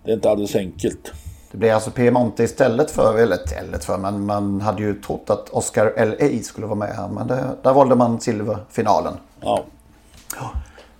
Det 0.03 0.11
är 0.11 0.15
inte 0.15 0.29
alldeles 0.29 0.55
enkelt. 0.55 1.11
Det 1.51 1.57
blir 1.57 1.73
alltså 1.73 1.91
Piemonte 1.91 2.43
istället 2.43 2.91
för, 2.91 3.17
eller 3.17 3.35
istället 3.35 3.85
för, 3.85 3.97
men 3.97 4.25
man 4.25 4.61
hade 4.61 4.81
ju 4.81 5.01
trott 5.01 5.29
att 5.29 5.49
Oscar 5.49 5.93
L.A. 5.97 6.43
skulle 6.43 6.67
vara 6.67 6.79
med 6.79 6.95
här. 6.95 7.07
Men 7.07 7.27
det, 7.27 7.43
där 7.63 7.73
valde 7.73 7.95
man 7.95 8.19
silverfinalen. 8.19 9.13
Ja. 9.41 9.63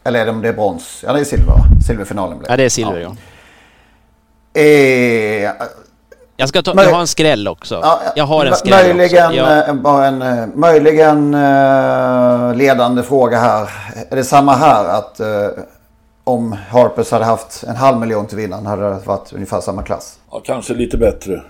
Eller 0.04 0.20
är 0.20 0.26
det 0.26 0.32
om 0.32 0.42
det 0.42 0.50
är 0.50 0.54
brons? 0.54 1.04
Ja, 1.08 1.14
det 1.14 1.20
är 1.20 1.24
silver? 1.24 1.56
Silverfinalen 1.88 2.38
blev 2.38 2.52
Ja, 2.52 2.58
det 2.58 2.64
är 2.64 2.70
silver 2.70 3.00
ja. 3.00 3.16
Eh, 4.58 5.52
Jag 6.38 6.50
ska 6.50 6.62
ta, 6.62 6.84
jag 6.84 6.92
har 6.92 7.00
en 7.00 7.08
skräll 7.08 7.48
också. 7.48 7.80
Ja, 7.84 8.00
jag 8.16 8.24
har 8.26 8.46
en 8.46 8.54
skräll 8.56 8.96
möjligen, 8.96 9.26
också. 9.26 9.38
Jag, 9.38 9.70
eh, 9.70 9.74
bara 9.76 10.06
en 10.06 10.22
eh, 10.22 10.46
möjligen 10.56 11.34
eh, 11.34 12.56
ledande 12.56 13.04
fråga 13.04 13.38
här. 13.40 13.70
Är 14.10 14.16
det 14.16 14.24
samma 14.24 14.54
här 14.56 14.86
att 14.86 15.22
om 16.24 16.56
Harpers 16.70 17.12
hade 17.12 17.26
haft 17.26 17.64
en 17.64 17.76
halv 17.76 17.98
miljon 18.00 18.26
till 18.28 18.38
vinnaren 18.38 18.66
hade 18.66 18.90
det 18.90 19.00
varit 19.06 19.34
ungefär 19.34 19.62
samma 19.62 19.84
klass? 19.84 20.20
Ja, 20.32 20.42
kanske 20.46 20.74
lite 20.74 20.98
bättre. 20.98 21.42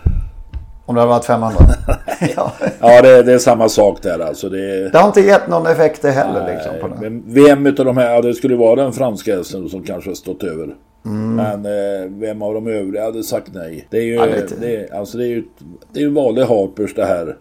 Om 0.86 0.96
det 0.96 1.02
hade 1.02 1.10
varit 1.10 1.26
500? 1.26 1.60
ja. 2.36 2.52
Ja, 2.80 3.02
det, 3.02 3.24
det 3.24 3.34
är 3.34 3.40
samma 3.40 3.70
sak 3.70 3.98
där 4.02 4.20
alltså. 4.20 4.50
Det, 4.50 4.90
Det 4.90 4.98
har 4.98 5.08
inte 5.08 5.22
gett 5.22 5.48
någon 5.48 5.68
effekt 5.68 6.02
det 6.02 6.12
heller 6.12 6.54
liksom. 6.54 6.72
På 6.82 6.88
det. 6.88 7.10
Men 7.10 7.24
vem 7.28 7.66
utav 7.68 7.86
de 7.86 7.98
här, 7.98 8.14
ja, 8.14 8.22
det 8.22 8.34
skulle 8.34 8.56
vara 8.56 8.76
den 8.84 8.94
franska 8.94 9.36
hästen 9.38 9.70
som 9.70 9.84
kanske 9.84 10.10
har 10.10 10.16
stått 10.16 10.44
över. 10.44 10.68
Mm. 11.08 11.36
Men 11.36 11.66
eh, 11.66 12.10
vem 12.10 12.42
av 12.42 12.54
de 12.54 12.68
övriga 12.68 13.04
hade 13.04 13.24
sagt 13.24 13.54
nej? 13.54 13.88
Det 13.90 13.98
är 13.98 14.04
ju, 14.04 14.14
Ja, 14.14 14.26
det 14.60 14.76
är, 14.76 14.94
alltså 14.94 15.18
det 15.18 15.24
är 15.24 15.30
ju, 15.30 15.44
det 15.92 16.00
är 16.00 16.04
ju 16.04 16.10
vanlig 16.10 16.44
Harpers 16.44 16.94
det 16.94 17.06
här. 17.06 17.38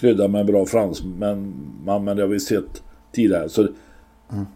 Krydda 0.00 0.28
med 0.28 0.40
en 0.40 0.46
bra 0.46 0.66
fransman, 0.66 1.54
men, 1.84 2.04
men 2.04 2.16
det 2.16 2.22
har 2.22 2.28
vi 2.28 2.40
sett 2.40 2.82
tidigare. 3.12 3.48
Så 3.48 3.68
Mm. 4.32 4.46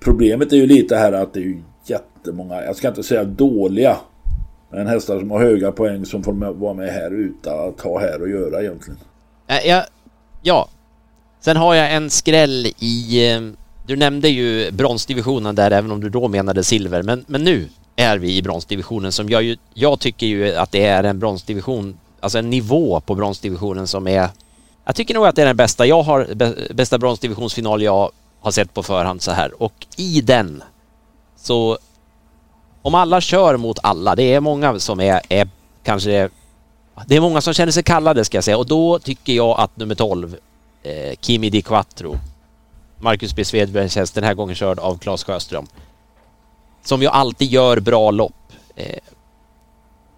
Problemet 0.00 0.52
är 0.52 0.56
ju 0.56 0.66
lite 0.66 0.96
här 0.96 1.12
att 1.12 1.34
det 1.34 1.40
är 1.40 1.44
ju 1.44 1.62
jättemånga, 1.84 2.62
jag 2.62 2.76
ska 2.76 2.88
inte 2.88 3.02
säga 3.02 3.24
dåliga. 3.24 3.96
Men 4.70 4.86
hästar 4.86 5.18
som 5.18 5.30
har 5.30 5.40
höga 5.40 5.72
poäng 5.72 6.04
som 6.04 6.22
får 6.22 6.32
med, 6.32 6.54
vara 6.54 6.74
med 6.74 6.88
här 6.88 7.10
utan 7.10 7.68
att 7.68 7.80
ha 7.80 8.00
här 8.00 8.22
att 8.22 8.30
göra 8.30 8.62
egentligen. 8.62 8.98
äh, 9.46 9.66
jag, 9.66 9.84
ja. 10.42 10.68
Sen 11.40 11.56
har 11.56 11.74
jag 11.74 11.94
en 11.94 12.10
skräll 12.10 12.66
i... 12.66 13.20
Du 13.86 13.96
nämnde 13.96 14.28
ju 14.28 14.70
bronsdivisionen 14.70 15.54
där 15.54 15.70
även 15.70 15.90
om 15.90 16.00
du 16.00 16.08
då 16.08 16.28
menade 16.28 16.64
silver. 16.64 17.02
Men, 17.02 17.24
men 17.28 17.44
nu 17.44 17.68
är 17.96 18.18
vi 18.18 18.36
i 18.36 18.42
bronsdivisionen 18.42 19.12
som 19.12 19.28
jag 19.28 19.42
ju... 19.42 19.56
Jag 19.74 20.00
tycker 20.00 20.26
ju 20.26 20.54
att 20.54 20.72
det 20.72 20.86
är 20.86 21.04
en 21.04 21.18
bronsdivision, 21.18 21.98
alltså 22.20 22.38
en 22.38 22.50
nivå 22.50 23.00
på 23.00 23.14
bronsdivisionen 23.14 23.86
som 23.86 24.06
är... 24.06 24.28
Jag 24.84 24.94
tycker 24.94 25.14
nog 25.14 25.26
att 25.26 25.36
det 25.36 25.42
är 25.42 25.46
den 25.46 25.56
bästa 25.56 25.86
jag 25.86 26.02
har, 26.02 26.28
bästa 26.74 26.98
bronsdivisionsfinal 26.98 27.82
jag 27.82 28.10
har 28.40 28.50
sett 28.50 28.74
på 28.74 28.82
förhand 28.82 29.22
så 29.22 29.30
här. 29.30 29.62
Och 29.62 29.86
i 29.96 30.20
den 30.20 30.62
så 31.36 31.78
om 32.82 32.94
alla 32.94 33.20
kör 33.20 33.56
mot 33.56 33.78
alla, 33.82 34.14
det 34.14 34.34
är 34.34 34.40
många 34.40 34.78
som 34.78 35.00
är, 35.00 35.20
är 35.28 35.48
kanske... 35.82 36.28
Det 37.06 37.16
är 37.16 37.20
många 37.20 37.40
som 37.40 37.54
känner 37.54 37.72
sig 37.72 37.82
kallade 37.82 38.24
ska 38.24 38.36
jag 38.36 38.44
säga 38.44 38.58
och 38.58 38.66
då 38.66 38.98
tycker 38.98 39.32
jag 39.32 39.60
att 39.60 39.76
nummer 39.76 39.94
12, 39.94 40.36
eh, 40.82 41.14
Kimi 41.20 41.50
Di 41.50 41.62
Quattro, 41.62 42.16
Marcus 42.98 43.34
B. 43.36 43.44
Svedbergs 43.44 43.96
häst, 43.96 44.14
den 44.14 44.24
här 44.24 44.34
gången 44.34 44.54
körd 44.54 44.78
av 44.78 44.98
Claes 44.98 45.24
Sjöström, 45.24 45.66
som 46.84 47.02
ju 47.02 47.08
alltid 47.08 47.48
gör 47.48 47.80
bra 47.80 48.10
lopp. 48.10 48.52
Eh, 48.76 48.98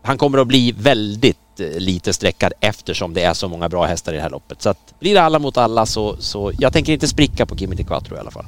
han 0.02 0.18
kommer 0.18 0.38
att 0.38 0.46
bli 0.46 0.72
väldigt 0.72 1.60
eh, 1.60 1.66
lite 1.78 2.12
sträckad 2.12 2.52
eftersom 2.60 3.14
det 3.14 3.22
är 3.22 3.34
så 3.34 3.48
många 3.48 3.68
bra 3.68 3.84
hästar 3.84 4.12
i 4.12 4.16
det 4.16 4.22
här 4.22 4.30
loppet. 4.30 4.62
Så 4.62 4.70
att 4.70 4.94
blir 5.00 5.14
det 5.14 5.22
alla 5.22 5.38
mot 5.38 5.56
alla 5.56 5.86
så, 5.86 6.16
så 6.16 6.52
jag 6.58 6.72
tänker 6.72 6.92
inte 6.92 7.08
spricka 7.08 7.46
på 7.46 7.56
Kimi 7.56 7.76
Di 7.76 7.84
Quattro 7.84 8.16
i 8.16 8.18
alla 8.18 8.30
fall. 8.30 8.46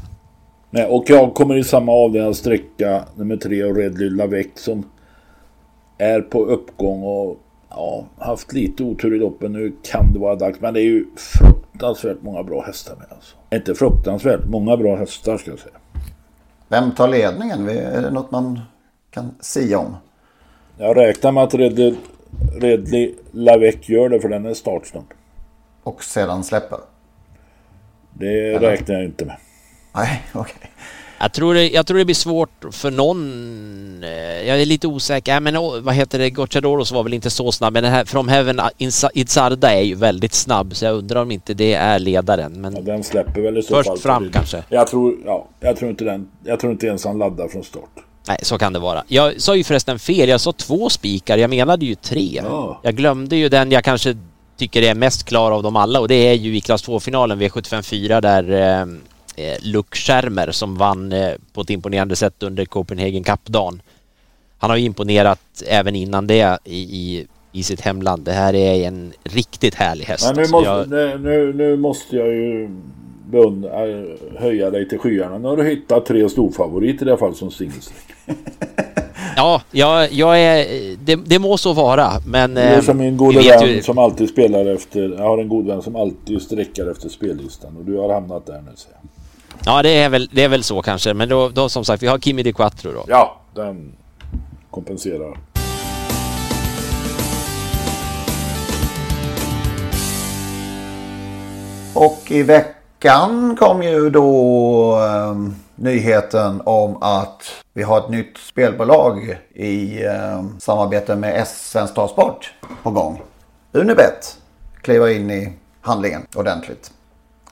Nej, 0.70 0.86
och 0.86 1.04
jag 1.06 1.34
kommer 1.34 1.56
i 1.56 1.64
samma 1.64 1.92
avdelning 1.92 2.30
att 2.30 2.36
sträcka 2.36 3.04
nummer 3.14 3.36
tre 3.36 3.64
och 3.64 3.76
Redly 3.76 4.26
Väck 4.26 4.58
som 4.58 4.84
är 5.98 6.20
på 6.20 6.44
uppgång 6.44 7.02
och 7.02 7.38
ja, 7.70 8.06
haft 8.18 8.52
lite 8.52 8.82
otur 8.84 9.14
i 9.14 9.18
loppen. 9.18 9.52
Nu 9.52 9.72
kan 9.82 10.12
det 10.12 10.18
vara 10.18 10.34
dags. 10.34 10.60
Men 10.60 10.74
det 10.74 10.80
är 10.80 10.84
ju 10.84 11.06
fruktansvärt 11.16 12.22
många 12.22 12.42
bra 12.42 12.62
hästar 12.62 12.96
med 12.96 13.06
alltså. 13.10 13.36
Inte 13.50 13.74
fruktansvärt, 13.74 14.44
många 14.44 14.76
bra 14.76 14.96
hästar 14.96 15.38
ska 15.38 15.50
jag 15.50 15.58
säga. 15.58 15.74
Vem 16.68 16.94
tar 16.94 17.08
ledningen? 17.08 17.68
Är 17.68 18.02
det 18.02 18.10
något 18.10 18.30
man 18.30 18.60
kan 19.10 19.34
sia 19.40 19.78
om? 19.78 19.96
Jag 20.78 20.96
räknar 20.96 21.32
med 21.32 21.42
att 21.42 21.54
Redly, 21.54 21.94
Redly 22.60 23.14
Lavec 23.30 23.88
gör 23.88 24.08
det 24.08 24.20
för 24.20 24.28
den 24.28 24.46
är 24.46 24.54
startsnabb. 24.54 25.04
Och 25.82 26.04
sedan 26.04 26.44
släpper? 26.44 26.78
Det 28.12 28.58
räknar 28.58 28.94
jag 28.94 29.04
inte 29.04 29.24
med. 29.24 29.36
Nej, 29.94 30.22
okej. 30.32 30.70
Jag 31.22 31.32
tror, 31.32 31.54
det, 31.54 31.68
jag 31.70 31.86
tror 31.86 31.98
det 31.98 32.04
blir 32.04 32.14
svårt 32.14 32.64
för 32.72 32.90
någon. 32.90 34.04
eh, 34.04 34.48
Jag 34.48 34.60
är 34.62 34.66
lite 34.66 34.86
osäker. 34.86 35.32
Ja, 35.32 35.40
men 35.40 35.54
vad 35.84 35.94
heter 35.94 36.18
det? 36.18 36.30
Gocciadoros 36.30 36.92
var 36.92 37.02
väl 37.02 37.14
inte 37.14 37.30
så 37.30 37.52
snabb. 37.52 37.72
Men 37.72 37.82
den 37.82 37.92
här 37.92 38.04
From 38.04 38.28
Heaven 38.28 38.60
Insa- 38.78 39.10
Izzarda 39.14 39.70
är 39.72 39.82
ju 39.82 39.94
väldigt 39.94 40.34
snabb. 40.34 40.76
Så 40.76 40.84
jag 40.84 40.94
undrar 40.94 41.22
om 41.22 41.30
inte 41.30 41.54
det 41.54 41.74
är 41.74 41.98
ledaren. 41.98 42.60
Men 42.60 42.74
Ja, 42.76 42.80
den 42.82 43.04
släpper 43.04 43.40
väl 43.40 43.58
i 43.58 43.62
så 43.62 43.74
Först 43.74 43.88
fall. 43.88 43.98
fram 43.98 44.30
kanske. 44.32 44.62
Jag 44.68 44.86
tror, 44.86 45.14
ja, 45.26 45.48
jag 45.60 45.76
tror 45.76 45.90
inte 45.90 46.04
den. 46.04 46.28
Jag 46.44 46.60
tror 46.60 46.72
inte 46.72 46.86
ens 46.86 47.04
han 47.04 47.18
laddar 47.18 47.48
från 47.48 47.64
start. 47.64 47.90
nej, 48.28 48.38
så 48.42 48.58
kan 48.58 48.72
det 48.72 48.78
vara. 48.78 49.04
Jag 49.08 49.40
sa 49.40 49.56
ju 49.56 49.64
förresten 49.64 49.98
fel. 49.98 50.28
Jag 50.28 50.40
sa 50.40 50.52
två 50.52 50.88
spikar. 50.88 51.38
Jag 51.38 51.50
menade 51.50 51.86
ju 51.86 51.94
tre. 51.94 52.40
Ja. 52.44 52.80
Jag 52.82 52.96
glömde 52.96 53.36
ju 53.36 53.48
den 53.48 53.70
jag 53.72 53.84
kanske 53.84 54.16
tycker 54.56 54.82
är 54.82 54.94
mest 54.94 55.24
klar 55.24 55.50
av 55.52 55.62
dem 55.62 55.76
alla. 55.76 56.00
Och 56.00 56.08
det 56.08 56.14
är 56.14 56.34
ju 56.34 56.56
i 56.56 56.60
klass 56.60 56.88
2-finalen 56.88 57.40
V75 57.42 57.82
4 57.82 58.20
där 58.20 58.86
eh, 59.40 59.56
Luke 59.62 59.96
Schermer 59.98 60.50
som 60.50 60.76
vann 60.76 61.12
eh, 61.12 61.30
på 61.52 61.60
ett 61.60 61.70
imponerande 61.70 62.16
sätt 62.16 62.42
under 62.42 62.64
Copenhagen 62.64 63.24
Cup-dagen. 63.24 63.82
Han 64.58 64.70
har 64.70 64.76
ju 64.76 64.84
imponerat 64.84 65.62
även 65.66 65.96
innan 65.96 66.26
det 66.26 66.58
i, 66.64 66.78
i, 66.80 67.26
i 67.52 67.62
sitt 67.62 67.80
hemland. 67.80 68.24
Det 68.24 68.32
här 68.32 68.54
är 68.54 68.86
en 68.88 69.12
riktigt 69.24 69.74
härlig 69.74 70.04
häst. 70.04 70.26
Men 70.26 70.36
nu 70.36 70.44
Så 70.44 70.52
måste, 70.52 70.68
jag, 70.70 70.90
nu, 70.90 71.18
nu, 71.18 71.52
nu 71.52 71.76
måste 71.76 72.16
jag 72.16 72.26
ju 72.28 72.68
beund, 73.30 73.64
äh, 73.64 74.40
höja 74.40 74.70
dig 74.70 74.88
till 74.88 74.98
skyarna. 74.98 75.38
Nu 75.38 75.48
har 75.48 75.56
du 75.56 75.64
hittat 75.64 76.06
tre 76.06 76.28
storfavoriter 76.28 77.06
i 77.06 77.10
alla 77.10 77.18
fall 77.18 77.34
som 77.34 77.50
singelsträck. 77.50 78.06
ja, 79.36 79.62
jag, 79.70 80.12
jag 80.12 80.40
är... 80.40 80.66
Det, 81.04 81.16
det 81.26 81.38
må 81.38 81.56
så 81.56 81.72
vara, 81.72 82.10
men... 82.26 82.54
Det 82.54 82.62
är 82.62 82.76
eh, 82.76 82.82
som 82.82 82.98
min 82.98 83.16
gode 83.16 83.42
vän 83.42 83.68
ju- 83.68 83.82
som 83.82 83.98
alltid 83.98 84.28
spelar 84.28 84.66
efter... 84.66 85.00
Jag 85.18 85.24
har 85.24 85.38
en 85.38 85.48
god 85.48 85.66
vän 85.66 85.82
som 85.82 85.96
alltid 85.96 86.42
sträckar 86.42 86.90
efter 86.90 87.08
spellistan. 87.08 87.76
Och 87.76 87.84
du 87.84 87.96
har 87.96 88.14
hamnat 88.14 88.46
där 88.46 88.62
nu 88.62 88.70
säger 88.76 88.96
jag. 89.02 89.19
Ja, 89.64 89.82
det 89.82 89.88
är 89.90 90.08
väl, 90.08 90.28
det 90.32 90.44
är 90.44 90.48
väl 90.48 90.64
så 90.64 90.82
kanske. 90.82 91.14
Men 91.14 91.28
då, 91.28 91.48
då 91.48 91.68
som 91.68 91.84
sagt, 91.84 92.02
vi 92.02 92.06
har 92.06 92.18
Kimi 92.18 92.42
Di 92.42 92.52
Quattro 92.52 92.92
då. 92.92 93.04
Ja, 93.08 93.40
den 93.54 93.92
kompenserar. 94.70 95.38
Och 101.94 102.30
i 102.30 102.42
veckan 102.42 103.56
kom 103.56 103.82
ju 103.82 104.10
då 104.10 104.98
eh, 105.00 105.34
nyheten 105.74 106.62
om 106.64 107.02
att 107.02 107.42
vi 107.72 107.82
har 107.82 107.98
ett 107.98 108.08
nytt 108.08 108.38
spelbolag 108.38 109.38
i 109.54 110.04
eh, 110.04 110.44
samarbete 110.58 111.16
med 111.16 111.42
S 111.42 111.70
Svensk 111.70 111.94
Travsport 111.94 112.52
på 112.82 112.90
gång. 112.90 113.22
Unibet 113.72 114.38
kliver 114.82 115.08
in 115.08 115.30
i 115.30 115.52
handlingen 115.80 116.26
ordentligt. 116.36 116.90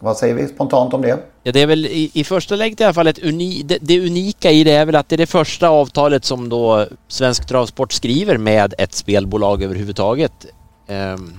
Vad 0.01 0.17
säger 0.17 0.35
vi 0.35 0.49
spontant 0.49 0.95
om 0.95 1.03
det? 1.03 1.19
Ja, 1.43 1.53
det 1.53 1.63
är 1.63 1.67
väl 1.67 1.87
i, 1.87 2.11
i 2.15 2.25
första 2.25 2.57
läget 2.57 2.81
i 2.81 2.85
alla 2.85 2.95
fall 2.95 3.07
ett 3.07 3.19
uni, 3.19 3.63
det, 3.63 3.79
det 3.81 4.01
unika 4.01 4.51
i 4.51 4.65
det 4.65 4.73
är 4.73 4.87
väl 4.87 4.95
att 4.95 5.09
det 5.09 5.15
är 5.15 5.19
det 5.19 5.27
första 5.27 5.69
avtalet 5.69 6.25
som 6.25 6.49
då 6.49 6.87
Svensk 7.09 7.47
Travsport 7.47 7.93
skriver 7.93 8.39
med 8.39 8.75
ett 8.79 8.95
spelbolag 8.95 9.63
överhuvudtaget. 9.63 10.47
Ehm, 10.87 11.33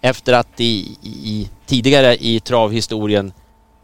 efter 0.00 0.32
att 0.32 0.60
i, 0.60 0.96
i, 1.02 1.50
tidigare 1.66 2.16
i 2.16 2.40
travhistorien 2.40 3.32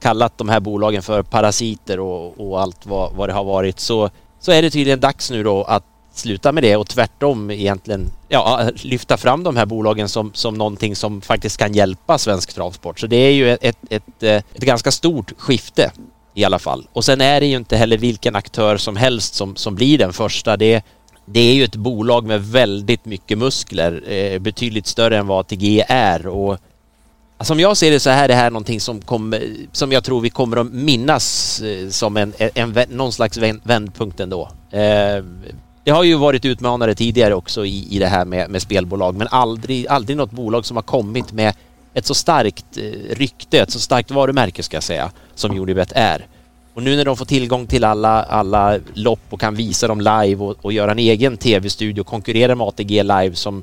kallat 0.01 0.39
de 0.39 0.49
här 0.49 0.61
bolagen 0.61 1.03
för 1.03 1.23
parasiter 1.23 2.01
och, 2.01 2.41
och 2.41 2.61
allt 2.61 2.87
vad, 2.87 3.13
vad 3.13 3.29
det 3.29 3.33
har 3.33 3.45
varit 3.45 3.81
så, 3.81 4.11
så 4.41 4.53
är 4.53 4.63
det 4.63 4.71
tydligen 4.71 5.01
dags 5.01 5.31
nu 5.31 5.43
då 5.43 5.63
att 5.63 5.85
sluta 6.19 6.53
med 6.53 6.63
det 6.63 6.77
och 6.77 6.89
tvärtom 6.89 7.51
egentligen 7.51 8.11
ja, 8.29 8.71
lyfta 8.83 9.17
fram 9.17 9.43
de 9.43 9.57
här 9.57 9.67
bolagen 9.67 10.09
som, 10.09 10.31
som 10.35 10.55
någonting 10.55 10.97
som 10.97 11.21
faktiskt 11.21 11.57
kan 11.57 11.75
hjälpa 11.75 12.19
svensk 12.19 12.55
travsport. 12.55 13.01
Så 13.01 13.07
det 13.07 13.17
är 13.17 13.33
ju 13.33 13.53
ett, 13.53 13.59
ett, 13.63 13.77
ett, 13.91 14.23
eh, 14.23 14.37
ett 14.37 14.63
ganska 14.63 14.91
stort 14.91 15.33
skifte 15.39 15.93
i 16.35 16.45
alla 16.45 16.59
fall. 16.59 16.89
Och 16.93 17.05
sen 17.05 17.21
är 17.21 17.41
det 17.41 17.47
ju 17.47 17.57
inte 17.57 17.77
heller 17.77 17.99
vilken 17.99 18.37
aktör 18.37 18.77
som 18.77 18.97
helst 18.97 19.35
som, 19.35 19.57
som 19.57 19.75
blir 19.75 19.99
den 19.99 20.13
första. 20.13 20.57
Det, 20.57 20.83
det 21.25 21.41
är 21.41 21.55
ju 21.55 21.65
ett 21.65 21.77
bolag 21.77 22.25
med 22.25 22.45
väldigt 22.45 23.05
mycket 23.05 23.39
muskler, 23.39 24.11
eh, 24.13 24.39
betydligt 24.39 24.87
större 24.87 25.19
än 25.19 25.27
vad 25.27 25.41
ATG 25.41 25.85
är 25.89 26.27
och 26.27 26.59
som 27.41 27.61
jag 27.61 27.77
ser 27.77 27.91
det 27.91 28.01
så 28.01 28.11
här 28.11 28.25
är 28.25 28.29
det 28.29 28.35
här 28.35 28.51
någonting 28.51 28.81
som, 28.81 29.01
kommer, 29.01 29.43
som 29.73 29.93
jag 29.93 30.05
tror 30.05 30.21
vi 30.21 30.31
kommer 30.31 30.57
att 30.57 30.73
minnas 30.73 31.61
eh, 31.61 31.89
som 31.89 32.17
en, 32.17 32.33
en, 32.39 32.77
en 32.77 32.89
någon 32.89 33.13
slags 33.13 33.39
vändpunkt 33.63 34.21
ändå. 34.21 34.51
Eh, 34.71 35.25
det 35.89 35.93
har 35.93 36.05
ju 36.05 36.15
varit 36.15 36.45
utmanare 36.45 36.95
tidigare 36.95 37.35
också 37.35 37.67
i, 37.67 37.87
i 37.91 37.99
det 37.99 38.07
här 38.07 38.25
med, 38.25 38.51
med 38.51 38.63
spelbolag 38.63 39.17
men 39.17 39.29
aldrig, 39.31 39.87
aldrig 39.87 40.17
något 40.17 40.31
bolag 40.31 40.67
som 40.67 40.77
har 40.77 40.83
kommit 40.83 41.33
med 41.33 41.55
ett 41.95 42.07
så 42.07 42.15
starkt 42.15 42.77
eh, 42.77 42.83
rykte, 43.17 43.61
ett 43.61 43.71
så 43.71 43.81
starkt 43.81 44.11
varumärke 44.11 44.63
ska 44.63 44.77
jag 44.77 44.83
säga, 44.83 45.11
som 45.35 45.59
Unibet 45.59 45.93
är. 45.95 46.27
Och 46.75 46.83
nu 46.83 46.97
när 46.97 47.05
de 47.05 47.17
får 47.17 47.25
tillgång 47.25 47.67
till 47.67 47.85
alla, 47.85 48.23
alla 48.23 48.79
lopp 48.95 49.21
och 49.31 49.41
kan 49.41 49.55
visa 49.55 49.89
dem 49.89 50.01
live 50.01 50.45
och, 50.45 50.65
och 50.65 50.73
göra 50.73 50.91
en 50.91 50.99
egen 50.99 51.37
tv-studio 51.37 52.01
och 52.01 52.07
konkurrera 52.07 52.55
med 52.55 52.67
ATG 52.67 53.03
live 53.03 53.35
som 53.35 53.63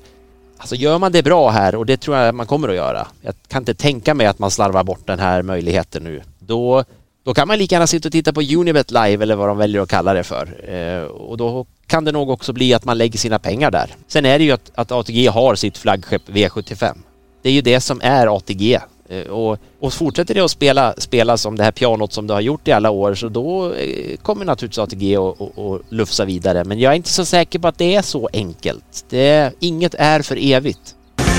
Alltså 0.57 0.75
gör 0.75 0.99
man 0.99 1.11
det 1.11 1.23
bra 1.23 1.49
här 1.49 1.75
och 1.75 1.85
det 1.85 1.97
tror 1.97 2.17
jag 2.17 2.35
man 2.35 2.47
kommer 2.47 2.69
att 2.69 2.75
göra. 2.75 3.07
Jag 3.21 3.33
kan 3.47 3.61
inte 3.61 3.73
tänka 3.73 4.13
mig 4.13 4.27
att 4.27 4.39
man 4.39 4.51
slarvar 4.51 4.83
bort 4.83 5.07
den 5.07 5.19
här 5.19 5.41
möjligheten 5.41 6.03
nu. 6.03 6.21
Då, 6.39 6.83
då 7.23 7.33
kan 7.33 7.47
man 7.47 7.57
lika 7.57 7.75
gärna 7.75 7.87
sitta 7.87 8.07
och 8.07 8.11
titta 8.11 8.33
på 8.33 8.41
Unibet 8.41 8.91
live 8.91 9.23
eller 9.23 9.35
vad 9.35 9.47
de 9.47 9.57
väljer 9.57 9.81
att 9.81 9.89
kalla 9.89 10.13
det 10.13 10.23
för. 10.23 10.69
Eh, 10.73 11.03
och 11.03 11.37
då 11.37 11.65
kan 11.95 12.05
det 12.05 12.11
nog 12.11 12.29
också 12.29 12.53
bli 12.53 12.73
att 12.73 12.85
man 12.85 12.97
lägger 12.97 13.19
sina 13.19 13.39
pengar 13.39 13.71
där. 13.71 13.95
Sen 14.07 14.25
är 14.25 14.39
det 14.39 14.45
ju 14.45 14.51
att, 14.51 14.71
att 14.75 14.91
ATG 14.91 15.27
har 15.27 15.55
sitt 15.55 15.77
flaggskepp 15.77 16.21
V75. 16.29 16.97
Det 17.41 17.49
är 17.49 17.53
ju 17.53 17.61
det 17.61 17.79
som 17.81 18.01
är 18.03 18.37
ATG. 18.37 18.79
Eh, 19.09 19.27
och, 19.27 19.57
och 19.79 19.93
fortsätter 19.93 20.33
det 20.33 20.41
att 20.41 20.51
spela, 20.51 20.93
spela 20.97 21.37
som 21.37 21.57
det 21.57 21.63
här 21.63 21.71
pianot 21.71 22.13
som 22.13 22.27
det 22.27 22.33
har 22.33 22.41
gjort 22.41 22.67
i 22.67 22.71
alla 22.71 22.89
år 22.89 23.15
så 23.15 23.29
då 23.29 23.73
eh, 23.73 24.17
kommer 24.21 24.45
naturligtvis 24.45 24.79
ATG 24.79 25.15
att 25.15 25.81
lufsa 25.89 26.25
vidare. 26.25 26.63
Men 26.63 26.79
jag 26.79 26.91
är 26.91 26.95
inte 26.95 27.09
så 27.09 27.25
säker 27.25 27.59
på 27.59 27.67
att 27.67 27.77
det 27.77 27.95
är 27.95 28.01
så 28.01 28.29
enkelt. 28.33 29.05
Det, 29.09 29.53
inget 29.59 29.93
är 29.93 30.21
för 30.21 30.37
evigt. 30.53 30.95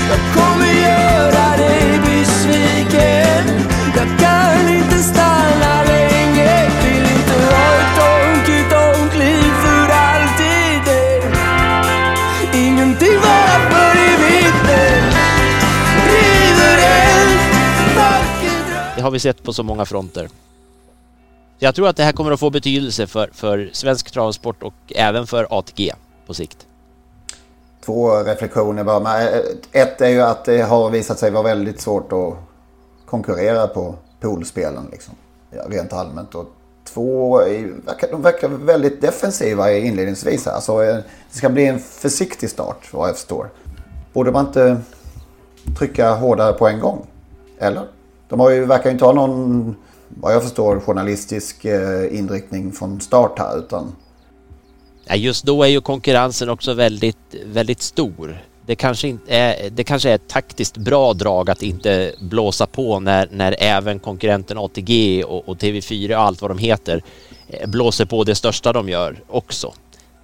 Jag 0.09 0.19
kommer 0.33 0.73
göra 0.73 1.57
dig 1.57 1.99
besviken. 1.99 3.45
Jag 3.95 4.19
kan 4.19 4.75
inte 4.75 4.97
stanna 5.03 5.76
har 19.07 19.11
vi 19.11 19.19
sett 19.19 19.43
på 19.43 19.53
så 19.53 19.63
många 19.63 19.85
fronter. 19.85 20.29
Jag 21.59 21.75
tror 21.75 21.87
att 21.87 21.95
det 21.95 22.03
här 22.03 22.11
kommer 22.11 22.31
att 22.31 22.39
få 22.39 22.49
betydelse 22.49 23.07
för, 23.07 23.29
för 23.33 23.69
svensk 23.73 24.11
travsport 24.11 24.63
och 24.63 24.73
även 24.95 25.27
för 25.27 25.47
ATG 25.49 25.93
på 26.25 26.33
sikt. 26.33 26.67
Två 27.85 28.23
reflektioner 28.23 28.83
bara. 28.83 28.99
Men 28.99 29.43
ett 29.71 30.01
är 30.01 30.09
ju 30.09 30.21
att 30.21 30.45
det 30.45 30.61
har 30.61 30.89
visat 30.89 31.19
sig 31.19 31.31
vara 31.31 31.43
väldigt 31.43 31.81
svårt 31.81 32.13
att 32.13 32.33
konkurrera 33.05 33.67
på 33.67 33.95
poolspelen. 34.19 34.87
Liksom. 34.91 35.15
Ja, 35.51 35.63
rent 35.67 35.93
allmänt. 35.93 36.35
Och 36.35 36.45
två, 36.83 37.41
de 38.11 38.21
verkar 38.21 38.47
väldigt 38.47 39.01
defensiva 39.01 39.71
inledningsvis. 39.71 40.47
Alltså, 40.47 40.83
eh, 40.83 40.95
det 41.31 41.37
ska 41.37 41.49
bli 41.49 41.65
en 41.65 41.79
försiktig 41.79 42.49
start 42.49 42.93
vad 42.93 43.09
jag 43.09 43.15
förstår. 43.15 43.49
Borde 44.13 44.31
man 44.31 44.47
inte 44.47 44.81
trycka 45.77 46.11
hårdare 46.11 46.53
på 46.53 46.67
en 46.67 46.79
gång? 46.79 47.07
Eller? 47.59 47.87
De 48.29 48.39
har 48.39 48.49
ju, 48.49 48.65
verkar 48.65 48.85
ju 48.85 48.91
inte 48.91 49.05
ha 49.05 49.13
någon, 49.13 49.75
vad 50.09 50.33
jag 50.33 50.43
förstår, 50.43 50.79
journalistisk 50.79 51.65
eh, 51.65 52.17
inriktning 52.17 52.71
från 52.71 53.01
start 53.01 53.39
här 53.39 53.57
utan... 53.57 53.95
Just 55.15 55.45
då 55.45 55.63
är 55.63 55.67
ju 55.67 55.81
konkurrensen 55.81 56.49
också 56.49 56.73
väldigt, 56.73 57.35
väldigt 57.45 57.81
stor. 57.81 58.37
Det 58.65 58.75
kanske, 58.75 59.07
inte 59.07 59.31
eh, 59.31 59.65
är, 59.65 59.69
det 59.69 59.83
kanske 59.83 60.09
är 60.09 60.15
ett 60.15 60.27
taktiskt 60.27 60.77
bra 60.77 61.13
drag 61.13 61.49
att 61.49 61.61
inte 61.63 62.13
blåsa 62.19 62.67
på 62.67 62.99
när, 62.99 63.29
när 63.31 63.55
även 63.59 63.99
konkurrenten 63.99 64.57
ATG 64.57 65.23
och, 65.23 65.49
och 65.49 65.57
TV4 65.57 66.15
och 66.15 66.21
allt 66.21 66.41
vad 66.41 66.51
de 66.51 66.57
heter 66.57 67.03
eh, 67.47 67.69
blåser 67.69 68.05
på 68.05 68.23
det 68.23 68.35
största 68.35 68.73
de 68.73 68.89
gör 68.89 69.23
också. 69.27 69.73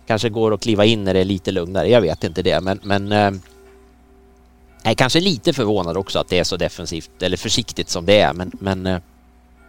Kanske 0.07 0.29
går 0.29 0.53
att 0.53 0.61
kliva 0.61 0.85
in 0.85 1.03
när 1.03 1.13
det 1.13 1.19
är 1.19 1.25
lite 1.25 1.51
lugnare, 1.51 1.89
jag 1.89 2.01
vet 2.01 2.23
inte 2.23 2.41
det 2.41 2.61
men, 2.61 2.79
men 2.83 3.11
eh, 3.11 3.31
är 4.83 4.93
kanske 4.93 5.19
lite 5.19 5.53
förvånad 5.53 5.97
också 5.97 6.19
att 6.19 6.27
det 6.27 6.39
är 6.39 6.43
så 6.43 6.57
defensivt 6.57 7.21
eller 7.21 7.37
försiktigt 7.37 7.89
som 7.89 8.05
det 8.05 8.19
är 8.19 8.33
men, 8.33 8.51
men 8.59 8.85
eh, 8.85 8.99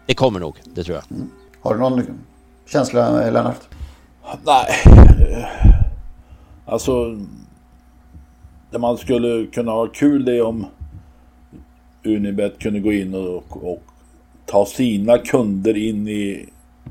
det 0.07 0.15
kommer 0.15 0.41
nog, 0.41 0.57
det 0.65 0.85
tror 0.85 0.97
jag. 0.97 1.05
Mm. 1.17 1.31
Har 1.61 1.75
du 1.75 1.81
någon 1.81 2.03
känsla 2.67 3.31
Lennart? 3.31 3.61
Nej. 4.45 4.67
Alltså. 6.67 7.19
Det 8.71 8.79
man 8.79 8.99
skulle 8.99 9.47
kunna 9.47 9.73
ha 9.73 9.87
kul 9.87 10.25
det 10.25 10.37
är 10.37 10.43
om 10.43 10.67
Unibet 12.05 12.59
kunde 12.59 12.81
gå 12.81 12.93
in 12.93 13.15
och, 13.15 13.67
och 13.67 13.83
ta 14.47 14.67
sina 14.67 15.19
kunder 15.19 15.77
in 15.77 16.09
i 16.09 16.49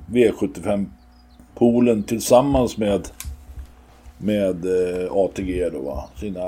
V75-poolen 0.07 2.03
tillsammans 2.03 2.77
med 2.77 3.07
med 4.17 4.65
eh, 4.65 5.11
ATG 5.11 5.69
då 5.69 5.79
va. 5.81 6.09
Sina 6.19 6.39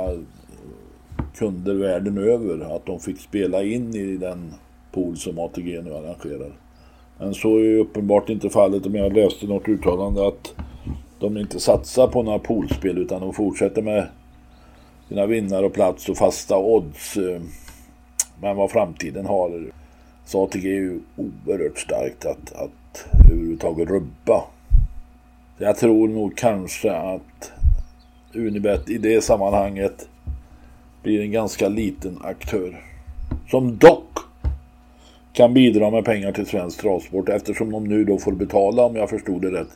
kunder 1.38 1.74
världen 1.74 2.18
över 2.18 2.76
att 2.76 2.86
de 2.86 3.00
fick 3.00 3.20
spela 3.20 3.64
in 3.64 3.96
i 3.96 4.18
den 4.18 4.54
pool 4.92 5.18
som 5.18 5.40
ATG 5.40 5.82
nu 5.82 5.94
arrangerar. 5.94 6.52
Men 7.20 7.34
så 7.34 7.58
är 7.58 7.62
ju 7.64 7.80
uppenbart 7.80 8.30
inte 8.30 8.50
fallet 8.50 8.86
om 8.86 8.96
jag 8.96 9.14
läste 9.14 9.46
något 9.46 9.68
uttalande 9.68 10.28
att 10.28 10.56
de 11.20 11.38
inte 11.38 11.60
satsar 11.60 12.08
på 12.08 12.24
några 12.24 12.40
poolspel 12.40 12.98
utan 12.98 13.22
de 13.22 13.34
fortsätter 13.34 13.82
med 13.82 14.08
sina 15.10 15.26
vinnare 15.26 15.66
och 15.66 15.74
plats 15.74 16.10
och 16.10 16.18
fasta 16.18 16.58
odds. 16.58 17.18
Eh, 17.18 17.42
Men 18.42 18.58
vad 18.58 18.72
framtiden 18.72 19.26
har. 19.26 19.72
Så 20.26 20.44
ATG 20.44 20.66
är 20.66 20.76
ju 20.76 21.00
oerhört 21.16 21.78
starkt 21.78 22.26
att, 22.26 22.54
att 22.56 23.06
överhuvudtaget 23.32 23.90
rubba. 23.90 24.44
Jag 25.58 25.78
tror 25.78 26.08
nog 26.08 26.38
kanske 26.38 26.92
att 26.92 27.52
Unibet 28.34 28.90
i 28.90 28.98
det 28.98 29.22
sammanhanget 29.24 30.10
blir 31.06 31.22
en 31.22 31.32
ganska 31.32 31.68
liten 31.68 32.20
aktör. 32.24 32.84
Som 33.50 33.78
dock 33.78 34.18
kan 35.34 35.54
bidra 35.54 35.92
med 35.92 36.06
pengar 36.06 36.32
till 36.32 36.46
svensk 36.46 36.82
travsport 36.82 37.30
eftersom 37.30 37.72
de 37.72 37.84
nu 37.84 38.04
då 38.04 38.18
får 38.18 38.32
betala, 38.32 38.84
om 38.84 38.96
jag 38.96 39.10
förstod 39.10 39.42
det 39.42 39.52
rätt, 39.52 39.68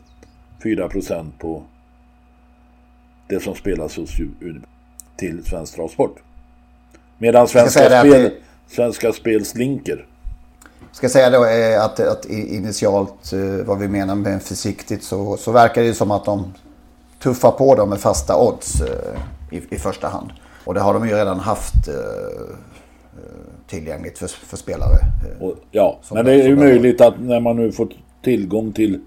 4% 0.63 1.31
på 1.39 1.63
det 3.27 3.39
som 3.39 3.55
spelas 3.55 3.97
hos 3.97 4.09
till 5.17 5.43
svensk 5.45 5.75
travsport. 5.75 6.19
Medan 7.17 7.47
Svenska, 7.47 7.99
spel, 7.99 8.09
det... 8.11 8.33
svenska 8.67 9.13
Spel 9.13 9.45
slinker. 9.45 10.05
Ska 10.91 11.09
säga 11.09 11.29
då 11.29 11.45
eh, 11.45 11.83
att, 11.83 11.99
att 11.99 12.25
initialt 12.25 13.33
eh, 13.33 13.65
vad 13.65 13.79
vi 13.79 13.87
menar 13.87 14.15
med 14.15 14.41
försiktigt 14.43 15.03
så, 15.03 15.37
så 15.37 15.51
verkar 15.51 15.81
det 15.83 15.93
som 15.93 16.11
att 16.11 16.25
de 16.25 16.53
tuffar 17.19 17.51
på 17.51 17.75
dem 17.75 17.89
med 17.89 17.99
fasta 17.99 18.37
odds 18.37 18.81
eh, 18.81 19.57
i, 19.57 19.75
i 19.75 19.79
första 19.79 20.07
hand. 20.07 20.31
Och 20.65 20.73
det 20.73 20.79
har 20.79 20.93
de 20.93 21.07
ju 21.07 21.15
redan 21.15 21.39
haft 21.39 21.87
eh, 21.87 21.95
eh, 21.95 23.67
tillgängligt 23.67 24.17
för, 24.17 24.27
för 24.27 24.57
spelare. 24.57 24.95
Eh, 24.95 25.43
och, 25.43 25.55
ja, 25.71 25.99
men 26.11 26.25
det 26.25 26.33
är 26.33 26.47
ju 26.47 26.55
möjligt 26.55 27.01
att 27.01 27.19
när 27.19 27.39
man 27.39 27.55
nu 27.55 27.71
fått 27.71 27.91
tillgång 28.23 28.71
till, 28.71 28.99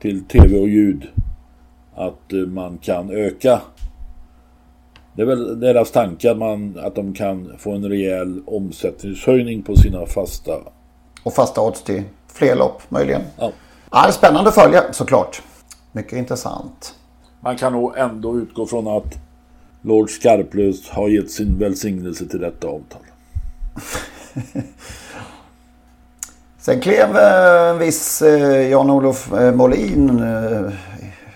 till 0.00 0.24
tv 0.24 0.58
och 0.58 0.68
ljud 0.68 1.08
att 1.94 2.32
man 2.46 2.78
kan 2.78 3.10
öka. 3.10 3.60
Det 5.16 5.22
är 5.22 5.26
väl 5.26 5.60
deras 5.60 5.90
tanke 5.90 6.30
att, 6.30 6.38
man, 6.38 6.78
att 6.82 6.94
de 6.94 7.14
kan 7.14 7.52
få 7.58 7.72
en 7.72 7.88
rejäl 7.88 8.42
omsättningshöjning 8.46 9.62
på 9.62 9.76
sina 9.76 10.06
fasta. 10.06 10.52
Och 11.22 11.32
fasta 11.32 11.60
odds 11.60 11.82
till 11.82 12.02
fler 12.28 12.56
lopp 12.56 12.82
möjligen. 12.88 13.22
Ja. 13.38 13.52
ja 13.90 14.02
det 14.02 14.08
är 14.08 14.12
spännande 14.12 14.48
att 14.48 14.54
följa 14.54 14.92
såklart. 14.92 15.42
Mycket 15.92 16.12
intressant. 16.12 16.94
Man 17.40 17.56
kan 17.56 17.72
nog 17.72 17.96
ändå 17.96 18.36
utgå 18.36 18.66
från 18.66 18.88
att 18.88 19.18
Lord 19.86 20.10
Skarplös 20.10 20.88
har 20.90 21.08
gett 21.08 21.30
sin 21.30 21.58
välsignelse 21.58 22.26
till 22.26 22.40
detta 22.40 22.66
avtal. 22.66 23.00
Sen 26.58 26.80
klev 26.80 27.16
eh, 27.16 27.70
en 27.70 27.78
viss 27.78 28.22
eh, 28.22 28.70
Jan-Olof 28.70 29.32
eh, 29.32 29.54
Molin 29.54 30.22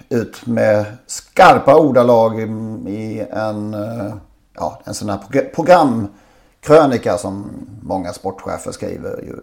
ut 0.09 0.47
med 0.47 0.85
skarpa 1.07 1.77
ordalag 1.77 2.41
i 2.89 3.27
en, 3.31 3.77
ja, 4.55 4.81
en 4.85 4.95
sån 4.95 5.09
här 5.09 5.19
programkrönika 5.55 7.19
som 7.19 7.51
många 7.83 8.13
sportchefer 8.13 8.73
skriver 8.73 9.23
ju, 9.23 9.37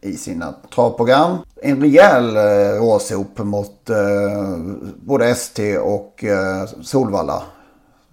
i 0.00 0.16
sina 0.16 0.54
travprogram. 0.74 1.36
En 1.62 1.80
rejäl 1.80 2.36
råsop 2.78 3.38
mot 3.38 3.90
både 4.96 5.26
ST 5.28 5.78
och 5.78 6.24
Solvalla. 6.82 7.42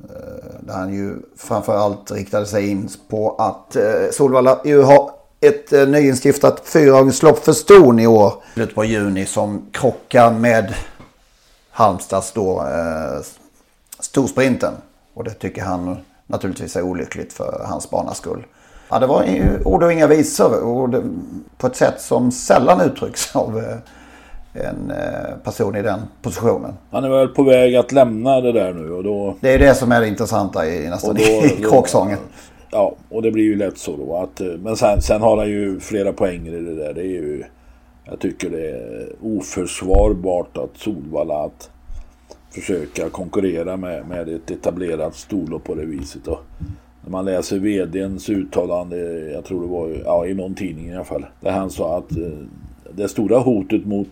Eh, 0.09 0.55
där 0.59 0.73
han 0.73 0.93
ju 0.93 1.15
framförallt 1.37 2.11
riktade 2.11 2.45
sig 2.45 2.69
in 2.69 2.89
på 3.09 3.35
att 3.37 3.75
eh, 3.75 3.83
Solvalla 4.11 4.59
ju 4.65 4.81
har 4.81 5.11
ett 5.41 5.73
eh, 5.73 5.87
nyinstiftat 5.87 6.61
fyraåringslopp 6.63 7.45
för 7.45 7.53
ston 7.53 7.99
i 7.99 8.07
år. 8.07 8.33
Slutet 8.53 8.75
på 8.75 8.85
juni 8.85 9.25
som 9.25 9.65
krockar 9.71 10.31
med 10.31 10.73
Halmstads 11.71 12.31
då 12.31 12.59
eh, 12.61 13.25
storsprinten. 13.99 14.73
Och 15.13 15.23
det 15.23 15.33
tycker 15.33 15.61
han 15.61 15.97
naturligtvis 16.27 16.75
är 16.75 16.81
olyckligt 16.81 17.33
för 17.33 17.65
hans 17.65 17.89
banas 17.89 18.17
skull. 18.17 18.45
Ja, 18.89 18.99
det 18.99 19.07
var 19.07 19.23
ju 19.23 19.63
ord 19.65 19.83
och 19.83 19.93
inga 19.93 20.07
visor 20.07 20.63
och 20.63 20.89
det, 20.89 21.03
på 21.57 21.67
ett 21.67 21.75
sätt 21.75 22.01
som 22.01 22.31
sällan 22.31 22.81
uttrycks 22.81 23.35
av 23.35 23.57
eh, 23.57 23.77
en 24.55 24.91
eh, 24.91 25.37
person 25.43 25.75
i 25.75 25.81
den 25.81 25.99
positionen. 26.21 26.73
Han 26.91 27.03
är 27.03 27.09
väl 27.09 27.27
på 27.27 27.43
väg 27.43 27.75
att 27.75 27.91
lämna 27.91 28.41
det 28.41 28.51
där 28.51 28.73
nu 28.73 28.91
och 28.91 29.03
då... 29.03 29.35
Det 29.41 29.53
är 29.53 29.59
det 29.59 29.75
som 29.75 29.91
är 29.91 30.01
det 30.01 30.07
intressanta 30.07 30.67
i 30.69 30.89
nästan 30.89 31.09
Och 31.11 31.15
då- 31.17 31.45
i 31.45 31.49
kråksången. 31.69 32.17
Ja, 32.71 32.95
och 33.09 33.21
det 33.21 33.31
blir 33.31 33.43
ju 33.43 33.55
lätt 33.55 33.77
så 33.77 33.97
då 33.97 34.15
att... 34.17 34.41
eh, 34.41 34.47
Men 34.47 34.75
sen, 34.75 35.01
sen 35.01 35.21
har 35.21 35.37
han 35.37 35.49
ju 35.49 35.79
flera 35.79 36.13
poänger 36.13 36.53
i 36.53 36.59
det 36.61 36.75
där. 36.75 36.93
Det 36.93 37.01
är 37.01 37.05
ju... 37.21 37.43
Jag 38.05 38.19
tycker 38.19 38.49
det 38.49 38.69
är 38.69 39.07
oförsvarbart 39.21 40.57
att 40.57 40.77
Solvalla 40.77 41.43
att 41.43 41.69
försöka 42.51 43.09
konkurrera 43.09 43.77
med, 43.77 44.07
med 44.07 44.29
ett 44.29 44.51
etablerat 44.51 45.15
storlopp 45.15 45.63
på 45.63 45.75
det 45.75 45.85
viset. 45.85 46.27
Och 46.27 46.39
när 47.03 47.11
man 47.11 47.25
läser 47.25 47.59
VDns 47.59 48.29
uttalande, 48.29 48.97
jag 49.33 49.45
tror 49.45 49.61
det 49.61 49.67
var 49.67 50.01
ja, 50.05 50.25
i 50.25 50.33
någon 50.33 50.55
tidning 50.55 50.87
i 50.89 50.95
alla 50.95 51.03
fall, 51.03 51.25
där 51.41 51.51
han 51.51 51.69
sa 51.69 51.97
att 51.97 52.11
eh, 52.11 52.27
det 52.91 53.07
stora 53.07 53.37
hotet 53.39 53.85
mot 53.85 54.07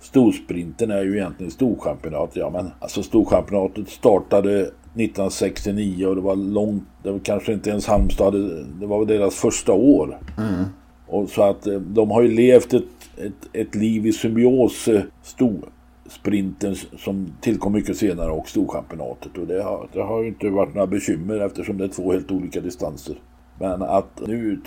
storsprinten 0.00 0.90
är 0.90 1.02
ju 1.02 1.16
egentligen 1.16 1.50
storchampionat. 1.50 2.30
Ja 2.32 2.50
men 2.50 2.70
alltså 2.80 3.02
storchampionatet 3.02 3.88
startade 3.88 4.60
1969 4.60 6.06
och 6.06 6.14
det 6.14 6.20
var 6.20 6.36
långt, 6.36 6.82
det 7.02 7.10
var 7.10 7.18
kanske 7.18 7.52
inte 7.52 7.70
ens 7.70 7.86
Halmstad, 7.86 8.34
det 8.80 8.86
var 8.86 8.98
väl 8.98 9.08
deras 9.08 9.34
första 9.34 9.72
år. 9.72 10.18
Mm. 10.38 10.64
Och 11.06 11.28
så 11.28 11.42
att 11.42 11.66
eh, 11.66 11.74
de 11.74 12.10
har 12.10 12.22
ju 12.22 12.28
levt 12.28 12.74
ett, 12.74 12.84
ett, 13.16 13.48
ett 13.52 13.74
liv 13.74 14.06
i 14.06 14.12
symbios, 14.12 14.88
eh, 14.88 15.02
storsprinten 15.22 16.74
som 16.98 17.32
tillkom 17.40 17.72
mycket 17.72 17.96
senare 17.96 18.30
och 18.30 18.48
storchampionatet. 18.48 19.38
Och 19.38 19.46
det 19.46 19.62
har, 19.62 19.88
det 19.92 20.02
har 20.02 20.22
ju 20.22 20.28
inte 20.28 20.48
varit 20.48 20.74
några 20.74 20.86
bekymmer 20.86 21.40
eftersom 21.40 21.78
det 21.78 21.84
är 21.84 21.88
två 21.88 22.12
helt 22.12 22.30
olika 22.30 22.60
distanser. 22.60 23.16
Men 23.58 23.82
att 23.82 24.20
nu 24.26 24.60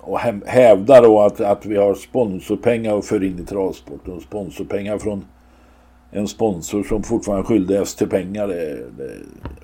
och 0.00 0.18
häm- 0.18 0.46
hävda 0.46 1.00
då 1.00 1.20
att, 1.20 1.40
att 1.40 1.66
vi 1.66 1.76
har 1.76 1.94
sponsorpengar 1.94 2.94
och 2.94 3.04
för 3.04 3.24
in 3.24 3.38
i 3.38 3.46
travsporten 3.46 4.20
sponsorpengar 4.20 4.98
från 4.98 5.24
en 6.10 6.28
sponsor 6.28 6.82
som 6.82 7.02
fortfarande 7.02 7.42
är 7.42 7.46
skyldig 7.46 7.76
ST 7.76 8.06
pengar. 8.06 8.48
Det, 8.48 8.76
det, 8.98 9.12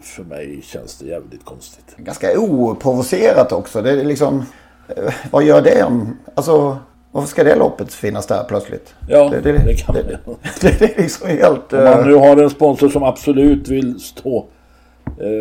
för 0.01 0.25
mig 0.25 0.63
känns 0.63 0.99
det 0.99 1.07
jävligt 1.07 1.45
konstigt. 1.45 1.97
Ganska 1.97 2.41
oprovocerat 2.41 3.53
också. 3.53 3.83
Det 3.83 3.91
är 3.91 4.05
liksom, 4.05 4.45
eh, 4.89 5.15
vad 5.31 5.45
gör 5.45 5.63
det 5.63 5.83
om... 5.83 6.17
Alltså, 6.35 6.79
varför 7.13 7.29
ska 7.29 7.45
det 7.45 7.57
loppet 7.57 7.95
finnas 7.95 8.27
där 8.27 8.45
plötsligt? 8.49 8.95
Ja, 9.09 9.29
det, 9.29 9.41
det, 9.41 9.53
det 9.53 9.75
kan 9.75 9.95
det, 9.95 10.03
det, 10.03 10.19
det 10.79 10.97
är 10.97 11.03
liksom 11.03 11.29
helt... 11.29 11.73
Om 11.73 11.85
man 11.85 12.01
eh, 12.01 12.07
nu 12.07 12.15
har 12.15 12.37
en 12.37 12.51
sponsor 12.51 12.89
som 12.89 13.03
absolut 13.03 13.69
vill 13.69 14.01
stå 14.01 14.47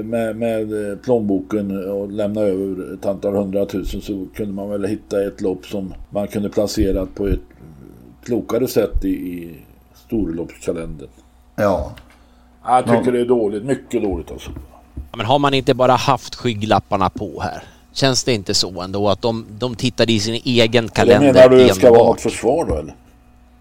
med, 0.04 0.36
med 0.36 0.92
eh, 0.92 0.98
plånboken 0.98 1.90
och 1.92 2.12
lämna 2.12 2.42
över 2.42 2.94
ett 2.94 3.06
antal 3.06 3.36
hundratusen 3.36 4.02
så 4.02 4.26
kunde 4.36 4.54
man 4.54 4.70
väl 4.70 4.86
hitta 4.86 5.28
ett 5.28 5.42
lopp 5.42 5.66
som 5.66 5.94
man 6.10 6.28
kunde 6.28 6.50
placera 6.50 7.06
på 7.06 7.28
ett 7.28 7.40
klokare 8.24 8.68
sätt 8.68 9.06
i, 9.06 9.10
i 9.10 9.56
storloppskalendern. 10.08 11.10
Ja. 11.56 11.92
Jag 12.66 12.84
tycker 12.86 13.06
Ja. 13.06 13.12
det 13.12 13.20
är 13.20 13.26
dåligt, 13.26 13.64
mycket 13.66 14.02
dåligt 14.04 14.32
alltså. 14.32 14.52
Men 15.18 15.26
har 15.26 15.40
man 15.40 15.54
inte 15.54 15.74
bara 15.74 15.92
haft 15.94 16.36
skygglapparna 16.36 17.10
på 17.10 17.42
här? 17.42 17.64
Känns 17.94 18.24
det 18.24 18.34
inte 18.34 18.54
så 18.54 18.82
ändå 18.82 19.10
att 19.10 19.22
de, 19.22 19.46
de 19.60 19.76
tittade 19.76 20.14
i 20.14 20.20
sin 20.20 20.42
egen 20.46 20.84
Eller 20.84 20.94
kalender 20.94 21.34
menar 21.34 21.50
du 21.50 21.58
det 21.58 21.74
ska 21.74 21.92
vara 21.92 22.04
något 22.04 22.22
försvar 22.22 22.66
då 22.66 22.76
eller? 22.76 22.96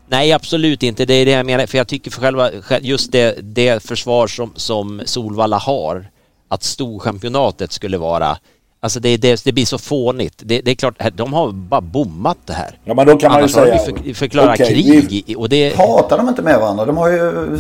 Nej, 0.09 0.33
absolut 0.33 0.83
inte. 0.83 1.05
Det 1.05 1.15
är 1.15 1.27
det 1.27 1.33
jag 1.33 1.47
menar. 1.47 1.67
För 1.67 1.79
jag 1.79 1.89
tycker 1.89 2.11
för 2.11 2.21
själva, 2.21 2.51
just 2.81 3.13
det, 3.13 3.39
det 3.43 3.83
försvar 3.83 4.27
som, 4.27 4.53
som 4.57 5.03
Solvalla 5.05 5.59
har, 5.59 6.07
att 6.49 6.63
storchampionatet 6.63 7.73
skulle 7.73 7.99
vara 7.99 8.37
Alltså 8.81 9.01
det, 9.01 9.17
det, 9.17 9.45
det 9.45 9.53
blir 9.53 9.65
så 9.67 9.79
fånigt. 9.79 10.43
Det, 10.45 10.61
det 10.61 10.71
är 10.71 10.75
klart, 10.75 10.95
de 11.15 11.33
har 11.33 11.53
bara 11.53 11.81
bommat 11.81 12.39
det 12.45 12.53
här. 12.53 12.79
Ja 12.85 12.95
men 12.95 13.07
då 13.07 13.17
kan 13.17 13.33
man 13.33 13.41
ju 13.41 13.43
Annars 13.43 13.55
de 13.55 13.79
säga... 13.85 14.03
för, 14.05 14.15
förklarat 14.15 14.55
Okej, 14.61 14.67
krig 14.75 15.07
vi- 15.11 15.25
i- 15.33 15.37
och 15.37 15.49
det... 15.49 15.71
Pratar 15.77 16.17
de 16.19 16.29
inte 16.29 16.43
med 16.43 16.61
varandra? 16.61 16.85
De 16.85 16.97
har 16.97 17.09
ju 17.09 17.59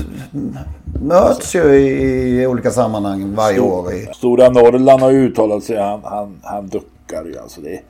möts 1.02 1.54
ju 1.54 1.62
i, 1.74 2.42
i 2.42 2.46
olika 2.46 2.70
sammanhang 2.70 3.34
varje 3.34 3.60
år. 3.60 3.92
I, 3.94 4.06
Stora 4.14 4.50
Norrland 4.50 5.02
har 5.02 5.10
ju 5.10 5.18
uttalat 5.26 5.64
sig, 5.64 5.76
han, 5.80 6.00
han, 6.04 6.36
han 6.42 6.68
duckar 6.68 7.24
ju 7.24 7.38
alltså. 7.38 7.60
Det, 7.60 7.80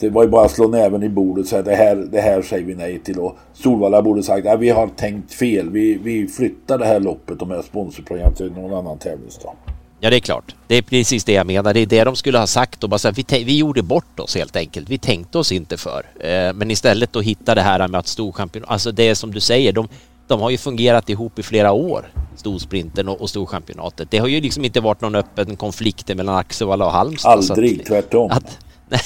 det 0.00 0.08
var 0.08 0.22
ju 0.22 0.28
bara 0.28 0.44
att 0.44 0.50
slå 0.50 0.68
näven 0.68 1.02
i 1.02 1.08
bordet 1.08 1.42
och 1.44 1.48
säga 1.48 1.62
det 1.62 1.74
här, 1.74 1.96
det 1.96 2.20
här 2.20 2.42
säger 2.42 2.64
vi 2.64 2.74
nej 2.74 2.98
till. 2.98 3.18
Och 3.18 3.36
Solvalla 3.52 4.02
borde 4.02 4.22
sagt 4.22 4.46
att 4.46 4.60
vi 4.60 4.70
har 4.70 4.88
tänkt 4.88 5.34
fel. 5.34 5.70
Vi, 5.70 5.98
vi 6.02 6.26
flyttar 6.28 6.78
det 6.78 6.84
här 6.84 7.00
loppet 7.00 7.42
och 7.42 7.48
med 7.48 7.64
sponsorprogram 7.64 8.34
till 8.34 8.52
någon 8.52 8.74
annan 8.74 8.98
tävlingsdag. 8.98 9.52
Ja, 10.00 10.10
det 10.10 10.16
är 10.16 10.20
klart. 10.20 10.54
Det 10.66 10.74
är 10.76 10.82
precis 10.82 11.24
det 11.24 11.32
jag 11.32 11.46
menar. 11.46 11.74
Det 11.74 11.80
är 11.80 11.86
det 11.86 12.04
de 12.04 12.16
skulle 12.16 12.38
ha 12.38 12.46
sagt 12.46 12.84
och 12.84 12.90
bara 12.90 12.98
säga, 12.98 13.12
vi, 13.12 13.22
tän- 13.22 13.44
vi 13.44 13.58
gjorde 13.58 13.82
bort 13.82 14.20
oss 14.20 14.36
helt 14.36 14.56
enkelt. 14.56 14.88
Vi 14.88 14.98
tänkte 14.98 15.38
oss 15.38 15.52
inte 15.52 15.76
för. 15.76 16.06
Eh, 16.20 16.52
men 16.52 16.70
istället 16.70 17.16
att 17.16 17.24
hitta 17.24 17.54
det 17.54 17.62
här 17.62 17.88
med 17.88 17.98
att 17.98 18.06
storchampion... 18.06 18.64
Alltså 18.66 18.92
det 18.92 19.08
är 19.08 19.14
som 19.14 19.34
du 19.34 19.40
säger, 19.40 19.72
de, 19.72 19.88
de 20.26 20.40
har 20.40 20.50
ju 20.50 20.58
fungerat 20.58 21.08
ihop 21.08 21.38
i 21.38 21.42
flera 21.42 21.72
år, 21.72 22.12
storsprinten 22.36 23.08
och, 23.08 23.20
och 23.20 23.30
storchampionatet. 23.30 24.10
Det 24.10 24.18
har 24.18 24.28
ju 24.28 24.40
liksom 24.40 24.64
inte 24.64 24.80
varit 24.80 25.00
någon 25.00 25.14
öppen 25.14 25.56
konflikt 25.56 26.16
mellan 26.16 26.36
Axevalla 26.36 26.86
och 26.86 26.92
Halmstad. 26.92 27.44
så 27.44 27.52
Aldrig, 27.52 27.80
att, 27.80 27.86
tvärtom. 27.86 28.30
Att, 28.30 28.58
nej, 28.88 29.00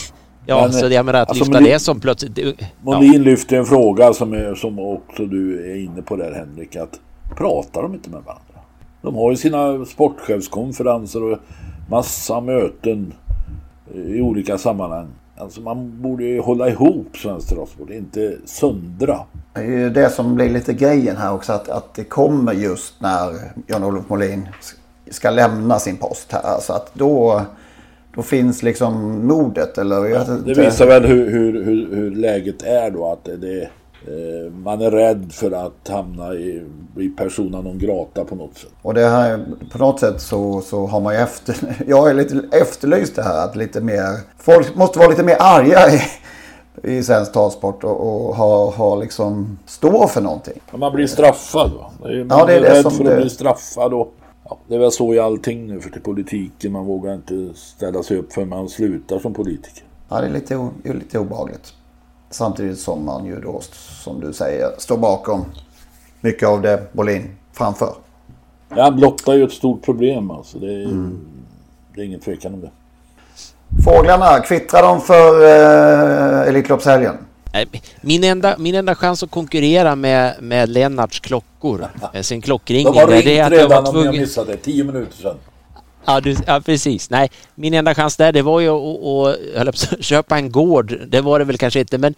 ja, 0.47 0.63
Men, 0.63 0.73
så 0.73 0.89
det, 0.89 0.95
jag 0.95 1.07
menar 1.07 1.21
att 1.23 1.29
alltså, 1.29 1.45
lyfta 1.45 1.59
Molin- 1.61 1.73
det 1.73 1.79
som 1.79 2.01
plötsligt... 2.01 2.35
det- 2.35 2.43
Ja. 2.61 2.67
Molin 2.83 3.23
lyfter 3.23 3.57
en 3.57 3.65
fråga 3.67 4.13
som, 4.13 4.33
är, 4.33 4.55
som 4.55 4.79
också 4.79 5.27
du 5.27 5.71
är 5.73 5.77
inne 5.85 6.03
på 6.03 6.17
där 6.17 6.33
Henrik. 6.33 6.77
Att 6.77 7.01
pratar 7.37 7.83
de 7.83 7.95
inte 7.95 8.11
med 8.11 8.23
varandra? 8.23 8.43
De 9.03 9.15
har 9.15 9.31
ju 9.31 9.37
sina 9.37 9.85
sportchefskonferenser 9.85 11.23
och 11.23 11.39
massa 11.91 12.41
möten 12.41 13.13
i 13.95 14.21
olika 14.21 14.59
sammanhang. 14.59 15.07
Alltså 15.37 15.61
man 15.61 16.03
borde 16.03 16.25
ju 16.25 16.41
hålla 16.41 16.69
ihop 16.69 17.17
svensk 17.17 17.49
travsport, 17.49 17.91
inte 17.91 18.37
söndra. 18.45 19.19
det 19.55 19.61
är 19.61 19.65
ju 19.65 19.91
det 19.91 20.11
som 20.11 20.35
blir 20.35 20.51
lite 20.51 20.73
grejen 20.73 21.17
här 21.17 21.33
också. 21.35 21.53
Att, 21.53 21.69
att 21.69 21.95
det 21.95 22.05
kommer 22.05 22.53
just 22.53 22.95
när 23.01 23.33
Jan-Olof 23.67 24.09
Molin 24.09 24.49
ska 25.11 25.31
lämna 25.31 25.79
sin 25.79 25.97
post 25.97 26.33
här. 26.33 26.61
Så 26.61 26.73
att 26.73 26.91
då, 26.95 27.43
då 28.17 28.23
finns 28.23 28.63
liksom 28.63 29.27
modet. 29.27 29.79
Eller, 29.79 29.97
jag 29.97 30.19
vet 30.19 30.27
Det 30.27 30.51
inte. 30.51 30.61
visar 30.61 30.87
väl 30.87 31.05
hur, 31.05 31.31
hur, 31.31 31.65
hur, 31.65 31.95
hur 31.97 32.11
läget 32.11 32.63
är 32.63 32.91
då. 32.91 33.13
Att 33.13 33.25
det, 33.25 33.37
det, 33.37 33.63
eh, 33.63 34.53
man 34.53 34.81
är 34.81 34.91
rädd 34.91 35.33
för 35.33 35.53
att 35.67 35.89
hamna 35.89 36.35
i, 36.35 36.63
bli 36.95 37.09
persona 37.09 37.61
non 37.61 37.79
grata 37.79 38.25
på 38.25 38.35
något 38.35 38.59
sätt. 38.59 38.71
Och 38.83 38.95
det 38.95 39.07
här, 39.07 39.45
på 39.73 39.79
något 39.79 40.01
sätt 40.01 40.21
så, 40.21 40.61
så 40.61 40.87
har 40.87 41.01
man 41.01 41.15
ju 41.15 41.21
efter... 41.21 41.57
Jag 41.87 42.11
är 42.11 42.15
lite 42.15 42.43
efterlyst 42.53 43.17
det 43.17 43.23
här 43.23 43.45
att 43.45 43.57
lite 43.57 43.81
mer... 43.81 44.05
Folk 44.39 44.77
måste 44.77 44.99
vara 44.99 45.09
lite 45.09 45.25
mer 45.25 45.37
arga 45.41 45.81
i, 45.95 46.01
i 46.99 47.03
svensk 47.03 47.33
talsport 47.33 47.85
och, 47.85 48.01
och 48.01 48.37
ha, 48.37 48.71
ha 48.71 48.97
liksom... 48.97 49.59
Stå 49.67 50.07
för 50.07 50.21
någonting. 50.21 50.61
Man 50.77 50.93
blir 50.93 51.07
straffad 51.07 51.71
va? 51.71 51.91
Det 52.09 52.25
man 52.25 52.39
Ja, 52.39 52.45
det 52.47 52.53
är 52.53 52.57
är 52.57 52.61
det 52.61 52.71
rädd 52.75 52.83
som 52.83 52.91
för 52.91 53.05
det- 53.05 53.11
att 53.15 53.21
bli 53.21 53.31
straffad 53.31 53.95
och 53.95 54.15
ja, 54.53 54.59
det 54.69 54.75
är 54.75 54.79
väl 54.79 54.93
så 54.93 55.15
i 55.15 55.19
allting 55.19 55.67
nu 55.67 55.81
för 55.81 55.91
till 55.91 56.03
politiken. 56.03 56.73
Man 56.73 56.85
vågar 56.87 57.15
inte 57.15 57.51
ställa 57.55 58.03
sig 58.03 58.17
upp 58.19 58.33
för 58.33 58.45
man 58.45 58.69
slutar 58.69 59.19
som 59.19 59.35
politiker. 59.35 59.85
Ja, 60.09 60.21
det 60.21 60.27
är 60.27 60.31
lite, 60.31 60.69
lite 60.85 61.19
obehagligt. 61.19 61.75
Samtidigt 62.31 62.79
som 62.79 63.05
man 63.05 63.25
ju 63.27 63.41
då, 63.41 63.61
som 64.05 64.21
du 64.21 64.33
säger, 64.33 64.71
står 64.79 64.97
bakom 64.99 65.45
mycket 66.21 66.49
av 66.49 66.63
det 66.63 66.83
Bolin 66.93 67.31
framför. 67.53 67.95
Ja, 68.77 68.83
han 68.83 68.97
blottar 68.97 69.35
ju 69.35 69.45
ett 69.45 69.53
stort 69.53 69.83
problem 69.85 70.31
alltså. 70.31 70.59
Det 70.59 70.73
är, 70.73 70.85
Mm. 70.85 71.19
det 71.95 72.01
är 72.01 72.05
ingen 72.05 72.21
tvekan 72.21 72.55
om 72.55 72.61
det. 72.61 72.71
Fåglarna, 73.85 74.41
kvittrar 74.41 74.83
de 74.83 75.01
för 75.01 75.43
eh, 75.45 76.49
Elitloppshelgen? 76.49 77.15
Min 78.01 78.25
enda, 78.25 78.59
min 78.59 78.75
enda 78.75 78.95
chans 78.95 79.23
att 79.23 79.31
konkurrera 79.31 79.97
med, 79.97 80.37
med 80.41 80.69
Lennarts 80.69 81.21
klockor, 81.21 81.89
eh, 82.15 82.23
sin 82.23 82.43
klockringning, 82.43 82.95
De 82.95 83.01
har 83.01 83.07
det 83.07 83.39
är 83.39 83.45
att 83.45 83.53
jag 83.53 83.59
redan 83.59 83.69
var 83.69 83.79
om 83.79 83.85
ni 83.85 84.01
har 84.01 84.05
tvungen... 84.05 84.21
missat 84.21 84.47
det. 84.47 84.57
Tio 84.57 84.85
minuter 84.85 85.17
sedan. 85.17 85.37
Ja, 86.05 86.21
du, 86.21 86.37
ja, 86.47 86.61
precis. 86.61 87.11
Nej, 87.11 87.31
min 87.55 87.75
enda 87.75 87.95
chans 87.95 88.17
där, 88.17 88.33
det 88.33 88.43
var 88.43 88.61
ju 88.61 88.69
att, 88.69 89.27
att, 89.27 89.55
jag 89.55 89.69
att 89.69 90.05
köpa 90.05 90.37
en 90.37 90.53
gård. 90.53 91.01
Det 91.07 91.21
var 91.21 91.39
det 91.39 91.45
väl 91.45 91.59
kanske 91.59 91.81
inte, 91.81 91.99
men 91.99 92.15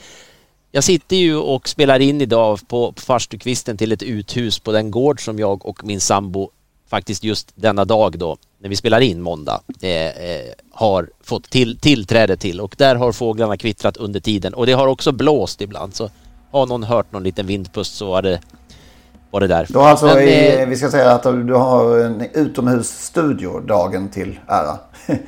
jag 0.72 0.84
sitter 0.84 1.16
ju 1.16 1.36
och 1.36 1.68
spelar 1.68 2.00
in 2.00 2.20
idag 2.20 2.60
på, 2.68 2.92
på 2.92 3.00
farstukvisten 3.00 3.76
till 3.76 3.92
ett 3.92 4.02
uthus 4.02 4.58
på 4.58 4.72
den 4.72 4.90
gård 4.90 5.24
som 5.24 5.38
jag 5.38 5.66
och 5.66 5.84
min 5.84 6.00
sambo 6.00 6.50
faktiskt 6.90 7.24
just 7.24 7.52
denna 7.54 7.84
dag 7.84 8.18
då, 8.18 8.36
när 8.58 8.68
vi 8.68 8.76
spelar 8.76 9.00
in 9.00 9.22
måndag, 9.22 9.60
eh, 9.80 9.90
eh, 9.90 10.52
har 10.70 11.10
fått 11.22 11.50
till, 11.50 11.78
tillträde 11.78 12.36
till 12.36 12.60
och 12.60 12.74
där 12.78 12.96
har 12.96 13.12
fåglarna 13.12 13.56
kvittrat 13.56 13.96
under 13.96 14.20
tiden 14.20 14.54
och 14.54 14.66
det 14.66 14.72
har 14.72 14.86
också 14.86 15.12
blåst 15.12 15.60
ibland 15.60 15.94
så 15.94 16.10
har 16.50 16.66
någon 16.66 16.82
hört 16.82 17.12
någon 17.12 17.22
liten 17.22 17.46
vindpust 17.46 17.94
så 17.94 18.06
var 18.10 18.22
det, 18.22 18.40
var 19.30 19.40
det 19.40 19.46
där. 19.46 19.66
Du 19.68 19.78
har 19.78 19.88
alltså, 19.88 20.06
Men, 20.06 20.28
i, 20.28 20.56
eh, 20.58 20.68
vi 20.68 20.76
ska 20.76 20.90
säga 20.90 21.10
att 21.10 21.22
du 21.22 21.54
har 21.54 21.98
en 21.98 22.20
utomhusstudio 22.34 23.60
dagen 23.60 24.08
till 24.08 24.38
ära. 24.48 24.78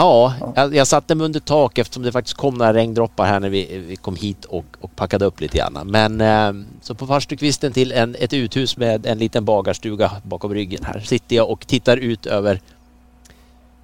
Ja, 0.00 0.34
jag, 0.56 0.74
jag 0.74 0.86
satte 0.86 1.14
mig 1.14 1.24
under 1.24 1.40
tak 1.40 1.78
eftersom 1.78 2.02
det 2.02 2.12
faktiskt 2.12 2.36
kom 2.36 2.54
några 2.54 2.74
regndroppar 2.74 3.26
här 3.26 3.40
när 3.40 3.48
vi, 3.48 3.84
vi 3.88 3.96
kom 3.96 4.16
hit 4.16 4.44
och, 4.44 4.64
och 4.80 4.96
packade 4.96 5.24
upp 5.24 5.40
lite 5.40 5.58
grann. 5.58 5.78
Men 5.84 6.20
eh, 6.20 6.64
så 6.82 6.94
på 6.94 7.06
farstukvisten 7.06 7.72
till 7.72 7.92
en, 7.92 8.16
ett 8.18 8.32
uthus 8.32 8.76
med 8.76 9.06
en 9.06 9.18
liten 9.18 9.44
bagarstuga 9.44 10.12
bakom 10.22 10.54
ryggen 10.54 10.84
här 10.84 11.00
sitter 11.00 11.36
jag 11.36 11.50
och 11.50 11.66
tittar 11.66 11.96
ut 11.96 12.26
över 12.26 12.60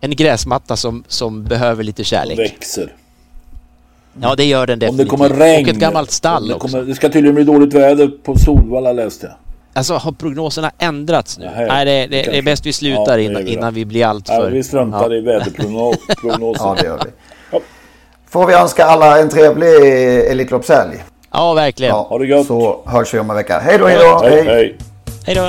en 0.01 0.11
gräsmatta 0.11 0.77
som, 0.77 1.05
som 1.09 1.45
behöver 1.45 1.85
lite 1.85 2.05
kärlek. 2.05 2.39
Växer. 2.39 2.93
Ja, 4.21 4.35
det 4.35 4.45
gör 4.45 4.67
den 4.67 4.75
Om 4.75 4.79
det 4.79 4.87
definitivt. 4.87 5.09
kommer 5.11 5.29
regn. 5.29 5.65
Och 5.65 5.75
ett 5.75 5.81
gammalt 5.81 6.11
stall 6.11 6.49
det, 6.49 6.55
också. 6.55 6.69
kommer, 6.69 6.85
det 6.85 6.95
ska 6.95 7.09
tydligen 7.09 7.35
bli 7.35 7.45
dåligt 7.45 7.75
väder 7.75 8.09
på 8.09 8.39
Solvalla 8.39 8.93
läste 8.93 9.27
jag. 9.27 9.43
Alltså 9.77 9.95
har 9.95 10.12
prognoserna 10.12 10.70
ändrats 10.79 11.39
nu? 11.39 11.45
Nähä, 11.45 11.66
Nej, 11.66 11.85
det, 11.85 12.07
det, 12.07 12.22
det 12.31 12.39
är 12.39 12.43
bäst 12.43 12.66
vi 12.66 12.70
Ja, 12.70 12.72
slutar 12.75 13.16
det 13.16 13.22
innan, 13.22 13.47
innan 13.47 13.75
vi 13.75 13.85
blir 13.85 14.07
allt 14.07 14.29
Ja, 14.29 14.37
för... 14.37 14.51
vi 14.51 14.62
struntar 14.62 15.11
Ja. 15.11 15.16
i 15.16 15.20
väderprognosen. 15.20 16.03
Ja, 16.59 16.77
det 16.81 16.87
gör 16.87 17.01
vi. 17.05 17.11
Får 18.31 18.47
vi 18.47 18.55
önska 18.55 18.85
alla 18.85 19.18
en 19.20 19.29
trevlig 19.29 19.68
Elitloppshelg. 20.31 21.05
Ja, 21.33 21.55
verkligen. 21.55 21.91
Ja, 21.97 22.07
ha 22.11 22.18
det 22.18 22.27
gott. 22.27 22.47
Så 22.47 22.81
hörs 22.87 23.14
vi 23.14 23.18
om 23.18 23.31
en 23.31 23.37
vecka. 23.37 23.59
Hej 23.59 23.79
då, 23.79 23.87
hej 23.87 23.99
då. 23.99 24.20
Hej, 24.29 24.43
hej. 24.45 24.77
Hej 25.27 25.35
då. 25.35 25.49